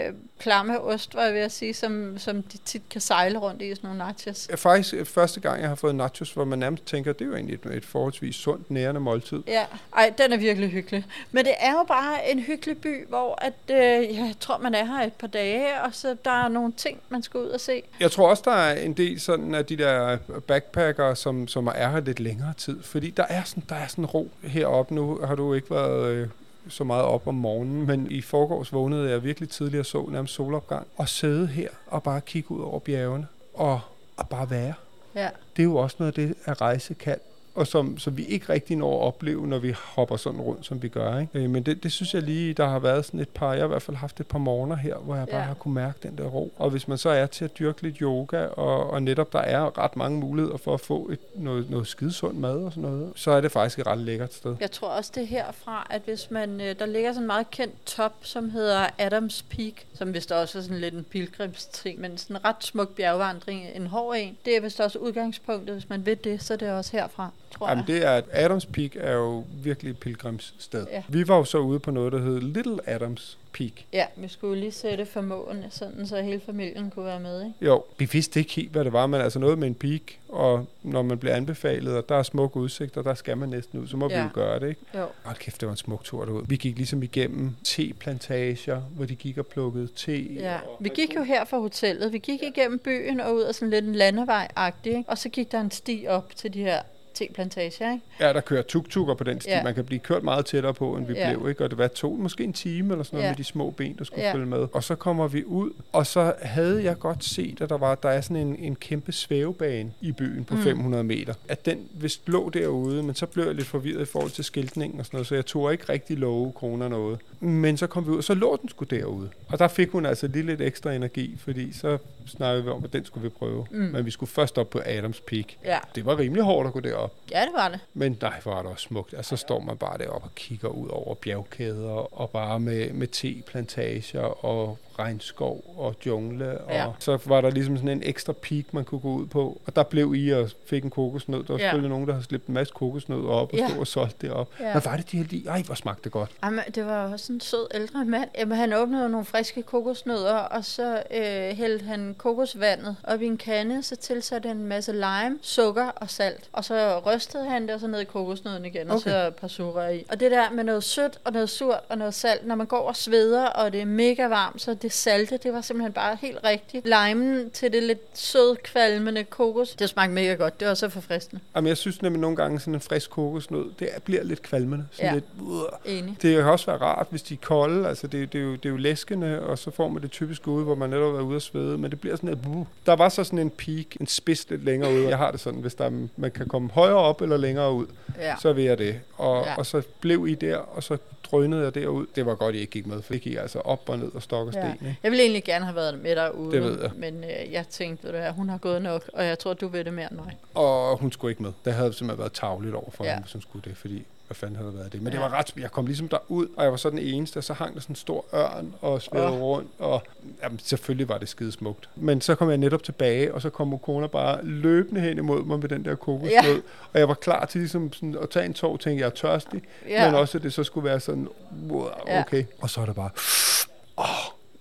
øh, 0.07 0.13
klamme 0.39 0.81
ost, 0.81 1.15
var 1.15 1.23
jeg 1.23 1.33
ved 1.33 1.41
at 1.41 1.51
sige, 1.51 1.73
som, 1.73 2.17
som 2.17 2.41
de 2.43 2.57
tit 2.57 2.89
kan 2.89 3.01
sejle 3.01 3.37
rundt 3.37 3.61
i, 3.61 3.75
sådan 3.75 3.87
nogle 3.87 3.97
nachos. 3.97 4.42
Faktisk 4.55 4.93
øh, 4.93 5.05
første 5.05 5.39
gang, 5.39 5.61
jeg 5.61 5.69
har 5.69 5.75
fået 5.75 5.95
nachos, 5.95 6.31
hvor 6.31 6.45
man 6.45 6.59
nærmest 6.59 6.85
tænker, 6.85 7.13
det 7.13 7.21
er 7.21 7.25
jo 7.25 7.35
egentlig 7.35 7.59
et, 7.65 7.75
et 7.75 7.85
forholdsvis 7.85 8.35
sundt, 8.35 8.71
nærende 8.71 9.01
måltid. 9.01 9.43
Ja, 9.47 9.63
ej, 9.95 10.13
den 10.17 10.33
er 10.33 10.37
virkelig 10.37 10.69
hyggelig. 10.69 11.05
Men 11.31 11.45
det 11.45 11.53
er 11.59 11.71
jo 11.71 11.83
bare 11.87 12.31
en 12.31 12.39
hyggelig 12.39 12.77
by, 12.77 13.07
hvor 13.07 13.37
at, 13.41 13.53
øh, 13.69 14.17
jeg 14.17 14.33
tror, 14.39 14.57
man 14.57 14.75
er 14.75 14.85
her 14.85 15.07
et 15.07 15.13
par 15.13 15.27
dage, 15.27 15.81
og 15.81 15.89
så 15.91 16.15
der 16.25 16.43
er 16.45 16.47
nogle 16.47 16.73
ting, 16.77 16.99
man 17.09 17.23
skal 17.23 17.39
ud 17.39 17.47
og 17.47 17.59
se. 17.59 17.83
Jeg 17.99 18.11
tror 18.11 18.29
også, 18.29 18.43
der 18.45 18.51
er 18.51 18.81
en 18.81 18.93
del 18.93 19.19
sådan 19.19 19.55
af 19.55 19.65
de 19.65 19.77
der 19.77 20.17
backpackere, 20.47 21.15
som, 21.15 21.47
som 21.47 21.67
er 21.67 21.89
her 21.89 21.99
lidt 21.99 22.19
længere 22.19 22.53
tid. 22.57 22.83
Fordi 22.83 23.09
der 23.09 23.25
er 23.29 23.43
sådan, 23.43 23.63
der 23.69 23.75
er 23.75 23.87
sådan 23.87 24.05
ro 24.05 24.31
heroppe. 24.43 24.95
Nu 24.95 25.19
har 25.23 25.35
du 25.35 25.53
ikke 25.53 25.71
været 25.71 26.07
øh, 26.07 26.27
så 26.69 26.83
meget 26.83 27.03
op 27.03 27.27
om 27.27 27.35
morgenen, 27.35 27.87
men 27.87 28.07
i 28.11 28.21
forgårs 28.21 28.73
vågnede 28.73 29.09
jeg 29.09 29.23
virkelig 29.23 29.49
tidligt 29.49 29.79
og 29.79 29.85
så 29.85 30.05
nærmest 30.11 30.33
solopgang. 30.33 30.87
Og 30.97 31.09
sidde 31.09 31.47
her 31.47 31.69
og 31.87 32.03
bare 32.03 32.21
kigge 32.21 32.51
ud 32.51 32.61
over 32.61 32.79
bjergene 32.79 33.27
og, 33.53 33.79
og 34.17 34.29
bare 34.29 34.49
være. 34.49 34.73
Ja, 35.15 35.29
Det 35.55 35.61
er 35.61 35.63
jo 35.63 35.75
også 35.75 35.95
noget 35.99 36.17
af 36.19 36.27
det, 36.27 36.35
at 36.45 36.61
rejse 36.61 36.93
kan. 36.93 37.17
Og 37.55 37.67
som, 37.67 37.97
som 37.97 38.17
vi 38.17 38.25
ikke 38.25 38.49
rigtig 38.53 38.77
når 38.77 39.01
at 39.01 39.07
opleve, 39.07 39.47
når 39.47 39.57
vi 39.59 39.75
hopper 39.83 40.15
sådan 40.17 40.41
rundt, 40.41 40.65
som 40.65 40.83
vi 40.83 40.87
gør. 40.87 41.19
Ikke? 41.19 41.39
Øh, 41.39 41.49
Men 41.49 41.63
det, 41.63 41.83
det 41.83 41.91
synes 41.91 42.13
jeg 42.13 42.21
lige, 42.21 42.53
der 42.53 42.67
har 42.67 42.79
været 42.79 43.05
sådan 43.05 43.19
et 43.19 43.29
par, 43.29 43.51
jeg 43.53 43.59
har 43.61 43.65
i 43.65 43.67
hvert 43.67 43.81
fald 43.81 43.97
haft 43.97 44.19
et 44.19 44.27
par 44.27 44.39
morgener 44.39 44.75
her, 44.75 44.95
hvor 44.97 45.15
jeg 45.15 45.27
bare 45.27 45.39
Ja. 45.39 45.45
har 45.45 45.53
kunne 45.53 45.73
mærke 45.73 45.97
den 46.03 46.17
der 46.17 46.23
ro. 46.23 46.53
Og 46.57 46.69
hvis 46.69 46.87
man 46.87 46.97
så 46.97 47.09
er 47.09 47.25
til 47.25 47.45
at 47.45 47.59
dyrke 47.59 47.81
lidt 47.81 47.97
yoga, 47.97 48.45
og, 48.45 48.89
og 48.89 49.03
netop 49.03 49.33
der 49.33 49.39
er 49.39 49.77
ret 49.77 49.95
mange 49.95 50.19
muligheder 50.19 50.57
for 50.57 50.73
at 50.73 50.79
få 50.79 51.09
et, 51.11 51.19
noget, 51.35 51.69
noget 51.69 51.87
skidesund 51.87 52.37
mad 52.37 52.57
og 52.65 52.71
sådan 52.71 52.89
noget, 52.89 53.11
så 53.15 53.31
er 53.31 53.41
det 53.41 53.51
faktisk 53.51 53.79
et 53.79 53.87
ret 53.87 53.97
lækkert 53.97 54.33
sted. 54.33 54.55
jeg 54.59 54.71
tror 54.71 54.87
også 54.87 55.11
det 55.15 55.23
er 55.23 55.27
herfra, 55.27 55.87
at 55.89 56.01
hvis 56.05 56.31
man, 56.31 56.61
øh, 56.61 56.79
der 56.79 56.85
ligger 56.85 57.11
sådan 57.11 57.23
en 57.23 57.27
meget 57.27 57.51
kendt 57.51 57.85
top, 57.85 58.13
som 58.21 58.49
hedder 58.49 58.87
Adams 58.97 59.41
Peak, 59.49 59.73
som 59.93 60.13
vist 60.13 60.31
også 60.31 60.57
er 60.57 60.61
sådan 60.61 60.79
lidt 60.79 60.93
en 60.93 61.03
pilgrimsting, 61.03 62.01
men 62.01 62.17
sådan 62.17 62.35
en 62.35 62.45
ret 62.45 62.55
smuk 62.63 62.95
bjergvandring, 62.95 63.65
en 63.75 63.87
hård 63.87 64.15
en. 64.17 64.37
Det 64.45 64.57
er 64.57 64.61
vist 64.61 64.79
også 64.79 64.99
udgangspunktet, 64.99 65.75
hvis 65.75 65.89
man 65.89 66.05
vil 66.05 66.23
det, 66.23 66.43
så 66.43 66.53
er 66.53 66.57
det 66.57 66.71
også 66.71 66.91
herfra, 66.97 67.29
tror 67.53 67.69
Jamen 67.69 67.85
jeg. 67.87 67.95
det 67.95 68.05
er, 68.05 68.21
Adams 68.31 68.65
Peak 68.65 68.91
er 68.95 69.13
jo 69.13 69.43
virkelig 69.63 69.89
et 69.89 69.97
pilgrimssted. 69.97 70.87
Ja. 70.91 71.03
Vi 71.09 71.27
var 71.27 71.37
jo 71.37 71.43
så 71.43 71.57
ude 71.57 71.79
på 71.79 71.91
noget, 71.91 72.13
der 72.13 72.19
hed 72.19 72.41
Little 72.41 72.89
Adams 72.89 73.37
Peak. 73.53 73.71
Ja, 73.93 74.05
vi 74.15 74.27
skulle 74.27 74.59
lige 74.59 74.71
sætte 74.71 75.05
formåen, 75.05 75.63
sådan 75.69 76.07
så 76.07 76.21
hele 76.21 76.41
familien 76.45 76.89
kunne 76.89 77.05
være 77.05 77.19
med, 77.19 77.45
ikke? 77.45 77.53
Jo, 77.61 77.83
vi 77.97 78.09
vidste 78.11 78.39
ikke 78.39 78.51
helt, 78.53 78.71
hvad 78.71 78.85
det 78.85 78.93
var, 78.93 79.07
men 79.07 79.21
altså 79.21 79.39
noget 79.39 79.57
med 79.57 79.67
en 79.67 79.75
peak, 79.75 80.01
og 80.29 80.67
når 80.83 81.01
man 81.01 81.17
bliver 81.17 81.35
anbefalet, 81.35 81.97
og 81.97 82.09
der 82.09 82.15
er 82.15 82.23
smuk 82.23 82.55
udsigt, 82.55 82.97
og 82.97 83.03
der 83.03 83.13
skal 83.13 83.37
man 83.37 83.49
næsten 83.49 83.79
ud, 83.79 83.87
så 83.87 83.97
må 83.97 84.09
ja. 84.09 84.17
vi 84.17 84.23
jo 84.23 84.29
gøre 84.33 84.59
det, 84.59 84.69
ikke? 84.69 84.81
Jo. 84.95 85.05
Hold 85.23 85.37
kæft, 85.37 85.61
det 85.61 85.67
var 85.67 85.73
en 85.73 85.77
smuk 85.77 86.03
tur 86.03 86.25
derud. 86.25 86.43
Vi 86.47 86.55
gik 86.55 86.75
ligesom 86.75 87.03
igennem 87.03 87.55
teplantager, 87.63 88.79
hvor 88.79 89.05
de 89.05 89.15
gik 89.15 89.37
og 89.37 89.47
plukkede 89.47 89.87
te. 89.95 90.21
Ja, 90.33 90.57
vi 90.79 90.89
gik 90.89 91.15
jo 91.15 91.23
her 91.23 91.45
fra 91.45 91.59
hotellet. 91.59 92.13
Vi 92.13 92.17
gik 92.17 92.43
igennem 92.43 92.79
byen 92.79 93.19
og 93.19 93.35
ud 93.35 93.41
af 93.41 93.55
sådan 93.55 93.69
lidt 93.69 93.85
en 93.85 93.95
landevej-agtig, 93.95 94.97
ikke? 94.97 95.09
og 95.09 95.17
så 95.17 95.29
gik 95.29 95.51
der 95.51 95.61
en 95.61 95.71
sti 95.71 96.05
op 96.09 96.35
til 96.35 96.53
de 96.53 96.59
her 96.59 96.81
teplantager, 97.13 97.91
ikke? 97.93 98.03
Ja, 98.19 98.33
der 98.33 98.41
kører 98.41 98.61
tuk-tukker 98.61 99.13
på 99.13 99.23
den 99.23 99.41
sti. 99.41 99.49
Ja. 99.49 99.63
Man 99.63 99.75
kan 99.75 99.85
blive 99.85 99.99
kørt 99.99 100.23
meget 100.23 100.45
tættere 100.45 100.73
på, 100.73 100.95
end 100.95 101.07
vi 101.07 101.13
ja. 101.13 101.33
Blev, 101.33 101.49
ikke? 101.49 101.63
Og 101.63 101.69
det 101.69 101.77
var 101.77 101.87
to, 101.87 102.13
måske 102.15 102.43
en 102.43 102.53
time 102.53 102.91
eller 102.93 103.03
sådan 103.03 103.17
noget 103.17 103.23
Ja. 103.25 103.31
med 103.31 103.37
de 103.37 103.43
små 103.43 103.69
ben, 103.69 103.95
der 103.97 104.03
skulle. 104.03 104.23
Ja. 104.25 104.33
følge 104.33 104.45
med. 104.45 104.67
Og 104.73 104.83
så 104.83 104.95
kommer 104.95 105.27
vi 105.27 105.45
ud, 105.45 105.69
og 105.91 106.07
så 106.07 106.33
havde 106.41 106.83
jeg 106.83 106.99
godt 106.99 107.23
set, 107.23 107.61
at 107.61 107.69
der 107.69 107.77
var 107.77 107.95
der 107.95 108.09
er 108.09 108.21
sådan 108.21 108.37
en, 108.37 108.55
en 108.55 108.75
kæmpe 108.75 109.11
svævebane 109.11 109.91
i 110.01 110.11
byen 110.11 110.43
på 110.43 110.55
mm. 110.55 110.61
500 110.61 111.03
meter. 111.03 111.33
At 111.47 111.65
den 111.65 111.79
vist 111.93 112.21
lå 112.29 112.49
derude, 112.49 113.03
men 113.03 113.15
så 113.15 113.25
blev 113.25 113.45
jeg 113.45 113.55
lidt 113.55 113.67
forvirret 113.67 114.01
i 114.01 114.05
forhold 114.05 114.31
til 114.31 114.43
skiltningen 114.43 114.99
og 114.99 115.05
sådan 115.05 115.17
noget, 115.17 115.27
så 115.27 115.35
jeg 115.35 115.45
tog 115.45 115.71
ikke 115.71 115.85
rigtig 115.89 116.17
love 116.17 116.51
kroner 116.51 116.87
noget. 116.87 117.19
Men 117.39 117.77
så 117.77 117.87
kom 117.87 118.05
vi 118.05 118.11
ud, 118.11 118.17
og 118.17 118.23
så 118.23 118.33
lå 118.33 118.57
den 118.61 118.69
sgu 118.69 118.85
derude. 118.85 119.29
Og 119.47 119.59
der 119.59 119.67
fik 119.67 119.89
hun 119.89 120.05
altså 120.05 120.27
lige 120.27 120.45
lidt 120.45 120.61
ekstra 120.61 120.93
energi, 120.93 121.35
fordi 121.39 121.73
så 121.73 121.97
snakkede 122.27 122.63
vi 122.63 122.69
om, 122.69 122.83
at 122.83 122.93
den 122.93 123.05
skulle 123.05 123.23
vi 123.23 123.29
prøve. 123.29 123.65
Mm. 123.71 123.77
Men 123.79 124.05
vi 124.05 124.11
skulle 124.11 124.29
først 124.29 124.57
op 124.57 124.69
på 124.69 124.81
Adams 124.85 125.19
Peak. 125.19 125.45
Ja, 125.65 125.77
Det 125.95 126.05
var 126.05 126.19
rimelig 126.19 126.43
hårdt 126.43 126.67
at 126.67 126.73
gå 126.73 126.79
derop 126.79 127.02
ja 127.31 127.41
det 127.41 127.53
var 127.53 127.69
det. 127.69 127.79
Men 127.93 128.17
nej, 128.21 128.39
hvor 128.43 128.53
er 128.53 128.61
det 128.61 128.71
også 128.71 128.83
smukt. 128.83 129.13
Altså, 129.13 129.29
så 129.29 129.41
står 129.41 129.59
man 129.59 129.77
bare 129.77 129.97
deroppe 129.97 130.27
og 130.27 130.35
kigger 130.35 130.67
ud 130.67 130.89
over 130.89 131.15
bjergkæder, 131.15 132.19
og 132.19 132.29
bare 132.29 132.59
med, 132.59 132.93
med 132.93 133.07
teplantager 133.07 134.45
og 134.45 134.77
regnskov 134.99 135.73
og 135.77 135.95
jungle. 136.05 136.57
Og 136.57 136.71
Ja. 136.73 136.85
så 136.99 137.17
var 137.25 137.41
der 137.41 137.49
ligesom 137.49 137.75
sådan 137.77 137.89
en 137.89 138.01
ekstra 138.05 138.33
peak, 138.33 138.73
man 138.73 138.85
kunne 138.85 138.99
gå 139.01 139.13
ud 139.13 139.25
på. 139.25 139.61
Og 139.65 139.75
der 139.75 139.83
blev 139.83 140.13
I 140.15 140.29
og 140.29 140.49
fik 140.65 140.83
en 140.83 140.89
kokosnød. 140.89 141.43
Der 141.43 141.53
var 141.53 141.59
Ja. 141.59 141.63
selvfølgelig 141.65 141.89
nogen, 141.89 142.07
der 142.07 142.13
har 142.13 142.21
slæbt 142.21 142.47
en 142.47 142.53
masse 142.53 142.73
kokosnød 142.73 143.25
op 143.27 143.53
og 143.53 143.57
Ja. 143.59 143.67
stod 143.67 143.79
og 143.79 143.87
solgte 143.87 144.27
det 144.27 144.31
op. 144.35 144.49
Ja. 144.59 144.71
Hvad 144.71 144.81
var 144.81 144.97
det, 144.97 145.11
de 145.11 145.17
havde 145.17 145.29
lige? 145.29 145.49
Ej, 145.49 145.61
hvor 145.61 145.75
smagte 145.75 146.03
det 146.03 146.11
godt. 146.11 146.31
Jamen, 146.43 146.63
det 146.75 146.85
var 146.85 147.11
også 147.11 147.33
en 147.33 147.39
sød 147.41 147.67
ældre 147.73 148.05
mand. 148.05 148.29
Jamen, 148.37 148.57
han 148.57 148.73
åbnede 148.73 149.09
nogle 149.09 149.25
friske 149.25 149.61
kokosnødder, 149.61 150.35
og 150.35 150.65
så 150.65 151.03
øh, 151.11 151.23
hældte 151.57 151.85
han 151.85 152.15
kokosvandet 152.17 152.95
op 153.03 153.21
i 153.21 153.25
en 153.25 153.37
kande, 153.37 153.83
så 153.83 153.95
tilsatte 153.95 154.47
han 154.47 154.57
en 154.57 154.67
masse 154.67 154.91
lime, 154.91 155.37
sukker 155.41 155.87
og 155.95 156.09
salt. 156.09 156.49
Og 156.53 156.65
så 156.65 156.99
rystede 156.99 157.45
han 157.49 157.61
det, 157.63 157.71
og 157.71 157.79
så 157.79 157.87
ned 157.87 157.99
i 157.99 158.03
kokosnøden 158.03 158.65
igen, 158.65 158.89
og 158.89 158.95
Okay. 158.95 159.11
så 159.11 159.27
et 159.27 159.35
par 159.35 159.47
sukker 159.47 159.87
i. 159.87 160.05
Og 160.09 160.19
det 160.19 160.31
der 160.31 160.49
med 160.51 160.63
noget 160.63 160.83
sødt 160.83 161.19
og 161.23 161.33
noget 161.33 161.49
surt 161.49 161.79
og 161.89 161.97
noget 161.97 162.13
salt, 162.13 162.47
når 162.47 162.55
man 162.55 162.67
går 162.67 162.87
og 162.87 162.95
sveder, 162.95 163.45
og 163.45 163.73
det 163.73 163.81
er 163.81 163.85
mega 163.85 164.27
varmt, 164.27 164.61
så 164.61 164.73
det 164.83 164.91
salte, 164.91 165.37
det 165.37 165.53
var 165.53 165.61
simpelthen 165.61 165.93
bare 165.93 166.17
helt 166.21 166.37
rigtigt. 166.43 166.85
Limen 166.87 167.49
til 167.49 167.73
det 167.73 167.83
lidt 167.83 167.99
sød, 168.13 168.55
kvalmende 168.63 169.23
kokos, 169.23 169.69
det 169.75 169.89
smagte 169.89 170.13
mega 170.13 170.33
godt. 170.33 170.59
Det 170.59 170.67
var 170.67 170.73
så 170.73 170.89
forfriskende. 170.89 171.41
Jamen, 171.55 171.67
jeg 171.67 171.77
synes 171.77 172.01
nemlig 172.01 172.19
nogle 172.21 172.35
gange, 172.37 172.59
sådan 172.59 172.73
en 172.73 172.81
frisk 172.81 173.09
kokosnød, 173.09 173.65
det 173.79 173.89
er- 173.95 173.99
bliver 173.99 174.23
lidt 174.23 174.41
kvalmende. 174.41 174.85
Sådan 174.91 175.05
Ja. 175.07 175.13
lidt, 175.13 175.25
uh. 175.39 175.61
Enig. 175.85 176.17
Det 176.21 176.35
kan 176.35 176.45
også 176.45 176.65
være 176.65 176.77
rart, 176.77 177.07
hvis 177.09 177.21
de 177.21 177.33
er 177.33 177.37
kolde. 177.41 177.87
Altså, 177.87 178.07
det, 178.07 178.33
det, 178.33 178.39
er 178.39 178.43
jo, 178.43 178.51
det 178.55 178.65
er 178.65 178.69
jo 178.69 178.77
læskende, 178.77 179.41
og 179.41 179.57
så 179.59 179.71
får 179.71 179.87
man 179.87 180.01
det 180.01 180.11
typisk 180.11 180.47
ude, 180.47 180.63
hvor 180.63 180.75
man 180.75 180.89
netop 180.89 181.15
er 181.15 181.21
ude 181.21 181.35
at 181.35 181.41
svede. 181.41 181.77
Men 181.77 181.91
det 181.91 182.01
bliver 182.01 182.15
sådan 182.15 182.29
et... 182.29 182.39
Uh. 182.47 182.65
Der 182.85 182.93
var 182.95 183.09
så 183.09 183.23
sådan 183.23 183.39
en 183.39 183.49
peak, 183.49 183.85
en 183.99 184.07
spids 184.07 184.49
lidt 184.49 184.63
længere 184.65 184.93
ude. 184.93 185.07
Jeg 185.09 185.17
har 185.17 185.31
det 185.31 185.39
sådan, 185.39 185.59
hvis 185.59 185.75
der, 185.75 185.85
er- 185.85 186.07
man 186.17 186.31
kan 186.31 186.47
komme 186.47 186.69
højere 186.73 186.95
op 186.97 187.21
eller 187.21 187.37
længere 187.37 187.71
ud, 187.73 187.85
Ja. 188.19 188.35
så 188.41 188.53
vil 188.53 188.63
jeg 188.63 188.77
det. 188.77 188.99
Og, 189.17 189.45
Ja. 189.45 189.55
og 189.57 189.65
så 189.65 189.81
blev 189.99 190.27
I 190.27 190.35
der, 190.35 190.57
og 190.57 190.83
så 190.83 190.97
drønede 191.33 191.63
jeg 191.63 191.75
derud. 191.75 192.05
Det 192.15 192.25
var 192.25 192.35
godt, 192.35 192.55
I 192.55 192.57
ikke 192.57 192.71
gik 192.71 192.87
med, 192.87 193.01
for 193.01 193.13
det 193.13 193.21
gik 193.21 193.35
altså 193.35 193.59
op 193.59 193.89
og 193.89 193.97
ned 193.99 194.11
og 194.15 194.21
stok 194.21 194.47
og 194.47 194.53
sten. 194.53 194.65
Ikke? 194.73 194.97
Jeg 195.03 195.11
ville 195.11 195.23
egentlig 195.23 195.43
gerne 195.43 195.65
have 195.65 195.75
været 195.75 195.99
med 195.99 196.15
derude, 196.15 196.51
Det 196.51 196.63
ved 196.63 196.81
jeg. 196.81 196.91
men 196.95 197.23
øh, 197.23 197.51
jeg 197.51 197.67
tænkte, 197.67 198.09
hvad, 198.09 198.31
hun 198.31 198.49
har 198.49 198.57
gået 198.57 198.81
nok, 198.81 199.09
og 199.13 199.25
jeg 199.25 199.39
tror, 199.39 199.53
du 199.53 199.67
ved 199.67 199.83
det 199.83 199.93
mere 199.93 200.07
end 200.11 200.19
mig. 200.19 200.37
Og 200.53 200.97
hun 200.97 201.11
skulle 201.11 201.31
ikke 201.31 201.43
med. 201.43 201.51
Det 201.65 201.73
havde 201.73 201.93
simpelthen 201.93 202.19
været 202.19 202.33
tavligt 202.33 202.75
over 202.75 202.91
for 202.91 203.03
Ja. 203.03 203.09
ja. 203.09 203.15
hende, 203.15 203.23
hvis 203.25 203.33
hun 203.33 203.41
skulle 203.41 203.63
det, 203.69 203.77
fordi 203.77 204.05
hvad 204.33 204.47
fanden 204.47 204.55
havde 204.55 204.73
været 204.77 204.93
det. 204.93 205.01
Men 205.01 205.11
det 205.13 205.17
Ja. 205.19 205.23
var 205.23 205.33
ret, 205.37 205.53
jeg 205.57 205.71
kom 205.71 205.85
ligesom 205.85 206.07
derud, 206.07 206.47
og 206.57 206.63
jeg 206.63 206.71
var 206.71 206.77
så 206.77 206.89
den 206.89 206.99
eneste, 206.99 207.37
og 207.37 207.43
så 207.43 207.53
hang 207.53 207.75
der 207.75 207.81
sådan 207.81 207.91
en 207.91 207.95
stor 207.95 208.25
ørn 208.33 208.73
og 208.81 209.01
svævede 209.01 209.29
Åh. 209.29 209.33
oh. 209.35 209.41
rundt, 209.41 209.69
og 209.79 210.03
jamen, 210.43 210.59
selvfølgelig 210.59 211.09
var 211.09 211.17
det 211.17 211.29
skide 211.29 211.51
smukt. 211.51 211.89
Men 211.95 212.21
så 212.21 212.35
kom 212.35 212.49
jeg 212.49 212.57
netop 212.57 212.83
tilbage, 212.83 213.33
og 213.33 213.41
så 213.41 213.49
kom 213.49 213.79
kone 213.79 214.09
bare 214.09 214.45
løbende 214.45 215.01
hen 215.01 215.17
imod 215.17 215.43
mig 215.43 215.59
med 215.59 215.69
den 215.69 215.85
der 215.85 215.95
kokosnød, 215.95 216.31
Ja. 216.31 216.55
og 216.93 216.99
jeg 216.99 217.07
var 217.07 217.13
klar 217.13 217.45
til 217.45 217.61
ligesom 217.61 217.93
sådan 217.93 218.17
at 218.21 218.29
tage 218.29 218.45
en 218.45 218.53
tår, 218.53 218.77
tænkte 218.77 219.01
jeg 219.01 219.05
er 219.07 219.15
tørstig, 219.15 219.61
Ja. 219.89 220.05
men 220.11 220.15
også 220.19 220.37
at 220.37 220.43
det 220.43 220.53
så 220.53 220.63
skulle 220.63 220.85
være 220.89 220.99
sådan, 220.99 221.27
wow, 221.69 221.87
Ja. 222.07 222.19
okay. 222.19 222.43
Og 222.61 222.69
så 222.69 222.81
er 222.81 222.85
det 222.85 222.95
bare, 222.95 223.09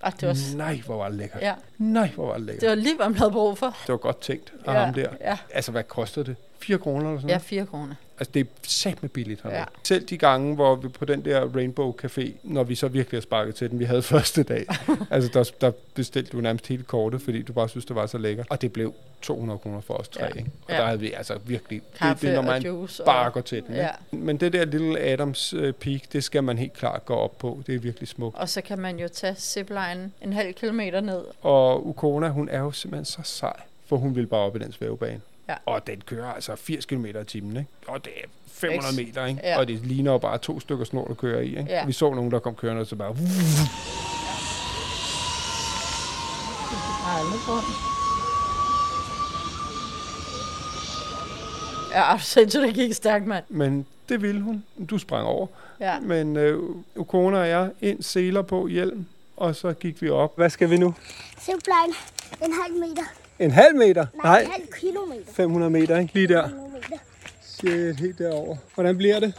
Ah, 0.05 0.11
det, 0.21 0.27
var, 0.27 0.55
nej, 0.57 0.81
hvor 0.85 0.97
var 0.97 1.07
det 1.09 1.17
lækkert. 1.17 1.41
ja, 1.41 1.53
Nej, 1.77 2.11
hvor 2.15 2.27
var 2.27 2.33
det 2.33 2.41
lækkert. 2.45 2.61
det 2.61 2.69
var 2.69 2.75
lige, 2.75 2.95
hvad 2.95 3.09
man 3.09 3.17
havde 3.17 3.31
brug 3.31 3.57
for. 3.57 3.65
Det 3.67 3.89
var 3.89 3.97
godt 3.97 4.21
tænkt 4.21 4.53
af 4.65 4.73
Ja, 4.73 4.79
ham 4.85 4.93
der. 4.93 5.07
ja. 5.21 5.37
Altså, 5.53 5.71
hvad 5.71 5.83
kostede 5.83 6.25
det? 6.25 6.35
4 6.59 6.77
kroner 6.77 7.05
eller 7.07 7.17
sådan 7.19 7.29
Ja, 7.29 7.33
noget? 7.35 7.45
fire 7.45 7.65
kroner. 7.65 7.95
Altså, 8.19 8.31
det 8.33 8.39
er 8.39 8.45
sat 8.63 9.01
med 9.01 9.09
billigt 9.09 9.41
hernede. 9.43 9.59
Ja. 9.59 9.65
Selv 9.83 10.05
de 10.05 10.17
gange, 10.17 10.55
hvor 10.55 10.75
vi 10.75 10.87
på 10.87 11.05
den 11.05 11.25
der 11.25 11.55
Rainbow 11.55 11.93
Café, 12.03 12.31
når 12.43 12.63
vi 12.63 12.75
så 12.75 12.87
virkelig 12.87 13.17
har 13.17 13.21
sparket 13.21 13.55
til 13.55 13.69
den, 13.69 13.79
vi 13.79 13.83
havde 13.85 14.01
første 14.13 14.43
dag, 14.43 14.65
altså 15.11 15.29
der, 15.33 15.51
der 15.61 15.71
bestilte 15.93 16.31
du 16.31 16.41
nærmest 16.41 16.67
hele 16.67 16.83
kortet, 16.83 17.21
fordi 17.21 17.41
du 17.41 17.53
bare 17.53 17.69
synes, 17.69 17.85
det 17.85 17.95
var 17.95 18.05
så 18.05 18.17
lækkert. 18.17 18.47
Og 18.49 18.61
det 18.61 18.73
blev 18.73 18.93
200 19.21 19.59
kroner 19.59 19.81
for 19.81 19.93
os 19.93 20.07
tre, 20.07 20.21
Ja. 20.23 20.27
ikke? 20.27 20.51
Og 20.65 20.71
Ja. 20.73 20.77
der 20.77 20.85
havde 20.85 20.99
vi 20.99 21.11
altså 21.11 21.37
virkelig, 21.45 21.81
det, 21.91 21.99
Kaffe 21.99 22.27
det 22.27 22.31
er, 22.31 22.41
når 22.41 22.41
og 22.41 22.45
man 22.47 22.61
juice. 22.63 23.03
bare 23.05 23.25
og, 23.27 23.33
går 23.33 23.41
til 23.41 23.63
den. 23.67 23.75
Ja. 23.75 23.87
Ikke? 24.13 24.25
Men 24.25 24.37
det 24.37 24.53
der 24.53 24.65
lille 24.65 24.99
Adams 24.99 25.53
øh, 25.53 25.73
Peak, 25.73 26.01
det 26.13 26.23
skal 26.23 26.43
man 26.43 26.57
helt 26.57 26.73
klart 26.73 27.05
gå 27.05 27.13
op 27.13 27.37
på. 27.37 27.59
Det 27.67 27.75
er 27.75 27.79
virkelig 27.79 28.07
smukt. 28.07 28.37
og 28.37 28.49
så 28.49 28.61
kan 28.61 28.79
man 28.79 28.99
jo 28.99 29.07
tage 29.07 29.35
zipline 29.37 30.11
en 30.21 30.33
halv 30.33 30.53
kilometer 30.53 31.01
ned. 31.01 31.21
Og 31.41 31.87
Ukona, 31.87 32.29
hun 32.29 32.49
er 32.49 32.59
jo 32.59 32.71
simpelthen 32.71 33.05
så 33.05 33.21
sej, 33.23 33.53
for 33.87 33.97
hun 33.97 34.15
vil 34.15 34.27
bare 34.27 34.41
op 34.41 34.55
i 34.55 34.59
den 34.59 34.71
svævebane. 34.71 35.21
Ja. 35.49 35.55
Og 35.65 35.87
den 35.87 36.01
kører 36.05 36.33
altså 36.33 36.55
80 36.55 36.85
km 36.85 37.05
i 37.05 37.23
timen, 37.27 37.57
ikke? 37.57 37.69
Og 37.87 38.05
det 38.05 38.13
er 38.23 38.27
500 38.47 38.87
Eks. 38.89 38.97
meter, 39.07 39.25
ikke? 39.25 39.41
Ja. 39.43 39.57
Og 39.59 39.67
det 39.67 39.85
ligner 39.85 40.11
jo 40.11 40.17
bare 40.17 40.37
to 40.37 40.59
stykker 40.59 40.85
snor, 40.85 41.07
der 41.07 41.13
kører 41.13 41.39
i, 41.41 41.47
ikke? 41.47 41.65
Ja. 41.69 41.85
Vi 41.85 41.91
så 41.91 42.13
nogen, 42.13 42.31
der 42.31 42.39
kom 42.39 42.55
kørende, 42.55 42.81
og 42.81 42.87
så 42.87 42.95
bare... 42.95 43.15
Ja, 51.91 52.17
sindssygt, 52.19 52.63
det 52.63 52.73
gik 52.73 52.93
stærkt, 52.93 53.27
mand. 53.27 53.43
Men 53.49 53.85
det 54.09 54.21
ville 54.21 54.41
hun. 54.41 54.63
Du 54.89 54.97
sprang 54.97 55.27
over. 55.27 55.47
Ja. 55.79 55.99
Men 55.99 56.37
øh, 56.37 56.59
Ukona 56.95 57.37
og 57.39 57.47
jeg, 57.49 57.69
ind 57.81 58.03
seler 58.03 58.41
på 58.41 58.67
hjelm, 58.67 59.05
og 59.37 59.55
så 59.55 59.73
gik 59.73 60.01
vi 60.01 60.09
op. 60.09 60.35
Hvad 60.37 60.49
skal 60.49 60.69
vi 60.69 60.77
nu? 60.77 60.93
Zipline. 61.39 61.93
En 62.45 62.53
halv 62.63 62.73
meter. 62.79 63.03
En 63.39 63.51
halv 63.51 63.75
meter? 63.75 64.05
Nej, 64.23 64.41
en 64.41 64.51
halv 64.51 64.67
kilometer. 64.79 65.33
500 65.33 65.69
meter, 65.69 65.97
ikke? 65.99 66.13
Lige 66.13 66.27
der. 66.27 66.49
Shit, 67.41 67.99
helt 67.99 68.19
derover. 68.19 68.55
Hvordan 68.75 68.97
bliver 68.97 69.19
det? 69.19 69.33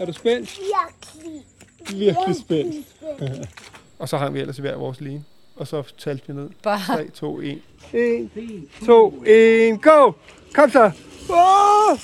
Er 0.00 0.04
du 0.04 0.12
spændt? 0.12 0.58
Virkelig. 0.58 1.44
Virkelig 1.90 2.36
spændt. 2.36 2.74
spændt. 3.16 3.48
Og 3.98 4.08
så 4.08 4.16
hang 4.16 4.34
vi 4.34 4.40
ellers 4.40 4.58
i 4.58 4.60
hver 4.60 4.76
vores 4.76 5.00
line. 5.00 5.24
Og 5.56 5.66
så 5.66 5.82
talte 5.98 6.26
vi 6.26 6.32
ned. 6.32 6.50
Bare 6.62 6.80
3, 6.96 7.08
2, 7.08 7.40
1. 7.40 7.62
1, 7.92 8.30
2, 8.86 9.22
1, 9.26 9.82
go! 9.82 10.12
Kom 10.54 10.70
så! 10.70 10.90
Oh! 11.28 11.98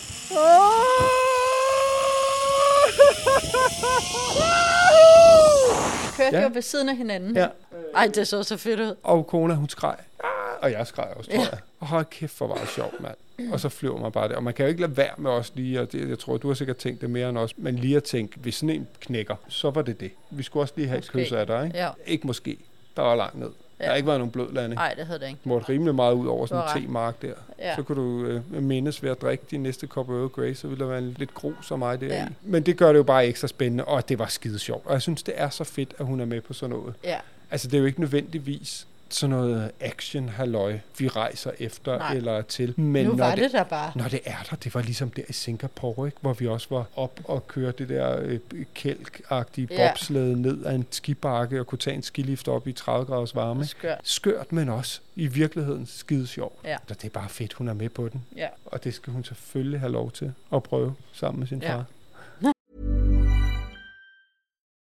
kørte 6.16 6.36
Ja. 6.36 6.42
jo 6.42 6.50
ved 6.54 6.62
siden 6.62 6.88
af 6.88 6.96
hinanden. 6.96 7.36
Ja. 7.36 7.46
Ej, 7.94 8.10
det 8.14 8.28
så 8.28 8.42
så 8.42 8.56
fedt 8.56 8.80
ud. 8.80 8.94
Og 9.02 9.26
kona, 9.26 9.54
hun 9.54 9.68
skreg. 9.68 9.96
Ah, 10.24 10.30
Og 10.62 10.70
jeg 10.72 10.86
skreg 10.86 11.08
også, 11.16 11.30
tror 11.30 11.38
Ja. 11.40 11.48
jeg. 11.50 11.58
Og 11.80 11.86
hold 11.86 12.04
kæft, 12.10 12.38
hvor 12.38 12.46
var 12.46 12.54
det 12.54 12.68
sjovt, 12.68 13.00
mand. 13.00 13.14
Og 13.52 13.60
så 13.60 13.68
flyver 13.68 14.00
man 14.00 14.12
bare 14.12 14.28
der. 14.28 14.36
Og 14.36 14.42
man 14.42 14.54
kan 14.54 14.64
jo 14.64 14.68
ikke 14.68 14.80
lade 14.80 14.96
være 14.96 15.14
med 15.18 15.30
os 15.30 15.52
lige, 15.54 15.80
og 15.80 15.92
det, 15.92 16.08
jeg 16.08 16.18
tror, 16.18 16.36
du 16.36 16.48
har 16.48 16.54
sikkert 16.54 16.76
tænkt 16.76 17.00
det 17.00 17.10
mere 17.10 17.28
end 17.28 17.38
os, 17.38 17.50
men 17.56 17.76
lige 17.76 17.96
at 17.96 18.04
tænke, 18.04 18.38
hvis 18.38 18.54
sådan 18.54 18.70
en 18.70 18.88
knækker, 19.00 19.36
så 19.48 19.70
var 19.70 19.82
det 19.82 20.00
det. 20.00 20.10
Vi 20.30 20.42
skulle 20.42 20.62
også 20.62 20.74
lige 20.76 20.88
have 20.88 20.98
Måske. 20.98 21.18
et 21.20 21.26
kys 21.26 21.32
af 21.32 21.46
dig, 21.46 21.64
ikke? 21.66 21.78
Ja. 21.78 21.90
Ikke 22.06 22.26
måske. 22.26 22.58
Der 22.96 23.02
var 23.02 23.14
langt 23.14 23.38
ned. 23.38 23.50
Ja. 23.78 23.84
Der 23.84 23.90
har 23.90 23.96
ikke 23.96 24.06
været 24.06 24.20
nogen 24.20 24.30
blød 24.32 24.52
landing. 24.52 24.74
Nej, 24.74 24.94
det 24.94 25.06
havde 25.06 25.18
det 25.20 25.26
ikke. 25.28 25.38
Du 25.44 25.48
måtte 25.48 25.68
rimelig 25.68 25.94
meget 25.94 26.14
ud 26.14 26.26
over 26.26 26.46
sådan 26.46 26.76
en 26.76 26.82
te-mark 26.82 27.22
der. 27.22 27.32
Ja. 27.58 27.74
Så 27.76 27.82
kunne 27.82 28.02
du 28.02 28.24
øh, 28.26 28.62
mindes 28.62 29.02
ved 29.02 29.10
at 29.10 29.22
drikke 29.22 29.44
din 29.50 29.62
næste 29.62 29.86
kop 29.86 30.08
Earl 30.10 30.28
Grey, 30.28 30.54
så 30.54 30.68
ville 30.68 30.84
der 30.84 30.90
være 30.90 30.98
en 30.98 31.16
lidt 31.18 31.34
grus 31.34 31.54
som 31.66 31.78
mig 31.78 32.00
der 32.00 32.06
Ja. 32.06 32.26
Men 32.42 32.62
det 32.62 32.76
gør 32.76 32.88
det 32.92 32.98
jo 32.98 33.02
bare 33.02 33.26
ekstra 33.26 33.48
spændende, 33.48 33.84
og 33.84 34.08
det 34.08 34.18
var 34.18 34.26
skide 34.26 34.58
sjovt. 34.58 34.86
Og 34.86 34.92
jeg 34.92 35.02
synes, 35.02 35.22
det 35.22 35.34
er 35.36 35.48
så 35.50 35.64
fedt, 35.64 35.94
at 35.98 36.06
hun 36.06 36.20
er 36.20 36.24
med 36.24 36.40
på 36.40 36.52
sådan 36.52 36.76
noget. 36.76 36.94
Ja. 37.04 37.16
Altså, 37.50 37.68
det 37.68 37.74
er 37.74 37.78
jo 37.80 37.86
ikke 37.86 38.00
nødvendigvis 38.00 38.86
sådan 39.08 39.30
noget 39.36 39.70
action 39.80 40.28
halløj 40.28 40.78
vi 40.98 41.08
rejser 41.08 41.50
efter 41.58 41.98
Nej. 41.98 42.14
eller 42.14 42.42
til. 42.42 42.80
Men 42.80 43.06
nu 43.06 43.12
når 43.12 43.24
var 43.24 43.34
det 43.34 43.52
der 43.52 43.64
bare. 43.64 43.92
Når 43.94 44.08
det 44.08 44.20
er 44.24 44.36
der, 44.50 44.56
det 44.56 44.74
var 44.74 44.82
ligesom 44.82 45.10
der 45.10 45.22
i 45.28 45.32
Singapore, 45.32 46.08
ikke? 46.08 46.18
hvor 46.20 46.32
vi 46.32 46.46
også 46.46 46.66
var 46.70 46.84
op 46.96 47.20
og 47.24 47.46
kørte 47.48 47.78
det 47.78 47.88
der 47.88 48.18
øh, 48.22 48.38
kælk-agtige 48.74 49.68
Ja. 49.70 49.90
ned 50.10 50.66
ad 50.66 50.74
en 50.74 50.86
skibakke 50.90 51.60
og 51.60 51.66
kunne 51.66 51.78
tage 51.78 51.96
en 51.96 52.02
skilift 52.02 52.48
op 52.48 52.68
i 52.68 52.72
30 52.72 53.06
graders 53.06 53.34
varme. 53.34 53.66
Skørt. 53.66 53.98
Skørt, 54.02 54.52
men 54.52 54.68
også 54.68 55.00
i 55.16 55.26
virkeligheden 55.26 55.86
skide 55.86 56.26
sjov. 56.26 56.58
Ja. 56.64 56.76
Så 56.88 56.94
det 56.94 57.04
er 57.04 57.08
bare 57.10 57.28
fedt, 57.28 57.52
hun 57.52 57.68
er 57.68 57.72
med 57.74 57.88
på 57.88 58.08
den. 58.08 58.24
Ja. 58.36 58.48
Og 58.66 58.84
det 58.84 58.94
skal 58.94 59.12
hun 59.12 59.24
selvfølgelig 59.24 59.80
have 59.80 59.92
lov 59.92 60.10
til 60.10 60.32
at 60.54 60.62
prøve 60.62 60.94
sammen 61.12 61.38
med 61.40 61.46
sin 61.48 61.62
Ja. 61.62 61.74
far. 61.74 61.84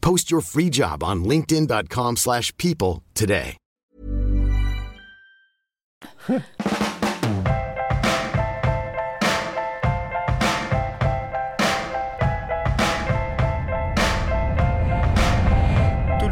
Post 0.00 0.30
your 0.30 0.42
free 0.42 0.70
job 0.70 1.02
on 1.02 1.24
linkedin.com/people 1.24 2.16
slash 2.16 2.52
people 2.56 3.02
today. 3.14 3.56
Du 6.28 6.34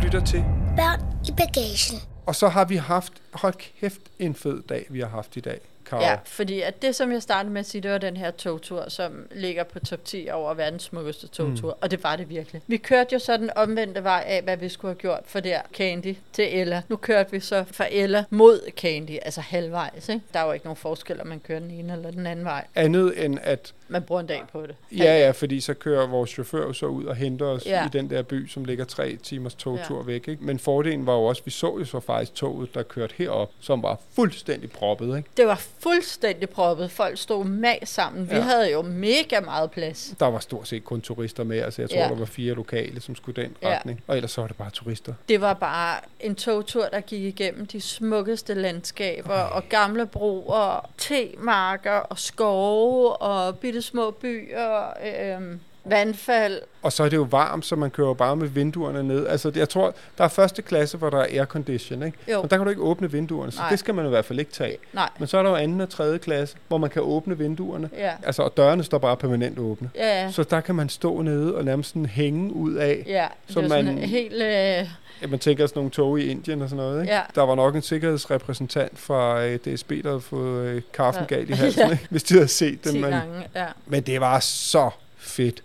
lytter 0.02 0.24
til. 0.26 0.44
Børn 0.76 1.00
i 1.28 1.32
bagagen. 1.36 2.00
Og 2.26 2.34
så 2.34 2.48
har 2.48 2.64
vi 2.64 2.76
haft, 2.76 3.12
hold 3.32 3.54
kæft, 3.80 4.00
en 4.18 4.34
fed 4.34 4.62
dag, 4.62 4.86
vi 4.90 5.00
har 5.00 5.08
haft 5.08 5.36
i 5.36 5.40
dag, 5.40 5.60
Karo. 5.86 6.02
Ja, 6.02 6.16
fordi 6.24 6.60
at 6.60 6.82
det, 6.82 6.94
som 6.94 7.12
jeg 7.12 7.22
startede 7.22 7.52
med 7.52 7.60
at 7.60 7.66
sige, 7.66 7.80
det 7.80 7.90
var 7.90 7.98
den 7.98 8.16
her 8.16 8.30
togtur, 8.30 8.88
som 8.88 9.26
ligger 9.30 9.64
på 9.64 9.78
top 9.78 10.04
10 10.04 10.28
over 10.32 10.54
verdens 10.54 10.82
smukkeste 10.82 11.28
togtur. 11.28 11.72
Mm. 11.72 11.78
Og 11.80 11.90
det 11.90 12.02
var 12.04 12.16
det 12.16 12.28
virkelig. 12.28 12.62
Vi 12.66 12.76
kørte 12.76 13.12
jo 13.12 13.18
så 13.18 13.36
den 13.36 13.50
omvendte 13.56 14.04
vej 14.04 14.24
af, 14.26 14.42
hvad 14.42 14.56
vi 14.56 14.68
skulle 14.68 14.90
have 14.94 15.00
gjort 15.00 15.20
for 15.24 15.40
der 15.40 15.60
Candy 15.74 16.16
til 16.32 16.58
Ella. 16.58 16.82
Nu 16.88 16.96
kørte 16.96 17.30
vi 17.32 17.40
så 17.40 17.64
fra 17.72 17.86
Ella 17.90 18.24
mod 18.30 18.60
Candy, 18.76 19.18
altså 19.22 19.40
halvvejs. 19.40 20.08
Ikke? 20.08 20.22
Der 20.32 20.40
er 20.40 20.46
jo 20.46 20.52
ikke 20.52 20.66
nogen 20.66 20.76
forskel, 20.76 21.20
om 21.20 21.26
man 21.26 21.40
kører 21.40 21.60
den 21.60 21.70
ene 21.70 21.92
eller 21.92 22.10
den 22.10 22.26
anden 22.26 22.44
vej. 22.44 22.66
Andet 22.74 23.24
end 23.24 23.38
at 23.42 23.72
Man 23.88 24.02
bruger 24.02 24.20
en 24.20 24.26
dag 24.26 24.42
på 24.52 24.62
det. 24.66 24.74
Ja, 24.92 25.18
ja, 25.24 25.30
fordi 25.30 25.60
så 25.60 25.74
kører 25.74 26.06
vores 26.06 26.30
chauffør 26.30 26.72
så 26.72 26.86
ud 26.86 27.04
og 27.04 27.16
henter 27.16 27.46
os 27.46 27.66
Ja. 27.66 27.86
i 27.86 27.88
den 27.92 28.10
der 28.10 28.22
by, 28.22 28.48
som 28.48 28.64
ligger 28.64 28.84
tre 28.84 29.16
timers 29.16 29.54
togtur 29.54 29.98
Ja. 29.98 30.04
væk. 30.04 30.28
Ikke? 30.28 30.44
Men 30.44 30.58
fordelen 30.58 31.06
var 31.06 31.12
jo 31.14 31.24
også, 31.24 31.42
vi 31.44 31.50
så 31.50 31.76
jo 31.78 31.84
så 31.84 32.00
faktisk 32.00 32.34
toget, 32.34 32.74
der 32.74 32.82
kørte 32.82 33.14
herop, 33.18 33.50
som 33.60 33.82
var 33.82 33.98
fuldstændig 34.14 34.70
proppet. 34.70 35.16
Ikke? 35.16 35.28
Det 35.36 35.46
var 35.46 35.62
fuldstændig 35.78 36.48
proppet. 36.50 36.90
Folk 36.90 37.18
stod 37.18 37.44
mag 37.44 37.78
sammen. 37.84 38.30
Vi 38.30 38.34
Ja. 38.36 38.40
havde 38.40 38.72
jo 38.72 38.82
mega 38.82 39.40
meget 39.40 39.70
plads. 39.70 40.14
Der 40.20 40.26
var 40.26 40.38
stort 40.38 40.68
set 40.68 40.84
kun 40.84 41.00
turister 41.00 41.44
med. 41.44 41.58
Altså, 41.60 41.82
jeg 41.82 41.90
tror, 41.90 41.98
Ja. 41.98 42.08
der 42.08 42.14
var 42.14 42.24
fire 42.24 42.54
lokale, 42.54 43.00
som 43.00 43.14
skulle 43.16 43.42
den 43.42 43.56
Ja. 43.62 43.68
retning. 43.76 44.02
Og 44.06 44.16
ellers 44.16 44.30
så 44.30 44.40
var 44.40 44.48
det 44.48 44.56
bare 44.56 44.70
turister. 44.70 45.14
Det 45.28 45.40
var 45.40 45.54
bare 45.54 45.96
en 46.20 46.34
togtur, 46.34 46.84
der 46.92 47.00
gik 47.00 47.22
igennem 47.22 47.66
de 47.66 47.80
smukkeste 47.80 48.54
landskaber 48.54 49.34
og 49.38 49.62
gamle 49.68 50.06
broer, 50.06 50.90
temarker 50.98 51.90
og 51.92 52.18
skove 52.18 53.16
og 53.16 53.58
bitte 53.58 53.75
små 53.82 54.10
byer, 54.10 54.92
øh, 55.02 55.58
vandfald. 55.90 56.60
Og 56.82 56.92
så 56.92 57.04
er 57.04 57.08
det 57.08 57.16
jo 57.16 57.26
varmt, 57.30 57.66
så 57.66 57.76
man 57.76 57.90
kører 57.90 58.06
jo 58.08 58.14
bare 58.14 58.36
med 58.36 58.48
vinduerne 58.48 59.02
ned. 59.02 59.26
Altså, 59.26 59.52
jeg 59.54 59.68
tror, 59.68 59.94
der 60.18 60.24
er 60.24 60.28
første 60.28 60.62
klasse, 60.62 60.98
hvor 60.98 61.10
der 61.10 61.18
er 61.18 61.26
aircondition, 61.30 62.02
ikke? 62.02 62.18
Jo. 62.32 62.40
Men 62.42 62.50
der 62.50 62.56
kan 62.56 62.64
du 62.64 62.70
ikke 62.70 62.82
åbne 62.82 63.10
vinduerne, 63.12 63.52
så 63.52 63.58
Nej. 63.60 63.70
det 63.70 63.78
skal 63.78 63.94
man 63.94 64.06
i 64.06 64.08
hvert 64.08 64.24
fald 64.24 64.38
ikke 64.38 64.52
tage. 64.52 64.76
Nej, 64.92 65.08
Men 65.18 65.28
så 65.28 65.38
er 65.38 65.42
der 65.42 65.50
jo 65.50 65.56
anden 65.56 65.80
og 65.80 65.88
tredje 65.88 66.18
klasse, 66.18 66.56
hvor 66.68 66.78
man 66.78 66.90
kan 66.90 67.02
åbne 67.02 67.38
vinduerne. 67.38 67.90
ja. 67.98 68.12
Altså, 68.22 68.42
og 68.42 68.56
dørene 68.56 68.84
står 68.84 68.98
bare 68.98 69.16
permanent 69.16 69.58
åbne. 69.58 69.90
Ja, 69.94 70.22
ja. 70.24 70.30
Så 70.32 70.42
der 70.42 70.60
kan 70.60 70.74
man 70.74 70.88
stå 70.88 71.22
nede 71.22 71.54
og 71.54 71.64
nærmest 71.64 71.88
sådan 71.88 72.06
hænge 72.06 72.52
ud 72.52 72.74
af. 72.74 73.04
Ja, 73.06 73.26
det 73.46 73.54
Så 73.54 73.68
sådan 73.68 73.84
man- 73.84 73.98
helt... 73.98 74.34
Øh, 74.34 74.88
Ja, 75.22 75.26
man 75.26 75.38
tænker 75.38 75.66
sådan 75.66 75.78
nogle 75.78 75.90
tog 75.90 76.20
i 76.20 76.26
Indien 76.30 76.62
og 76.62 76.68
sådan 76.68 76.84
noget. 76.84 77.00
Ikke? 77.02 77.14
Ja. 77.14 77.20
Der 77.34 77.42
var 77.42 77.54
nok 77.54 77.74
en 77.74 77.82
sikkerhedsrepræsentant 77.82 78.98
fra 78.98 79.44
øh, 79.44 79.58
DSB, 79.58 79.90
der 79.90 80.08
havde 80.08 80.20
fået 80.20 80.66
øh, 80.66 80.82
kaffen 80.94 81.24
Ja. 81.30 81.34
galt 81.34 81.50
i 81.50 81.52
halsen, 81.52 81.82
Ja. 81.86 81.90
ikke? 81.90 82.06
hvis 82.10 82.22
de 82.22 82.34
havde 82.34 82.48
set. 82.48 82.80
10 82.80 83.00
Men, 83.00 83.14
ja. 83.54 83.64
men 83.86 84.02
det 84.02 84.20
var 84.20 84.40
så 84.40 84.90
fedt. 85.36 85.62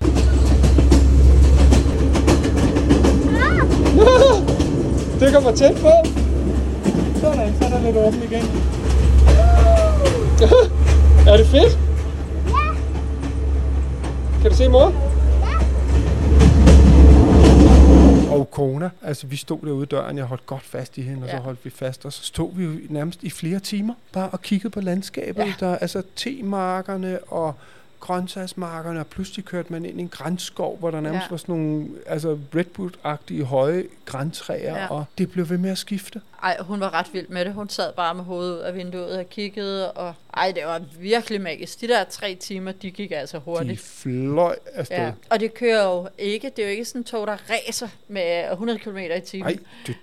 det 5.20 5.34
kommer 5.34 5.52
tæt 5.56 5.76
på. 5.76 5.92
Sådan, 7.20 7.54
så 7.60 7.66
er 7.66 7.70
der 7.70 7.82
lidt 7.82 7.98
åben 7.98 8.24
igen. 8.24 8.46
er 11.28 11.38
det 11.38 11.48
fedt? 11.48 11.80
Ja. 12.48 12.74
Kan 14.42 14.52
du 14.52 14.56
se 14.58 14.70
mor? 14.70 14.94
Og 18.32 18.52
kona, 18.52 18.90
altså 19.02 19.28
vi 19.28 19.36
stod 19.36 19.60
derude 19.66 19.84
i 19.84 19.86
døren, 19.86 20.18
jeg 20.18 20.26
holdt 20.26 20.46
godt 20.46 20.64
fast 20.64 20.98
i 20.98 21.02
hende, 21.02 21.24
og 21.24 21.28
Ja. 21.30 21.38
så 21.38 21.44
holdt 21.44 21.60
vi 21.66 21.70
fast, 21.70 22.06
og 22.06 22.14
så 22.14 22.24
stod 22.24 22.50
vi 22.56 22.64
jo 22.64 22.72
nærmest 22.90 23.24
i 23.24 23.30
flere 23.30 23.60
timer, 23.60 23.94
bare 24.14 24.30
og 24.30 24.42
kiggede 24.42 24.70
på 24.70 24.82
landskabet, 24.82 25.44
ja. 25.44 25.54
der 25.60 25.78
altså 25.78 26.02
temarkerne 26.16 27.20
og 27.28 27.54
grøntsagsmarkerne, 28.02 29.00
og 29.00 29.08
pludselig 29.08 29.46
kørte 29.46 29.72
man 29.74 29.86
ind 29.86 30.00
i 30.00 30.02
en 30.02 30.10
grænskov, 30.10 30.78
hvor 30.80 30.92
der 30.92 31.02
nærmest 31.02 31.24
Ja. 31.24 31.28
var 31.30 31.38
sådan 31.38 31.56
nogle 31.56 31.88
altså 32.06 32.38
redwood-agtige 32.56 33.44
høje 33.44 33.84
græntræer, 34.06 34.78
Ja. 34.78 34.88
og 34.88 35.06
det 35.18 35.32
blev 35.32 35.50
ved 35.50 35.58
med 35.58 35.70
at 35.72 35.78
skifte. 35.78 36.22
Ej, 36.44 36.58
hun 36.60 36.80
var 36.80 36.94
ret 36.94 37.06
vild 37.14 37.28
med 37.28 37.46
det. 37.46 37.54
Hun 37.54 37.70
sad 37.70 37.94
bare 37.94 38.16
med 38.16 38.24
hovedet 38.24 38.54
ud 38.54 38.60
af 38.60 38.76
vinduet 38.76 39.18
og 39.20 39.30
kiggede, 39.30 39.92
og 39.92 40.14
ej, 40.38 40.52
det 40.56 40.64
var 40.66 40.82
virkelig 41.00 41.42
magisk. 41.42 41.82
De 41.82 41.88
der 41.88 42.04
tre 42.04 42.36
timer, 42.36 42.72
de 42.72 42.92
gik 42.92 43.12
altså 43.12 43.38
De 43.38 43.42
hurtigt. 43.44 43.80
fløj 43.82 44.56
afsted. 44.74 44.98
Ja. 44.98 45.12
Og 45.30 45.40
det 45.40 45.54
kører 45.54 45.84
jo 45.84 46.08
ikke, 46.18 46.52
det 46.56 46.62
er 46.62 46.68
jo 46.68 46.72
ikke 46.72 46.86
sådan 46.86 47.02
en 47.02 47.06
tog, 47.06 47.28
der 47.28 47.38
racer 47.50 47.88
med 48.08 48.52
100 48.52 48.80
km 48.80 48.98
i 48.98 49.20
timen. 49.26 49.46
Nej. 49.86 49.96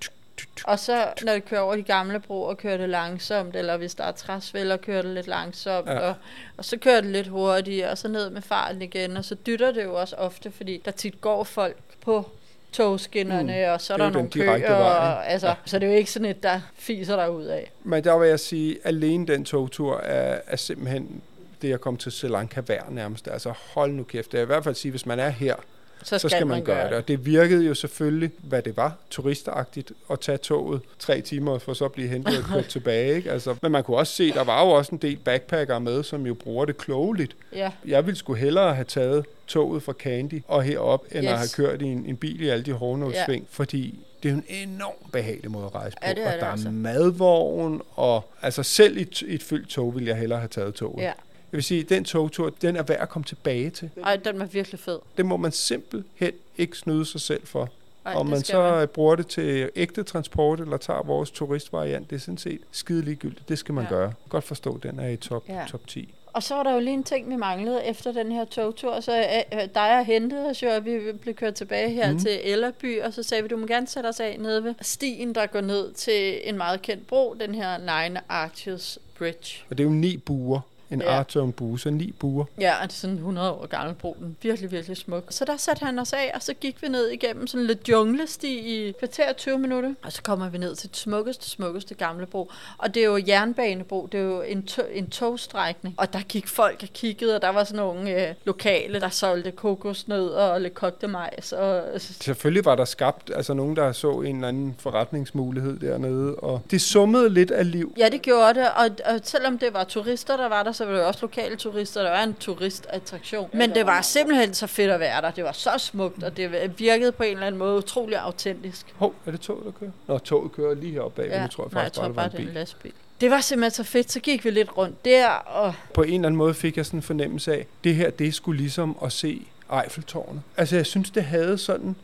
Og 0.65 0.79
så, 0.79 1.07
når 1.23 1.33
det 1.33 1.45
kører 1.45 1.61
over 1.61 1.77
de 1.77 1.83
gamle 1.83 2.21
broer, 2.21 2.55
kører 2.55 2.77
det 2.77 2.89
langsomt, 2.89 3.57
eller 3.57 3.77
hvis 3.77 3.95
der 3.95 4.05
er 4.05 4.13
træsvælder, 4.13 4.77
kører 4.77 5.03
det 5.03 5.15
lidt 5.15 5.27
langsomt, 5.27 5.89
ja. 5.89 5.99
Og, 5.99 6.15
og 6.57 6.65
så 6.65 6.77
kører 6.77 7.01
det 7.01 7.11
lidt 7.11 7.27
hurtigere, 7.27 7.91
og 7.91 7.99
så 7.99 8.09
ned 8.09 8.31
med 8.31 8.43
farten 8.43 8.83
igen, 8.83 9.17
og 9.17 9.25
så 9.25 9.35
dytter 9.35 9.73
det 9.73 9.85
jo 9.85 9.95
også 9.95 10.17
ofte, 10.17 10.51
fordi 10.51 10.83
der 10.85 10.91
tit 10.91 11.21
går 11.21 11.45
folk 11.45 11.77
på 12.05 12.31
togskinnerne, 12.73 13.65
mm. 13.67 13.73
og 13.73 13.81
så 13.81 13.93
er 13.95 13.99
er 13.99 14.03
der 14.03 14.11
nogle 14.11 14.31
køer, 14.31 14.45
vej, 14.45 14.73
og, 14.75 15.29
altså, 15.31 15.47
Ja. 15.47 15.55
så 15.65 15.79
det 15.79 15.87
er 15.87 15.91
jo 15.91 15.97
ikke 15.99 16.11
sådan 16.11 16.29
et, 16.29 16.43
der 16.43 16.61
fiser 16.75 17.17
der 17.17 17.27
ud 17.29 17.45
af. 17.45 17.71
Men 17.85 18.05
der 18.05 18.19
vil 18.19 18.29
jeg 18.29 18.41
sige, 18.41 18.79
alene 18.85 19.27
den 19.27 19.45
togtur 19.45 19.99
er, 19.99 20.41
er 20.47 20.57
simpelthen 20.57 21.23
det 21.63 21.73
at 21.73 21.81
komme 21.81 21.99
til 21.99 22.13
Sri 22.13 22.29
Lanka 22.29 22.61
værd 22.67 22.91
nærmest. 22.91 23.29
Altså 23.29 23.53
hold 23.75 23.93
nu 23.93 24.03
kæft. 24.03 24.33
Det 24.33 24.39
er 24.39 24.43
i 24.43 24.47
hvert 24.47 24.65
fald 24.65 24.75
sige, 24.75 24.91
hvis 24.91 25.07
man 25.07 25.19
er 25.19 25.29
her, 25.29 25.55
Så 26.03 26.05
skal, 26.05 26.21
så 26.21 26.29
skal 26.29 26.47
man 26.47 26.65
gøre 26.65 26.89
det. 26.89 26.97
Og 26.97 27.09
det 27.09 27.27
virkede 27.27 27.65
jo 27.67 27.75
selvfølgelig, 27.75 28.31
hvad 28.39 28.63
det 28.63 28.77
var, 28.77 28.97
turistagtigt 29.11 29.93
at 30.13 30.21
tage 30.21 30.39
toget 30.39 30.81
tre 30.99 31.21
timer 31.21 31.59
for 31.59 31.75
så 31.75 31.85
at 31.85 31.93
blive 31.93 32.09
hentet 32.09 32.39
og 32.39 32.45
kørt 32.45 32.67
tilbage. 32.77 33.17
Ikke? 33.17 33.31
Altså, 33.33 33.57
men 33.63 33.73
man 33.73 33.85
kunne 33.85 33.97
også 33.97 34.13
se, 34.13 34.33
der 34.33 34.45
var 34.45 34.65
jo 34.65 34.71
også 34.71 34.93
en 34.95 34.99
del 34.99 35.17
backpackere 35.17 35.81
med, 35.81 36.03
som 36.03 36.27
jo 36.27 36.35
bruger 36.35 36.65
det 36.65 36.77
klogeligt. 36.79 37.37
Ja, 37.53 37.71
Jeg 37.87 38.07
ville 38.07 38.19
sgu 38.19 38.35
hellere 38.35 38.75
have 38.75 38.85
taget 38.85 39.25
toget 39.47 39.83
fra 39.83 39.93
Candy 39.93 40.43
og 40.49 40.63
herop, 40.63 41.05
end 41.13 41.25
Yes. 41.25 41.31
at 41.33 41.39
have 41.39 41.49
kørt 41.57 41.83
i 41.83 41.85
en, 41.85 42.07
en 42.07 42.17
bil 42.17 42.41
i 42.41 42.49
alle 42.49 42.65
de 42.65 42.73
hårdnålsving, 42.73 43.43
ja. 43.43 43.47
fordi 43.51 43.99
det 44.23 44.29
er 44.29 44.33
en 44.35 44.45
enormt 44.49 45.13
behagelig 45.13 45.51
måde 45.51 45.65
at 45.67 45.75
rejse 45.75 45.97
på. 45.97 46.07
Ja, 46.09 46.15
det 46.15 46.23
er 46.23 46.27
og 46.27 46.33
det 46.33 46.41
der 46.41 46.47
altså. 46.47 46.69
er 46.69 46.73
madvogn, 46.73 47.83
og 47.95 48.25
altså 48.43 48.63
selv 48.63 48.97
i, 48.97 49.01
et- 49.01 49.23
i 49.23 49.35
et 49.35 49.43
fyldt 49.43 49.69
tog 49.69 49.95
ville 49.95 50.09
jeg 50.09 50.17
hellere 50.17 50.39
have 50.39 50.49
taget 50.49 50.75
toget. 50.75 51.03
ja. 51.03 51.13
Jeg 51.53 51.57
vil 51.57 51.63
sige, 51.65 51.81
at 51.81 51.89
den 51.89 52.05
togtur, 52.05 52.51
den 52.63 52.77
er 52.77 52.83
værd 52.83 53.01
at 53.01 53.09
komme 53.09 53.25
tilbage 53.25 53.71
til. 53.71 53.91
Ej, 54.05 54.17
den 54.17 54.39
var 54.39 54.45
virkelig 54.45 54.81
fed. 54.81 54.99
Det 55.17 55.27
må 55.27 55.37
man 55.37 55.53
simpelthen 55.53 56.33
ikke 56.59 56.79
snyde 56.79 57.05
sig 57.07 57.21
selv 57.21 57.47
for. 57.47 57.69
Ej, 58.07 58.15
Om 58.15 58.27
man 58.27 58.43
så 58.43 58.61
man. 58.63 58.89
bruger 58.89 59.17
det 59.17 59.27
til 59.27 59.71
ægte 59.77 60.03
transport, 60.03 60.61
eller 60.61 60.77
tager 60.77 61.03
vores 61.03 61.31
turistvariant, 61.31 62.11
det 62.11 62.17
er 62.17 62.21
sådan 62.21 62.39
set 62.39 62.61
skide 62.73 63.03
ligegyldigt. 63.03 63.49
Det 63.49 63.59
skal 63.59 63.75
man 63.75 63.85
Ja. 63.85 63.91
gøre. 63.91 64.13
Godt 64.29 64.45
forstå, 64.45 64.79
den 64.83 64.99
er 64.99 65.09
i 65.09 65.17
top, 65.17 65.49
Ja. 65.49 65.65
top 65.69 65.87
10. 65.87 66.15
Og 66.33 66.43
så 66.43 66.55
var 66.55 66.63
der 66.63 66.73
jo 66.73 66.79
lige 66.81 66.95
en 66.95 67.03
ting, 67.05 67.31
vi 67.31 67.37
manglede 67.37 67.85
efter 67.85 68.13
den 68.13 68.33
her 68.33 68.45
togtur. 68.45 69.01
Så 69.01 69.19
øh, 69.19 69.59
øh, 69.63 69.69
dig 69.75 69.99
og 69.99 70.05
hentede 70.05 70.47
os 70.51 70.63
jo, 70.63 70.69
og 70.69 70.85
vi 70.85 70.99
blev 71.21 71.35
kørt 71.35 71.55
tilbage 71.55 71.91
her 71.91 72.13
mm. 72.13 72.19
Til 72.19 72.41
Ellerby, 72.45 73.03
og 73.03 73.13
så 73.13 73.23
sagde 73.23 73.43
vi, 73.43 73.49
du 73.49 73.57
må 73.57 73.67
gerne 73.67 73.87
sætte 73.87 74.07
os 74.07 74.21
af 74.21 74.37
nede 74.41 74.65
ved 74.65 74.75
stien, 74.81 75.35
der 75.35 75.47
går 75.47 75.61
ned 75.61 75.93
til 75.93 76.41
en 76.49 76.57
meget 76.57 76.83
kendt 76.83 77.07
bro, 77.07 77.35
den 77.41 77.55
her 77.55 77.79
Nine 77.79 78.21
Arches 78.29 78.99
Bridge. 79.19 79.63
Og 79.71 79.79
det 79.79 79.85
er 79.85 79.89
jo 79.89 79.95
ni 79.95 80.17
buer. 80.17 80.61
En 80.91 81.01
Ja. 81.03 81.23
bue, 81.57 81.79
så 81.81 81.91
ni 81.91 82.13
buer. 82.19 82.45
Ja, 82.61 82.75
det 82.83 82.89
er 82.91 82.95
sådan 82.95 83.15
en 83.15 83.19
100 83.19 83.51
år 83.53 83.67
gammel 83.67 83.95
bro. 83.95 84.17
Den 84.21 84.37
virkelig, 84.43 84.71
virkelig 84.73 84.97
smuk. 84.97 85.25
Så 85.31 85.45
der 85.45 85.57
satte 85.57 85.85
han 85.85 85.99
os 85.99 86.13
af, 86.13 86.31
og 86.35 86.43
så 86.43 86.55
gik 86.55 86.83
vi 86.83 86.89
ned 86.89 87.07
igennem 87.09 87.47
sådan 87.47 87.67
lidt 87.67 87.89
junglesti 87.89 88.59
i 88.89 88.93
kvarter 88.93 89.29
og 89.29 89.37
20 89.37 89.59
minutter. 89.59 89.95
Og 90.03 90.13
så 90.13 90.23
kommer 90.23 90.49
vi 90.49 90.59
ned 90.59 90.75
til 90.77 90.89
det 90.89 90.97
smukkeste, 90.97 91.51
smukkeste 91.51 91.95
gamle 91.95 92.27
bro. 92.27 92.51
Og 92.79 92.95
det 92.95 93.01
er 93.03 93.07
jo 93.07 93.19
jernbanebro, 93.29 94.09
det 94.13 94.21
er 94.21 94.25
jo 94.25 94.43
en, 94.43 94.63
to- 94.63 94.83
en 94.93 95.11
togstrækning. 95.11 95.95
Og 95.99 96.13
der 96.13 96.21
gik 96.21 96.49
folk 96.49 96.79
og 96.83 96.89
kiggede, 96.95 97.35
og 97.37 97.43
der 97.43 97.49
var 97.49 97.65
sådan 97.65 97.77
nogle 97.77 98.29
øh, 98.29 98.35
lokale, 98.45 99.01
der 99.01 99.09
solgte 99.09 99.51
kokosnødder 99.51 100.43
og 100.43 100.61
lidt 100.61 100.75
kogte 100.75 101.09
majs. 101.09 101.53
Og, 101.53 101.85
Selvfølgelig 102.01 102.65
var 102.65 102.75
der 102.75 102.85
skabt 102.85 103.31
altså 103.35 103.55
nogen, 103.55 103.77
der 103.77 103.93
så 103.93 104.11
en 104.21 104.35
eller 104.37 104.49
anden 104.49 104.77
forretningsmulighed 104.79 105.79
dernede, 105.79 106.35
og 106.35 106.61
det 106.71 106.81
summede 106.81 107.31
lidt 107.31 107.51
af 107.51 107.71
liv. 107.71 107.95
Ja, 107.99 108.09
det 108.09 108.23
gjorde 108.23 108.55
det, 108.55 108.69
og, 108.77 109.13
og 109.15 109.21
selvom 109.23 109.59
det 109.59 109.75
var 109.75 109.85
turister, 109.85 110.37
der 110.37 110.49
var 110.49 110.63
der, 110.63 110.73
så 110.79 110.85
var 110.85 110.93
det 110.93 111.01
jo 111.01 111.07
også 111.07 111.19
lokale 111.23 111.57
turister, 111.57 112.03
der 112.03 112.11
var 112.11 112.23
en 112.23 112.35
turistattraktion. 112.35 113.51
Men 113.53 113.75
det 113.75 113.87
var 113.87 114.03
simpelthen 114.03 114.55
så 114.55 114.67
fedt 114.67 114.91
at 114.91 115.01
være 115.01 115.23
der. 115.23 115.31
Det 115.31 115.45
var 115.45 115.53
så 115.53 115.71
smukt, 115.79 116.23
og 116.23 116.37
det 116.37 116.79
virkede 116.79 117.13
på 117.13 117.23
en 117.23 117.33
eller 117.33 117.47
anden 117.47 117.59
måde 117.59 117.79
utrolig 117.79 118.19
autentisk. 118.19 118.87
Hov, 118.97 119.15
er 119.27 119.31
det 119.31 119.41
toget, 119.41 119.65
der 119.65 119.71
kører? 119.81 119.91
Nå, 120.07 120.19
toget 120.19 120.53
kører 120.53 120.75
lige 120.75 120.93
heroppe 120.93 121.23
bag, 121.23 121.31
ja. 121.31 121.43
nu 121.43 121.49
tror 121.49 121.65
jeg 121.65 121.71
nej, 121.73 121.83
jeg 121.83 121.87
faktisk 121.87 122.01
tror 122.01 122.09
bare, 122.09 122.11
det 122.11 122.17
var 122.17 122.23
er 122.23 122.27
en 122.29 122.41
en 122.41 122.47
bil. 122.47 122.55
lastbil. 122.55 122.93
Det 123.21 123.31
var 123.31 123.41
simpelthen 123.41 123.85
så 123.85 123.91
fedt, 123.91 124.13
så 124.13 124.21
gik 124.21 124.45
vi 124.45 124.51
lidt 124.51 124.77
rundt 124.77 125.05
der, 125.05 125.29
og 125.31 125.75
På 125.95 126.03
en 126.03 126.15
eller 126.15 126.27
anden 126.27 126.37
måde 126.37 126.55
fik 126.55 126.77
jeg 126.77 126.87
sådan 126.87 126.99
en 126.99 127.03
fornemmelse 127.03 127.53
af, 127.53 127.67
det 127.85 127.95
her, 127.95 128.11
det 128.11 128.35
skulle 128.35 128.61
ligesom 128.61 128.97
at 129.05 129.13
se 129.13 129.47
Eiffeltårnet. 129.83 130.43
Altså, 130.57 130.77
jeg 130.77 130.87
synes, 130.87 131.11
det 131.11 131.25
havde 131.25 131.59
sådan 131.59 131.97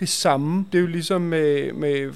det 0.00 0.08
samme. 0.08 0.66
Det 0.72 0.78
er 0.78 0.82
jo 0.82 0.88
ligesom 0.88 1.20
med, 1.20 1.72
med 1.72 2.12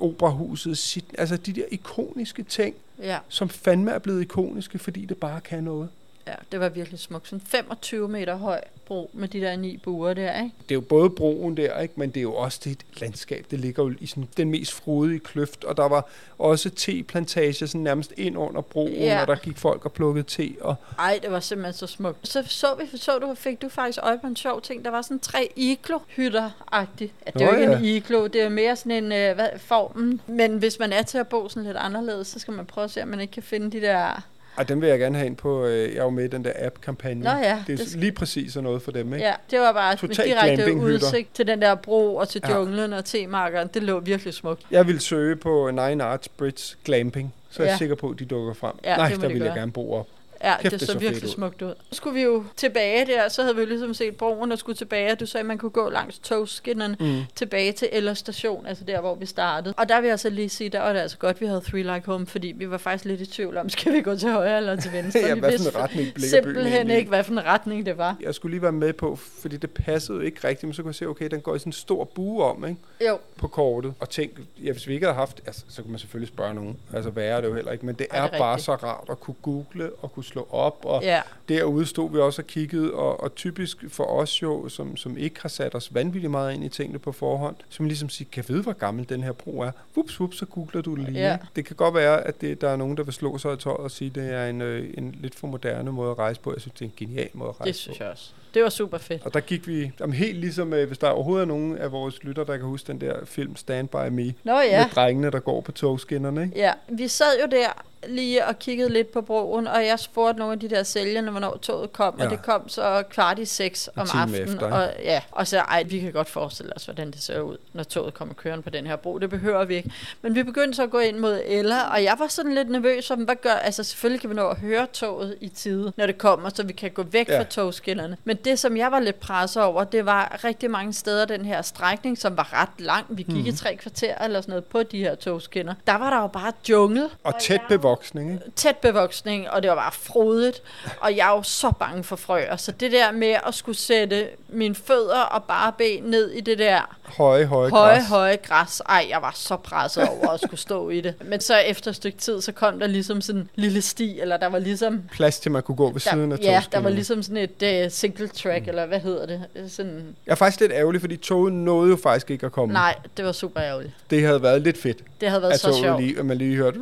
operahuset, 0.00 0.78
sit, 0.78 1.04
altså 1.18 1.36
de 1.36 1.52
der 1.52 1.64
ikoniske 1.70 2.42
ting, 2.42 2.74
ja, 2.98 3.18
som 3.28 3.48
fandme 3.48 3.90
er 3.90 3.98
blevet 3.98 4.20
ikoniske, 4.20 4.78
fordi 4.78 5.04
det 5.04 5.16
bare 5.16 5.40
kan 5.40 5.64
noget. 5.64 5.88
Ja, 6.28 6.34
det 6.52 6.60
var 6.60 6.68
virkelig 6.68 7.00
smukt. 7.00 7.28
Sådan 7.28 7.40
25 7.46 8.08
meter 8.08 8.36
høj 8.36 8.60
bro 8.86 9.10
med 9.12 9.28
de 9.28 9.40
der 9.40 9.56
ni 9.56 9.76
buer 9.76 10.14
der, 10.14 10.42
ikke? 10.42 10.54
Det 10.62 10.70
er 10.70 10.74
jo 10.74 10.80
både 10.80 11.10
broen 11.10 11.56
der, 11.56 11.80
ikke? 11.80 11.94
men 11.96 12.10
det 12.10 12.16
er 12.16 12.22
jo 12.22 12.34
også 12.34 12.60
det 12.64 12.78
landskab. 13.00 13.46
Det 13.50 13.60
ligger 13.60 13.84
jo 13.84 13.94
i 14.00 14.06
sådan 14.06 14.28
den 14.36 14.50
mest 14.50 14.72
frodige 14.72 15.18
kløft, 15.18 15.64
og 15.64 15.76
der 15.76 15.88
var 15.88 16.08
også 16.38 16.70
teplantager 16.70 17.52
sådan 17.52 17.80
nærmest 17.80 18.12
ind 18.16 18.38
under 18.38 18.60
broen, 18.60 18.92
Ja. 18.92 19.20
og 19.20 19.26
der 19.26 19.34
gik 19.36 19.58
folk 19.58 19.84
og 19.84 19.92
plukkede 19.92 20.26
te. 20.26 20.54
Og 20.60 20.74
Ej, 20.98 21.18
det 21.22 21.30
var 21.30 21.40
simpelthen 21.40 21.72
så 21.74 21.86
smukt. 21.86 22.28
Så 22.28 22.42
så 22.46 22.66
vi, 22.78 22.98
så 22.98 23.18
du, 23.18 23.34
fik 23.34 23.62
du 23.62 23.68
faktisk 23.68 23.98
øje 24.02 24.18
på 24.18 24.26
en 24.26 24.36
sjov 24.36 24.62
ting. 24.62 24.84
Der 24.84 24.90
var 24.90 25.02
sådan 25.02 25.20
tre 25.20 25.52
iglo-hytter-agtigt. 25.56 27.12
Ja, 27.26 27.30
det 27.30 27.42
er 27.42 27.46
jo 27.46 27.60
ikke 27.60 27.72
ja. 27.72 27.78
en 27.78 27.84
iglo, 27.84 28.26
det 28.26 28.42
er 28.42 28.48
mere 28.48 28.76
sådan 28.76 29.04
en 29.04 29.12
øh, 29.12 29.34
hvad, 29.34 29.48
formen. 29.58 30.20
Men 30.26 30.58
hvis 30.58 30.78
man 30.78 30.92
er 30.92 31.02
til 31.02 31.18
at 31.18 31.28
bo 31.28 31.48
sådan 31.48 31.64
lidt 31.64 31.76
anderledes, 31.76 32.26
så 32.26 32.38
skal 32.38 32.54
man 32.54 32.66
prøve 32.66 32.84
at 32.84 32.90
se, 32.90 33.02
om 33.02 33.08
man 33.08 33.20
ikke 33.20 33.32
kan 33.32 33.42
finde 33.42 33.70
de 33.70 33.80
der... 33.86 34.22
og 34.58 34.68
den 34.68 34.80
vil 34.80 34.88
jeg 34.88 34.98
gerne 34.98 35.16
have 35.18 35.26
ind 35.26 35.36
på, 35.36 35.64
øh, 35.64 35.88
jeg 35.94 35.98
er 36.00 36.04
jo 36.04 36.10
med 36.10 36.24
i 36.24 36.28
den 36.28 36.44
der 36.44 36.52
app-kampagne. 36.56 37.24
Nå 37.24 37.30
ja, 37.30 37.62
det 37.66 37.72
er 37.72 37.76
det- 37.84 37.96
lige 37.96 38.12
præcis 38.12 38.52
sådan 38.52 38.64
noget 38.64 38.82
for 38.82 38.90
dem, 38.92 39.14
ikke? 39.14 39.26
Ja, 39.26 39.34
det 39.50 39.60
var 39.60 39.72
bare 39.72 39.96
Total 39.96 40.26
direkte 40.26 40.74
udsigt 40.74 41.34
til 41.34 41.46
den 41.46 41.62
der 41.62 41.74
bro 41.74 42.16
og 42.16 42.28
til 42.28 42.40
Ja. 42.48 42.56
junglen 42.56 42.92
og 42.92 43.04
temarkeren. 43.04 43.68
Det 43.74 43.82
lå 43.82 44.00
virkelig 44.00 44.34
smukt. 44.34 44.62
Jeg 44.70 44.86
vil 44.86 45.00
søge 45.00 45.36
på 45.36 45.70
Nine 45.70 46.04
Arts 46.04 46.28
Bridge 46.28 46.76
Glamping, 46.84 47.34
så 47.50 47.62
er 47.62 47.66
jeg 47.66 47.72
Ja. 47.72 47.78
sikker 47.78 47.94
på, 47.94 48.10
at 48.10 48.18
de 48.18 48.24
dukker 48.24 48.54
frem. 48.54 48.72
Ja, 48.84 48.96
Nej, 48.96 49.08
det 49.08 49.20
der 49.20 49.28
de 49.28 49.32
vil 49.34 49.42
jeg 49.42 49.46
gøre. 49.50 49.58
gerne 49.58 49.72
bo 49.72 49.92
op. 49.92 50.06
Ja, 50.44 50.56
Kæft, 50.56 50.72
det, 50.72 50.80
det 50.80 50.80
så 50.80 50.92
så 50.92 50.98
virkelig 50.98 51.24
ud. 51.24 51.28
smukt 51.28 51.62
ud. 51.62 51.74
Så 51.90 51.96
skulle 51.96 52.14
vi 52.14 52.22
jo 52.22 52.44
tilbage 52.56 53.06
der, 53.06 53.28
så 53.28 53.42
havde 53.42 53.54
vi 53.54 53.60
jo 53.60 53.66
ligesom 53.66 53.94
set 53.94 54.16
broen 54.16 54.52
og 54.52 54.58
skulle 54.58 54.76
tilbage. 54.76 55.14
Du 55.14 55.26
sagde, 55.26 55.40
at 55.42 55.46
man 55.46 55.58
kunne 55.58 55.70
gå 55.70 55.90
langs 55.90 56.18
togskinnerne 56.18 56.96
mm. 57.00 57.20
tilbage 57.34 57.72
til 57.72 57.88
Eller 57.92 58.14
station, 58.14 58.66
altså 58.66 58.84
der, 58.84 59.00
hvor 59.00 59.14
vi 59.14 59.26
startede. 59.26 59.74
Og 59.76 59.88
der 59.88 60.00
vil 60.00 60.08
jeg 60.08 60.18
så 60.18 60.30
lige 60.30 60.48
sige, 60.48 60.70
der 60.70 60.80
var 60.80 60.92
det 60.92 61.00
altså 61.00 61.18
godt, 61.18 61.40
vi 61.40 61.46
havde 61.46 61.60
Three 61.60 61.82
Like 61.82 62.06
Home, 62.06 62.26
fordi 62.26 62.52
vi 62.56 62.70
var 62.70 62.78
faktisk 62.78 63.04
lidt 63.04 63.20
i 63.20 63.26
tvivl 63.26 63.56
om, 63.56 63.68
skal 63.78 63.92
vi 63.92 64.00
gå 64.00 64.16
til 64.16 64.30
højre 64.30 64.56
eller 64.56 64.76
til 64.76 64.92
venstre. 64.92 65.20
Ja, 65.20 65.34
vi 65.34 65.40
hvad 65.40 65.50
vidste 65.50 65.78
retning 65.78 66.14
byen 66.14 66.24
simpelthen 66.28 66.90
ikke, 66.90 67.08
hvad 67.08 67.24
for 67.24 67.32
en 67.32 67.44
retning 67.44 67.86
det 67.86 67.98
var. 67.98 68.16
Jeg 68.20 68.34
skulle 68.34 68.52
lige 68.52 68.62
være 68.62 68.72
med 68.72 68.92
på, 68.92 69.16
fordi 69.16 69.56
det 69.56 69.70
passede 69.70 70.18
jo 70.18 70.24
ikke 70.24 70.48
rigtigt, 70.48 70.64
men 70.64 70.74
så 70.74 70.82
kunne 70.82 70.90
jeg 70.90 70.94
se, 70.94 71.06
okay, 71.06 71.28
den 71.30 71.40
går 71.40 71.54
i 71.54 71.58
sådan 71.58 71.68
en 71.68 71.72
stor 71.72 72.04
bue 72.04 72.44
om, 72.44 72.64
ikke? 72.64 72.80
Jo, 73.08 73.18
på 73.36 73.48
kortet, 73.48 73.94
og 74.00 74.10
tænk, 74.10 74.32
ja, 74.64 74.72
hvis 74.72 74.88
vi 74.88 74.94
ikke 74.94 75.06
havde 75.06 75.16
haft, 75.16 75.40
altså, 75.46 75.64
så 75.68 75.82
kunne 75.82 75.90
man 75.90 75.98
selvfølgelig 75.98 76.28
spørge 76.28 76.54
nogen, 76.54 76.76
altså 76.94 77.10
hvad 77.10 77.24
er 77.24 77.40
det 77.40 77.48
jo 77.48 77.54
heller 77.54 77.72
ikke, 77.72 77.86
men 77.86 77.94
det 77.94 78.06
Ej, 78.10 78.18
er, 78.18 78.26
det 78.26 78.34
er 78.34 78.38
bare 78.38 78.54
rigtigt. 78.54 78.64
så 78.64 78.74
rart 78.74 79.04
at 79.10 79.20
kunne 79.20 79.36
google 79.42 79.90
og 80.02 80.12
kunne 80.12 80.24
slå 80.28 80.48
op, 80.50 80.78
og 80.84 81.02
ja. 81.02 81.22
derude 81.48 81.86
stod 81.86 82.10
vi 82.12 82.18
også 82.18 82.42
og 82.42 82.46
kiggede, 82.46 82.92
og, 82.94 83.20
og 83.22 83.34
typisk 83.34 83.84
for 83.88 84.04
os 84.04 84.42
jo, 84.42 84.68
som, 84.68 84.96
som 84.96 85.18
ikke 85.18 85.42
har 85.42 85.48
sat 85.48 85.74
os 85.74 85.94
vanvittigt 85.94 86.30
meget 86.30 86.54
ind 86.54 86.64
i 86.64 86.68
tingene 86.68 86.98
på 86.98 87.12
forhånd, 87.12 87.56
som 87.68 87.86
ligesom 87.86 88.08
siger, 88.08 88.28
kan 88.32 88.44
vide, 88.48 88.62
hvor 88.62 88.72
gammel 88.72 89.08
den 89.08 89.22
her 89.22 89.32
bro 89.32 89.60
er? 89.60 89.70
Vups, 89.94 90.20
vups, 90.20 90.38
så 90.38 90.46
googler 90.46 90.82
du 90.82 90.94
det 90.94 91.04
lige. 91.04 91.18
Ja. 91.28 91.38
Det 91.56 91.64
kan 91.64 91.76
godt 91.76 91.94
være, 91.94 92.26
at 92.26 92.40
det, 92.40 92.60
der 92.60 92.68
er 92.68 92.76
nogen, 92.76 92.96
der 92.96 93.02
vil 93.02 93.14
slå 93.14 93.38
sig 93.38 93.54
i 93.54 93.56
tøjet 93.56 93.78
og 93.78 93.90
sige, 93.90 94.08
at 94.08 94.14
det 94.14 94.32
er 94.32 94.46
en, 94.46 94.62
øh, 94.62 94.90
en 94.98 95.14
lidt 95.20 95.34
for 95.34 95.46
moderne 95.46 95.92
måde 95.92 96.10
at 96.10 96.18
rejse 96.18 96.40
på. 96.40 96.52
Jeg 96.52 96.60
synes, 96.60 96.74
det 96.74 96.80
er 96.80 96.84
en 96.86 96.92
genial 96.96 97.30
måde 97.34 97.48
at 97.48 97.60
rejse 97.60 97.66
Det 97.72 97.74
på. 97.74 97.78
synes 97.78 98.00
jeg 98.00 98.08
også. 98.08 98.32
Det 98.54 98.62
var 98.62 98.68
super 98.68 98.98
fedt. 98.98 99.22
Og 99.24 99.34
der 99.34 99.40
gik 99.40 99.68
vi, 99.68 99.92
jamen 100.00 100.14
helt 100.14 100.38
ligesom, 100.38 100.72
øh, 100.72 100.86
hvis 100.86 100.98
der 100.98 101.08
overhovedet 101.08 101.42
er 101.42 101.46
nogen 101.48 101.78
af 101.78 101.92
vores 101.92 102.24
lytter, 102.24 102.44
der 102.44 102.56
kan 102.56 102.66
huske 102.66 102.86
den 102.86 103.00
der 103.00 103.24
film 103.24 103.56
Stand 103.56 103.88
By 103.88 104.08
Me, 104.10 104.34
Nå 104.44 104.60
ja. 104.60 104.82
med 104.82 104.90
drengene, 104.94 105.30
der 105.30 105.40
går 105.40 105.60
på 105.60 105.72
togskinnerne, 105.72 106.42
ikke? 106.42 106.58
Ja, 106.58 106.72
vi 106.88 107.08
sad 107.08 107.40
jo 107.42 107.46
der 107.50 107.84
lige 108.06 108.46
og 108.46 108.58
kiggede 108.58 108.92
lidt 108.92 109.12
på 109.12 109.20
broen, 109.20 109.66
og 109.66 109.86
jeg 109.86 109.98
spurgte 109.98 110.38
nogle 110.38 110.52
af 110.52 110.60
de 110.60 110.68
der 110.70 110.82
sælgerne, 110.82 111.30
hvornår 111.30 111.56
toget 111.62 111.92
kom, 111.92 112.14
ja. 112.18 112.24
Og 112.24 112.30
det 112.30 112.42
kom 112.42 112.68
så 112.68 113.02
kvart 113.10 113.38
i 113.38 113.44
seks 113.44 113.88
om 113.96 114.08
aftenen. 114.14 114.42
efter, 114.48 114.72
og, 114.72 114.92
ja, 115.02 115.22
og 115.30 115.46
så, 115.46 115.58
ej, 115.58 115.82
vi 115.82 115.98
kan 115.98 116.12
godt 116.12 116.28
forestille 116.28 116.76
os, 116.76 116.84
hvordan 116.84 117.10
det 117.10 117.22
ser 117.22 117.40
ud, 117.40 117.56
når 117.72 117.82
toget 117.82 118.14
kommer 118.14 118.34
kørende 118.34 118.62
på 118.62 118.70
den 118.70 118.86
her 118.86 118.96
bro. 118.96 119.18
Det 119.18 119.30
behøver 119.30 119.64
vi 119.64 119.76
ikke. 119.76 119.92
Men 120.22 120.34
vi 120.34 120.42
begyndte 120.42 120.76
så 120.76 120.82
at 120.82 120.90
gå 120.90 120.98
ind 120.98 121.18
mod 121.18 121.40
Ella, 121.46 121.82
og 121.92 122.04
jeg 122.04 122.16
var 122.18 122.26
sådan 122.28 122.54
lidt 122.54 122.70
nervøs 122.70 123.10
om, 123.10 123.18
hvad 123.18 123.36
gør, 123.42 123.52
altså 123.52 123.84
selvfølgelig 123.84 124.20
kan 124.20 124.30
vi 124.30 124.34
nå 124.34 124.48
at 124.48 124.58
høre 124.58 124.86
toget 124.92 125.36
i 125.40 125.48
tide, 125.48 125.92
når 125.96 126.06
det 126.06 126.18
kommer, 126.18 126.48
så 126.48 126.62
vi 126.62 126.72
kan 126.72 126.90
gå 126.90 127.02
væk. 127.02 127.28
Ja. 127.28 127.38
fra 127.38 127.44
togskinnerne. 127.44 128.16
Men 128.24 128.36
det, 128.44 128.58
som 128.58 128.76
jeg 128.76 128.92
var 128.92 129.00
lidt 129.00 129.20
presset 129.20 129.62
over, 129.62 129.84
det 129.84 130.06
var 130.06 130.40
rigtig 130.44 130.70
mange 130.70 130.92
steder 130.92 131.24
den 131.24 131.44
her 131.44 131.62
strækning, 131.62 132.18
som 132.18 132.36
var 132.36 132.62
ret 132.62 132.80
lang. 132.80 133.06
Vi 133.08 133.22
gik 133.22 133.34
mm. 133.34 133.46
i 133.46 133.52
tre 133.52 133.76
kvarter 133.76 134.14
eller 134.24 134.40
sådan 134.40 134.52
noget 134.52 134.64
på 134.64 134.82
de 134.82 134.98
her 134.98 135.14
togskinner. 135.14 135.74
Der 135.86 135.98
var 135.98 136.10
der 136.10 136.20
jo 136.20 136.26
bare 136.26 136.52
jungle 136.68 137.10
Og 137.24 137.34
tæt 137.40 137.60
bevoksning, 137.68 138.32
ikke? 138.32 138.44
tæt 138.56 138.76
bevoksning, 138.76 139.50
og 139.50 139.62
det 139.62 139.70
var 139.70 139.76
bare 139.76 139.92
frodigt, 139.92 140.62
og 141.00 141.16
jeg 141.16 141.28
er 141.28 141.36
jo 141.36 141.42
så 141.42 141.70
bange 141.70 142.04
for 142.04 142.16
frøer, 142.16 142.56
så 142.56 142.72
det 142.72 142.92
der 142.92 143.12
med 143.12 143.36
at 143.46 143.54
skulle 143.54 143.78
sætte 143.78 144.28
mine 144.48 144.74
fødder 144.74 145.20
og 145.20 145.44
bare 145.44 145.72
ben 145.78 146.02
ned 146.02 146.30
i 146.30 146.40
det 146.40 146.58
der 146.58 146.98
Høje, 147.16 147.44
høje, 147.44 147.70
høje, 147.70 147.94
græs. 147.94 148.08
høje 148.08 148.36
græs, 148.36 148.82
ej, 148.88 149.06
jeg 149.10 149.22
var 149.22 149.32
så 149.34 149.56
presset 149.56 150.08
over 150.08 150.28
at 150.28 150.40
skulle 150.40 150.60
stå 150.60 150.90
i 150.90 151.00
det. 151.00 151.14
Men 151.24 151.40
så 151.40 151.56
efter 151.56 151.90
et 151.90 151.96
stykke 151.96 152.18
tid, 152.18 152.40
så 152.40 152.52
kom 152.52 152.78
der 152.78 152.86
ligesom 152.86 153.20
sådan 153.20 153.40
en 153.40 153.50
lille 153.54 153.82
sti, 153.82 154.20
eller 154.20 154.36
der 154.36 154.46
var 154.46 154.58
ligesom 154.58 155.02
Plads 155.12 155.40
til, 155.40 155.52
man 155.52 155.62
kunne 155.62 155.76
gå 155.76 155.90
ved 155.90 156.00
siden 156.00 156.30
der, 156.30 156.36
af 156.36 156.42
ja, 156.42 156.62
der 156.72 156.80
var 156.80 156.90
ligesom 156.90 157.22
sådan 157.22 157.48
et 157.60 157.84
uh, 157.86 157.92
single 157.92 158.27
track, 158.32 158.62
mm. 158.64 158.68
eller 158.68 158.86
hvad 158.86 159.00
hedder 159.00 159.26
det? 159.26 159.42
Sådan, 159.72 160.16
Jeg 160.26 160.32
er 160.32 160.36
faktisk 160.36 160.60
lidt 160.60 160.72
ærgerlig, 160.72 161.00
fordi 161.00 161.16
toget 161.16 161.52
nåede 161.52 161.90
jo 161.90 161.96
faktisk 161.96 162.30
ikke 162.30 162.46
at 162.46 162.52
komme. 162.52 162.72
nej, 162.72 162.94
det 163.16 163.24
var 163.24 163.32
super 163.32 163.62
ærgerligt. 163.62 163.92
Det 164.10 164.22
havde 164.22 164.42
været 164.42 164.62
lidt 164.62 164.78
fedt, 164.78 165.04
Det 165.20 165.28
havde 165.28 165.42
været 165.42 165.52
at 165.52 165.60
så 165.60 165.72
sjovt. 165.82 166.02
lige, 166.02 166.18
at 166.18 166.26
man 166.26 166.36
lige 166.36 166.56
hørte, 166.56 166.76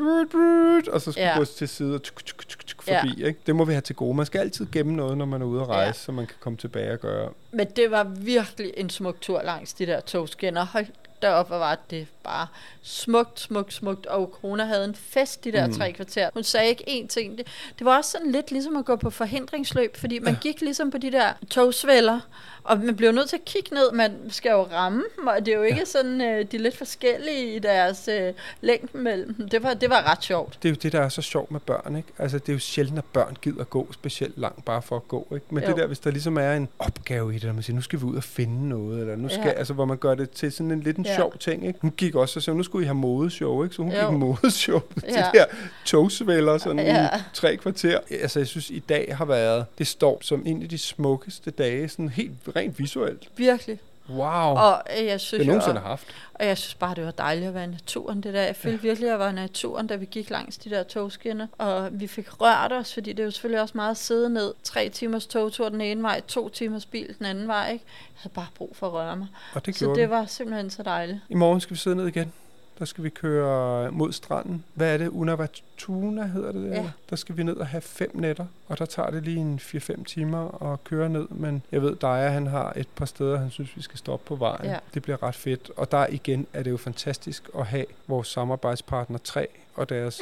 og 0.92 1.00
så 1.00 1.12
skulle 1.12 1.24
Ja. 1.26 1.32
ja. 1.32 1.38
gå 1.38 1.44
til 1.44 1.68
side 1.68 1.94
og 1.94 2.02
tuk, 2.02 2.24
tuk, 2.24 2.48
tuk, 2.48 2.66
tuk, 2.66 2.88
Ja. 2.88 3.00
forbi. 3.00 3.24
Ikke? 3.24 3.40
Det 3.46 3.56
må 3.56 3.64
vi 3.64 3.72
have 3.72 3.80
til 3.80 3.94
gode. 3.96 4.16
Man 4.16 4.26
skal 4.26 4.38
altid 4.38 4.66
gemme 4.72 4.92
noget, 4.96 5.18
når 5.18 5.24
man 5.24 5.42
er 5.42 5.46
ude 5.46 5.60
at 5.60 5.66
rejse, 5.68 5.80
Ja. 5.80 5.86
ja. 5.86 5.92
så 5.92 6.12
man 6.12 6.26
kan 6.26 6.36
komme 6.40 6.56
tilbage 6.56 6.92
og 6.92 6.98
gøre. 7.00 7.28
Men 7.52 7.66
det 7.76 7.90
var 7.90 8.04
virkelig 8.04 8.72
en 8.76 8.90
smuk 8.90 9.20
tur 9.20 9.42
langs 9.42 9.74
de 9.74 9.86
der 9.86 10.00
togskinner. 10.00 10.66
Hold 10.66 10.86
deroppe 11.22 11.48
hvor 11.48 11.58
var 11.58 11.78
det 11.90 12.06
bare 12.22 12.46
smukt, 12.82 13.40
smukt, 13.40 13.72
smukt. 13.72 14.06
Og 14.06 14.36
Corona 14.40 14.64
havde 14.64 14.84
en 14.84 14.94
fest 14.94 15.44
de 15.44 15.52
der 15.52 15.66
mm. 15.66 15.72
tre 15.72 15.92
kvarter. 15.92 16.30
Hun 16.34 16.42
sagde 16.42 16.68
ikke 16.68 16.84
én 16.88 17.06
ting. 17.06 17.38
Det, 17.38 17.46
det 17.78 17.84
var 17.84 17.96
også 17.96 18.10
sådan 18.10 18.32
lidt 18.32 18.50
ligesom 18.50 18.76
at 18.76 18.84
gå 18.84 18.96
på 18.96 19.10
forhindringsløb, 19.10 19.96
fordi 19.96 20.18
man 20.18 20.36
gik 20.40 20.60
ligesom 20.60 20.90
på 20.90 20.98
de 20.98 21.12
der 21.12 21.32
togsvælder, 21.50 22.20
og 22.66 22.78
man 22.78 22.96
blev 22.96 23.12
nødt 23.12 23.28
til 23.28 23.36
at 23.36 23.44
kigge 23.44 23.74
ned. 23.74 23.92
Man 23.92 24.12
skal 24.28 24.50
jo 24.50 24.62
ramme 24.62 25.02
dem, 25.18 25.26
og 25.26 25.46
det 25.46 25.52
er 25.54 25.56
jo 25.56 25.62
ikke 25.62 25.86
sådan, 25.86 26.20
øh, 26.20 26.46
de 26.52 26.56
er 26.56 26.60
lidt 26.60 26.76
forskellige 26.76 27.54
i 27.56 27.58
deres 27.58 28.08
øh, 28.08 28.32
længden 28.60 29.02
mellem 29.04 29.34
dem. 29.34 29.48
Det 29.48 29.62
var, 29.62 29.74
det 29.74 29.90
var 29.90 30.10
ret 30.12 30.24
sjovt. 30.24 30.58
Det 30.62 30.68
er 30.68 30.72
jo 30.72 30.76
det, 30.82 30.92
der 30.92 31.00
er 31.00 31.08
så 31.08 31.22
sjovt 31.22 31.50
med 31.50 31.60
børn, 31.60 31.96
ikke? 31.96 32.08
Altså, 32.18 32.38
det 32.38 32.48
er 32.48 32.52
jo 32.52 32.58
sjældent, 32.58 32.98
at 32.98 33.04
børn 33.12 33.36
gider 33.42 33.64
gå 33.64 33.92
specielt 33.92 34.38
langt 34.38 34.64
bare 34.64 34.82
for 34.82 34.96
at 34.96 35.08
gå, 35.08 35.26
ikke? 35.34 35.46
Men 35.50 35.62
Jo. 35.62 35.68
det 35.68 35.76
der, 35.76 35.86
hvis 35.86 35.98
der 35.98 36.10
ligesom 36.10 36.36
er 36.36 36.52
en 36.52 36.68
opgave 36.78 37.30
i 37.30 37.34
det, 37.34 37.42
der 37.42 37.52
man 37.52 37.62
siger, 37.62 37.74
nu 37.76 37.82
skal 37.82 37.98
vi 38.00 38.04
ud 38.04 38.16
og 38.16 38.24
finde 38.24 38.68
noget, 38.68 39.00
eller 39.00 39.16
nu 39.16 39.28
skal, 39.28 39.40
Ja. 39.40 39.46
ja. 39.48 39.52
altså, 39.52 39.74
hvor 39.74 39.84
man 39.84 39.96
gør 39.96 40.14
det 40.14 40.30
til 40.30 40.52
sådan 40.52 40.70
en 40.70 40.80
lidt 40.80 40.96
en 40.96 41.04
Ja. 41.04 41.10
ja. 41.10 41.16
sjov 41.16 41.38
ting, 41.38 41.66
ikke? 41.66 41.78
Hun 41.82 41.90
gik 41.96 42.14
også 42.14 42.38
og 42.38 42.42
sagde, 42.42 42.56
nu 42.56 42.62
skulle 42.62 42.82
I 42.84 42.86
have 42.86 42.94
modeshow, 42.94 43.62
ikke? 43.64 43.74
Så 43.74 43.82
hun 43.82 43.92
Jo. 43.92 44.10
gik 44.10 44.18
modeshow 44.18 44.80
til 44.94 45.02
Ja. 45.08 45.18
de 45.20 45.24
her 45.34 45.44
togsvælder, 45.84 46.58
sådan 46.58 46.78
Ja. 46.78 46.94
ja. 47.02 47.16
i 47.16 47.20
tre 47.34 47.56
kvarter. 47.56 47.98
Altså, 48.10 48.38
jeg 48.40 48.46
synes, 48.46 48.70
i 48.70 48.78
dag 48.78 49.14
har 49.16 49.24
været, 49.24 49.64
det 49.78 49.86
står 49.86 50.18
som 50.22 50.42
en 50.46 50.62
af 50.62 50.68
de 50.68 50.78
smukkeste 50.78 51.50
dage, 51.50 51.88
sådan 51.88 52.08
helt 52.08 52.32
rent 52.56 52.78
visuelt. 52.78 53.28
Virkelig. 53.36 53.78
Wow. 54.10 54.54
Og 54.56 54.82
øh, 54.98 55.06
jeg 55.06 55.20
synes 55.20 55.30
det 55.30 55.40
er 55.40 55.44
jo, 55.44 55.52
nogensinde 55.52 55.80
har 55.80 55.88
haft. 55.88 56.06
Og 56.34 56.46
jeg 56.46 56.58
synes 56.58 56.74
bare, 56.74 56.94
det 56.94 57.04
var 57.04 57.10
dejligt 57.10 57.48
at 57.48 57.54
være 57.54 57.64
i 57.64 57.66
naturen 57.66 58.20
det 58.20 58.34
der. 58.34 58.42
Jeg 58.42 58.56
følte 58.56 58.78
ja. 58.82 58.88
virkelig, 58.88 59.08
at 59.08 59.10
jeg 59.10 59.18
var 59.18 59.30
i 59.30 59.32
naturen, 59.32 59.86
da 59.86 59.96
vi 59.96 60.06
gik 60.06 60.30
langs 60.30 60.58
de 60.58 60.70
der 60.70 60.82
togskinner. 60.82 61.46
Og 61.58 61.88
vi 62.00 62.06
fik 62.06 62.40
rørt 62.40 62.72
os, 62.72 62.94
fordi 62.94 63.12
det 63.12 63.20
er 63.20 63.24
jo 63.24 63.30
selvfølgelig 63.30 63.60
også 63.60 63.72
meget 63.74 63.90
at 63.90 63.96
sidde 63.96 64.30
ned. 64.30 64.54
Tre 64.62 64.88
timers 64.88 65.26
togtur 65.26 65.68
den 65.68 65.80
ene 65.80 66.02
vej, 66.02 66.20
to 66.20 66.48
timers 66.48 66.86
bil 66.86 67.14
den 67.18 67.26
anden 67.26 67.48
vej. 67.48 67.72
Ikke? 67.72 67.84
Jeg 67.88 68.20
havde 68.22 68.34
bare 68.34 68.46
brug 68.54 68.76
for 68.76 68.86
at 68.86 68.92
røre 68.92 69.16
mig. 69.16 69.26
Og 69.54 69.66
det 69.66 69.76
Så 69.76 69.92
det 69.94 70.10
var 70.10 70.26
simpelthen 70.26 70.70
så 70.70 70.82
dejligt. 70.82 71.18
I 71.28 71.34
morgen 71.34 71.60
skal 71.60 71.74
vi 71.74 71.78
sidde 71.78 71.96
ned 71.96 72.06
igen. 72.06 72.32
Der 72.78 72.84
skal 72.84 73.04
vi 73.04 73.08
køre 73.08 73.90
mod 73.92 74.12
stranden. 74.12 74.64
Hvad 74.74 74.94
er 74.94 74.98
det? 74.98 75.08
Unavatuna 75.08 76.26
hedder 76.26 76.52
det 76.52 76.70
der. 76.70 76.82
Ja. 76.82 76.90
Der 77.10 77.16
skal 77.16 77.36
vi 77.36 77.42
ned 77.42 77.56
og 77.56 77.66
have 77.66 77.80
fem 77.80 78.10
nætter. 78.14 78.46
Og 78.68 78.78
der 78.78 78.86
tager 78.86 79.10
det 79.10 79.22
lige 79.22 79.36
en 79.36 79.60
4-5 79.62 80.04
timer 80.04 80.72
at 80.72 80.84
køre 80.84 81.08
ned. 81.08 81.28
Men 81.30 81.62
jeg 81.72 81.82
ved, 81.82 81.96
Daja, 81.96 82.28
han 82.28 82.46
har 82.46 82.72
et 82.76 82.88
par 82.96 83.04
steder, 83.04 83.38
han 83.38 83.50
synes, 83.50 83.76
vi 83.76 83.82
skal 83.82 83.98
stoppe 83.98 84.28
på 84.28 84.34
vejen. 84.34 84.70
Ja. 84.70 84.78
Det 84.94 85.02
bliver 85.02 85.22
ret 85.22 85.34
fedt. 85.34 85.70
Og 85.76 85.90
der 85.90 86.06
igen 86.06 86.46
er 86.52 86.62
det 86.62 86.70
jo 86.70 86.76
fantastisk 86.76 87.48
at 87.58 87.66
have 87.66 87.86
vores 88.06 88.28
samarbejdspartner 88.28 89.18
3 89.18 89.48
og 89.74 89.88
deres 89.88 90.20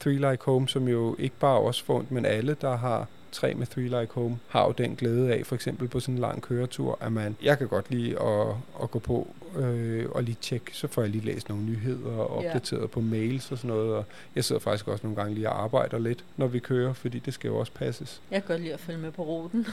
Three 0.00 0.30
Like 0.30 0.44
Home, 0.44 0.68
som 0.68 0.88
jo 0.88 1.16
ikke 1.18 1.36
bare 1.36 1.58
os 1.58 1.82
får, 1.82 2.04
men 2.10 2.26
alle, 2.26 2.56
der 2.60 2.76
har 2.76 3.06
tre 3.34 3.54
med 3.54 3.66
Three 3.66 3.84
Like 3.84 4.12
Home, 4.14 4.38
har 4.48 4.64
jo 4.64 4.74
den 4.78 4.96
glæde 4.96 5.32
af, 5.32 5.46
for 5.46 5.54
eksempel 5.54 5.88
på 5.88 6.00
sådan 6.00 6.14
en 6.14 6.20
lang 6.20 6.42
køretur, 6.42 6.98
at 7.00 7.12
man, 7.12 7.36
jeg 7.42 7.58
kan 7.58 7.68
godt 7.68 7.90
lide 7.90 8.20
at, 8.20 8.46
at 8.82 8.90
gå 8.90 8.98
på 8.98 9.28
øh, 9.56 10.06
og 10.10 10.22
lige 10.22 10.36
tjekke, 10.40 10.70
så 10.72 10.88
får 10.88 11.02
jeg 11.02 11.10
lige 11.10 11.24
læst 11.24 11.48
nogle 11.48 11.64
nyheder 11.64 12.10
og 12.16 12.36
opdateret 12.36 12.90
på 12.90 13.00
mails 13.00 13.52
og 13.52 13.58
sådan 13.58 13.76
noget, 13.76 13.94
og 13.94 14.04
jeg 14.34 14.44
sidder 14.44 14.60
faktisk 14.60 14.88
også 14.88 15.06
nogle 15.06 15.16
gange 15.16 15.34
lige 15.34 15.48
og 15.48 15.62
arbejder 15.62 15.98
lidt, 15.98 16.24
når 16.36 16.46
vi 16.46 16.58
kører, 16.58 16.92
fordi 16.92 17.18
det 17.18 17.34
skal 17.34 17.48
jo 17.48 17.56
også 17.56 17.72
passes. 17.72 18.20
Jeg 18.30 18.42
kan 18.42 18.48
godt 18.48 18.60
lide 18.60 18.72
at 18.74 18.80
følge 18.80 18.98
med 18.98 19.10
på 19.10 19.22
ruten. 19.22 19.66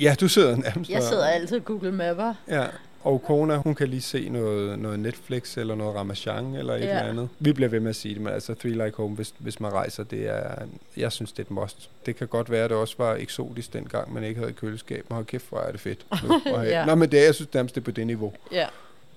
Ja, 0.00 0.16
du 0.20 0.28
sidder 0.28 0.56
nærmest 0.56 0.90
Jeg 0.90 1.02
sidder 1.02 1.26
altid 1.26 1.56
og 1.56 1.64
Google 1.64 1.92
Mapper. 1.92 2.34
Ja, 2.48 2.66
og 3.04 3.22
Kona, 3.22 3.56
hun 3.56 3.74
kan 3.74 3.88
lige 3.88 4.00
se 4.02 4.28
noget, 4.28 4.78
noget 4.78 4.98
Netflix 5.00 5.56
eller 5.58 5.74
noget 5.74 5.96
Ramachan 5.96 6.54
eller 6.54 6.74
et 6.74 6.80
Ja. 6.80 6.84
eller 6.98 7.02
andet. 7.10 7.28
Vi 7.38 7.52
bliver 7.52 7.68
ved 7.68 7.80
med 7.80 7.90
at 7.90 7.96
sige 7.96 8.14
det, 8.14 8.22
men 8.22 8.32
altså 8.32 8.54
Three 8.54 8.72
Like 8.72 8.96
Home, 8.96 9.14
hvis, 9.14 9.34
hvis 9.38 9.60
man 9.60 9.72
rejser, 9.72 10.04
det 10.04 10.28
er, 10.28 10.54
jeg 10.96 11.12
synes, 11.12 11.32
det 11.32 11.38
er 11.38 11.42
et 11.42 11.50
must. 11.50 11.90
Det 12.06 12.16
kan 12.16 12.28
godt 12.28 12.50
være, 12.50 12.64
at 12.64 12.70
det 12.70 12.78
også 12.78 12.94
var 12.98 13.14
eksotisk 13.14 13.72
dengang, 13.72 14.12
man 14.14 14.24
ikke 14.24 14.40
havde 14.40 14.52
køleskab, 14.52 15.04
men 15.08 15.14
hold 15.14 15.26
kæft, 15.26 15.48
hvor 15.48 15.58
er 15.60 15.72
det 15.72 15.80
fedt. 15.80 16.06
Nu, 16.28 16.40
Ja. 16.62 16.84
Nå, 16.84 16.94
men 16.94 17.10
det 17.12 17.20
er, 17.20 17.24
jeg 17.24 17.34
synes 17.34 17.54
nærmest, 17.54 17.74
det 17.74 17.80
er 17.80 17.84
på 17.84 17.90
det 17.90 18.06
niveau. 18.06 18.32
Ja, 18.52 18.66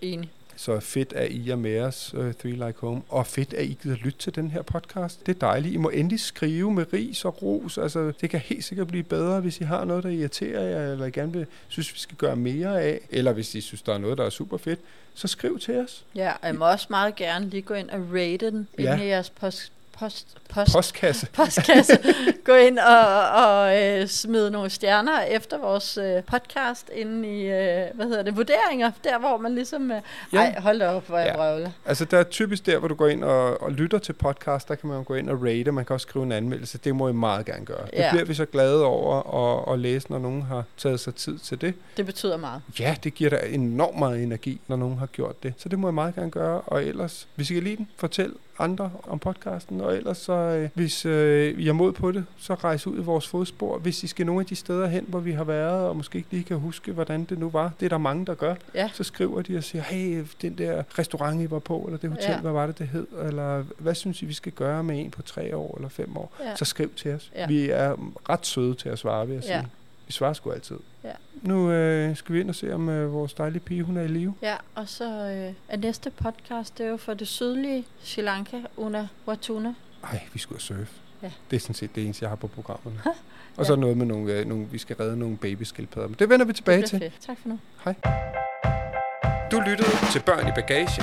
enig. 0.02 0.30
Så 0.62 0.80
fedt, 0.80 1.14
at 1.14 1.32
I 1.32 1.49
er 1.49 1.55
med 1.55 1.80
os, 1.82 2.14
uh, 2.14 2.34
Three 2.34 2.51
Like 2.51 2.74
Home. 2.78 3.01
Og 3.09 3.28
fedt, 3.28 3.53
at 3.53 3.66
I 3.66 3.78
gider 3.84 3.95
lytte 3.95 4.20
til 4.20 4.36
den 4.36 4.51
her 4.51 4.62
podcast. 4.62 5.26
Det 5.26 5.36
er 5.36 5.39
dejligt. 5.39 5.74
I 5.74 5.78
må 5.78 5.89
endelig 5.89 6.20
skrive 6.20 6.74
med 6.74 6.86
ris 6.93 7.26
og 7.26 7.41
ros. 7.43 7.78
Altså, 7.78 8.14
det 8.22 8.30
kan 8.30 8.39
helt 8.39 8.64
sikkert 8.64 8.88
blive 8.88 9.03
bedre, 9.03 9.39
hvis 9.39 9.59
I 9.62 9.64
har 9.64 9.86
noget, 9.86 10.03
der 10.03 10.09
irriterer 10.09 10.62
jer, 10.62 10.91
eller 10.91 11.05
I 11.05 11.12
gerne 11.12 11.34
vil, 11.34 11.45
synes, 11.68 11.93
vi 11.93 11.99
skal 11.99 12.18
gøre 12.18 12.36
mere 12.36 12.82
af. 12.82 12.99
Eller 13.09 13.32
hvis 13.34 13.55
I 13.55 13.62
synes, 13.62 13.82
der 13.82 13.93
er 13.93 13.97
noget, 13.97 14.18
der 14.18 14.24
er 14.26 14.30
super 14.30 14.57
fedt, 14.57 14.80
så 15.14 15.28
skriv 15.28 15.59
til 15.59 15.78
os. 15.78 16.05
Ja, 16.16 16.32
og 16.32 16.47
jeg 16.47 16.55
må 16.55 16.66
også 16.72 16.88
meget 16.89 17.16
gerne 17.16 17.49
lige 17.49 17.62
gå 17.62 17.74
ind 17.74 17.89
og 17.89 17.99
rate 18.14 18.51
den 18.51 18.68
Ja. 18.80 18.93
inde 18.93 19.05
i 19.05 19.07
jeres 19.07 19.30
post, 19.30 19.72
post, 20.02 20.38
post, 20.49 20.74
Postkasse. 20.74 21.28
postkasse. 21.38 21.97
Gå 22.45 22.56
ind 22.56 22.80
og, 22.80 23.30
og 23.45 23.82
øh, 23.84 24.08
smide 24.08 24.52
nogle 24.52 24.70
stjerner 24.70 25.22
efter 25.22 25.58
vores 25.58 25.97
øh, 25.97 26.24
podcast 26.24 26.89
inde 26.95 27.30
i, 27.30 27.41
øh, 27.41 27.86
hvad 27.93 28.06
hedder 28.06 28.24
det, 28.24 28.38
vurderinger. 28.38 28.91
Der, 29.04 29.20
hvor 29.20 29.38
man 29.38 29.56
ligesom... 29.56 29.91
Øh, 29.91 30.02
Ja. 30.34 30.38
Ej, 30.39 30.60
hold 30.60 30.80
da 30.80 30.88
op, 30.89 31.08
hvor 31.08 31.18
jeg 31.18 31.28
Ja. 31.28 31.36
brøvler. 31.36 31.70
Altså, 31.86 32.06
der 32.06 32.18
er 32.20 32.24
typisk 32.24 32.66
der, 32.66 32.80
hvor 32.80 32.88
du 32.88 32.95
går 32.95 33.08
ind 33.08 33.24
og, 33.24 33.62
og 33.62 33.72
lytter 33.72 33.97
til 33.97 34.14
podcast, 34.14 34.68
der 34.68 34.76
kan 34.76 34.89
man 34.89 35.04
gå 35.04 35.14
ind 35.16 35.30
og 35.30 35.43
rate, 35.43 35.72
man 35.72 35.86
kan 35.86 35.93
også 35.93 36.08
skrive 36.08 36.26
en 36.26 36.32
anmeldelse. 36.32 36.78
Det 36.78 36.95
må 36.95 37.10
I 37.10 37.14
meget 37.14 37.45
gerne 37.45 37.66
gøre. 37.66 37.86
Det 37.86 37.93
Ja. 37.93 38.10
bliver 38.12 38.26
vi 38.26 38.34
så 38.34 38.45
glade 38.45 38.86
over 38.86 39.38
at, 39.68 39.74
at 39.74 39.80
læse, 39.80 40.12
når 40.12 40.20
nogen 40.20 40.41
har 40.41 40.64
taget 40.78 40.99
sig 40.99 41.16
tid 41.16 41.38
til 41.38 41.62
det. 41.62 41.74
Det 41.97 42.06
betyder 42.06 42.38
meget. 42.38 42.62
Ja, 42.80 42.95
det 43.04 43.14
giver 43.14 43.30
dig 43.30 43.39
enormt 43.49 43.99
meget 43.99 44.24
energi, 44.24 44.62
når 44.68 44.76
nogen 44.76 44.97
har 44.97 45.06
gjort 45.06 45.43
det. 45.43 45.54
Så 45.58 45.70
det 45.70 45.80
må 45.80 45.88
jeg 45.88 45.93
meget 45.93 46.16
gerne 46.16 46.32
gøre. 46.32 46.62
Og 46.62 46.84
ellers, 46.84 47.28
hvis 47.36 47.52
I 47.52 47.54
kan 47.54 47.64
lide 47.64 47.76
den, 47.78 47.88
fortæl 47.97 48.34
andre 48.64 48.91
om 49.07 49.20
podcasten, 49.20 49.82
og 49.82 49.95
ellers 49.97 50.18
så, 50.18 50.34
øh, 50.34 50.70
hvis 50.74 51.05
øh, 51.05 51.59
I 51.59 51.68
er 51.68 51.74
mod 51.74 51.91
på 51.91 52.12
det, 52.12 52.26
så 52.38 52.53
rejse 52.53 52.89
ud 52.89 52.97
i 52.97 53.01
vores 53.01 53.28
fodspor. 53.28 53.78
Hvis 53.78 54.03
I 54.03 54.07
skal 54.07 54.26
nogle 54.26 54.39
af 54.41 54.45
de 54.45 54.55
steder 54.55 54.88
hen, 54.88 55.05
hvor 55.07 55.20
vi 55.20 55.32
har 55.32 55.43
været, 55.43 55.88
og 55.88 55.95
måske 55.97 56.18
ikke 56.18 56.28
lige 56.32 56.43
kan 56.43 56.57
huske, 56.57 56.91
hvordan 56.91 57.24
det 57.24 57.39
nu 57.39 57.49
var, 57.49 57.72
det 57.80 57.86
er 57.86 57.89
der 57.89 57.97
mange, 57.97 58.26
der 58.26 58.34
gør, 58.34 58.55
Ja. 58.76 58.89
så 58.93 59.03
skriver 59.03 59.41
de 59.41 59.57
og 59.57 59.64
siger, 59.64 59.82
hey, 59.82 60.24
den 60.41 60.57
der 60.57 60.84
restaurant, 60.99 61.41
I 61.41 61.51
var 61.51 61.59
på, 61.59 61.78
eller 61.80 61.97
det 61.97 62.09
hotel, 62.09 62.30
Ja. 62.30 62.39
hvad 62.41 62.51
var 62.51 62.66
det, 62.68 62.80
det 62.80 62.88
hed, 62.88 63.07
eller 63.28 63.64
hvad 63.78 63.95
synes 63.95 64.22
I, 64.22 64.26
vi 64.26 64.34
skal 64.34 64.51
gøre 64.51 64.84
med 64.84 64.99
en 64.99 65.12
på 65.12 65.22
tre 65.22 65.55
år 65.55 65.76
eller 65.76 65.89
fem 65.89 66.18
år? 66.18 66.32
Ja. 66.45 66.55
Så 66.55 66.66
skriv 66.66 66.91
til 66.95 67.14
os. 67.14 67.32
Ja. 67.36 67.47
Vi 67.47 67.70
er 67.70 67.95
ret 68.30 68.45
søde 68.45 68.74
til 68.76 68.89
at 68.89 68.99
svare, 68.99 69.28
vil 69.28 69.34
jeg 69.34 69.43
Ja. 69.43 69.59
sige. 69.59 69.68
Vi 70.12 70.14
svarer 70.14 70.34
sgu 70.34 70.51
altid. 70.51 70.78
Ja. 71.03 71.12
Nu 71.41 71.72
øh, 71.72 72.16
skal 72.16 72.36
vi 72.36 72.39
ind 72.39 72.49
og 72.49 72.55
se, 72.55 72.74
om 72.74 72.89
øh, 72.89 73.14
vores 73.14 73.34
dejlige 73.34 73.59
pige, 73.59 73.84
hun 73.84 73.97
er 73.97 74.01
i 74.01 74.07
live. 74.07 74.34
Ja, 74.41 74.55
og 74.76 74.89
så 74.89 75.05
øh, 75.05 75.53
er 75.68 75.78
næste 75.78 76.09
podcast, 76.09 76.78
det 76.78 76.86
er 76.86 76.89
jo 76.89 76.97
for 76.97 77.14
det 77.14 77.28
sydlige 77.28 77.86
Sri 78.03 78.22
Lanka 78.22 78.57
under 78.78 79.07
Watuna. 79.28 79.74
Ej, 80.03 80.20
vi 80.34 80.39
skulle 80.39 80.62
surfe. 80.62 80.88
Ja. 81.24 81.32
Det 81.51 81.55
er 81.55 81.59
sådan 81.59 81.74
set 81.76 81.95
det 81.95 82.03
eneste, 82.03 82.24
jeg 82.24 82.30
har 82.30 82.36
på 82.36 82.47
programmet. 82.47 82.93
Ja. 83.05 83.12
og 83.57 83.66
så 83.66 83.76
noget 83.76 83.97
med 83.97 84.05
nogle, 84.05 84.34
øh, 84.34 84.45
nogle, 84.45 84.66
vi 84.66 84.78
skal 84.78 84.95
redde 84.95 85.20
nogle 85.20 85.38
babyskildpadder. 85.38 86.07
Men 86.07 86.16
det 86.20 86.30
vender 86.30 86.45
vi 86.45 86.53
tilbage 86.53 86.82
det 86.82 86.89
til. 86.89 86.99
fedt. 86.99 87.14
Tak 87.22 87.38
for 87.41 87.49
nu. 87.49 87.59
Hej. 87.84 87.95
Du 89.51 89.59
lyttede 89.59 89.89
til 90.12 90.22
Børn 90.26 90.47
i 90.47 90.51
Bagage, 90.55 91.01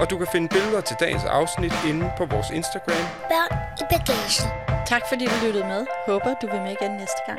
og 0.00 0.10
du 0.10 0.18
kan 0.18 0.26
finde 0.32 0.48
billeder 0.48 0.80
til 0.80 0.96
dagens 1.00 1.24
afsnit 1.24 1.72
inde 1.88 2.10
på 2.18 2.24
vores 2.26 2.46
Instagram. 2.50 3.04
Børn 3.32 3.58
i 3.80 3.84
bagagen. 3.90 4.48
Tak 4.86 5.02
fordi 5.08 5.24
du 5.26 5.46
lyttede 5.46 5.64
med. 5.64 5.86
Håber 6.06 6.34
du 6.42 6.46
vil 6.46 6.60
med 6.60 6.74
igen 6.80 6.90
næste 6.96 7.20
gang. 7.26 7.38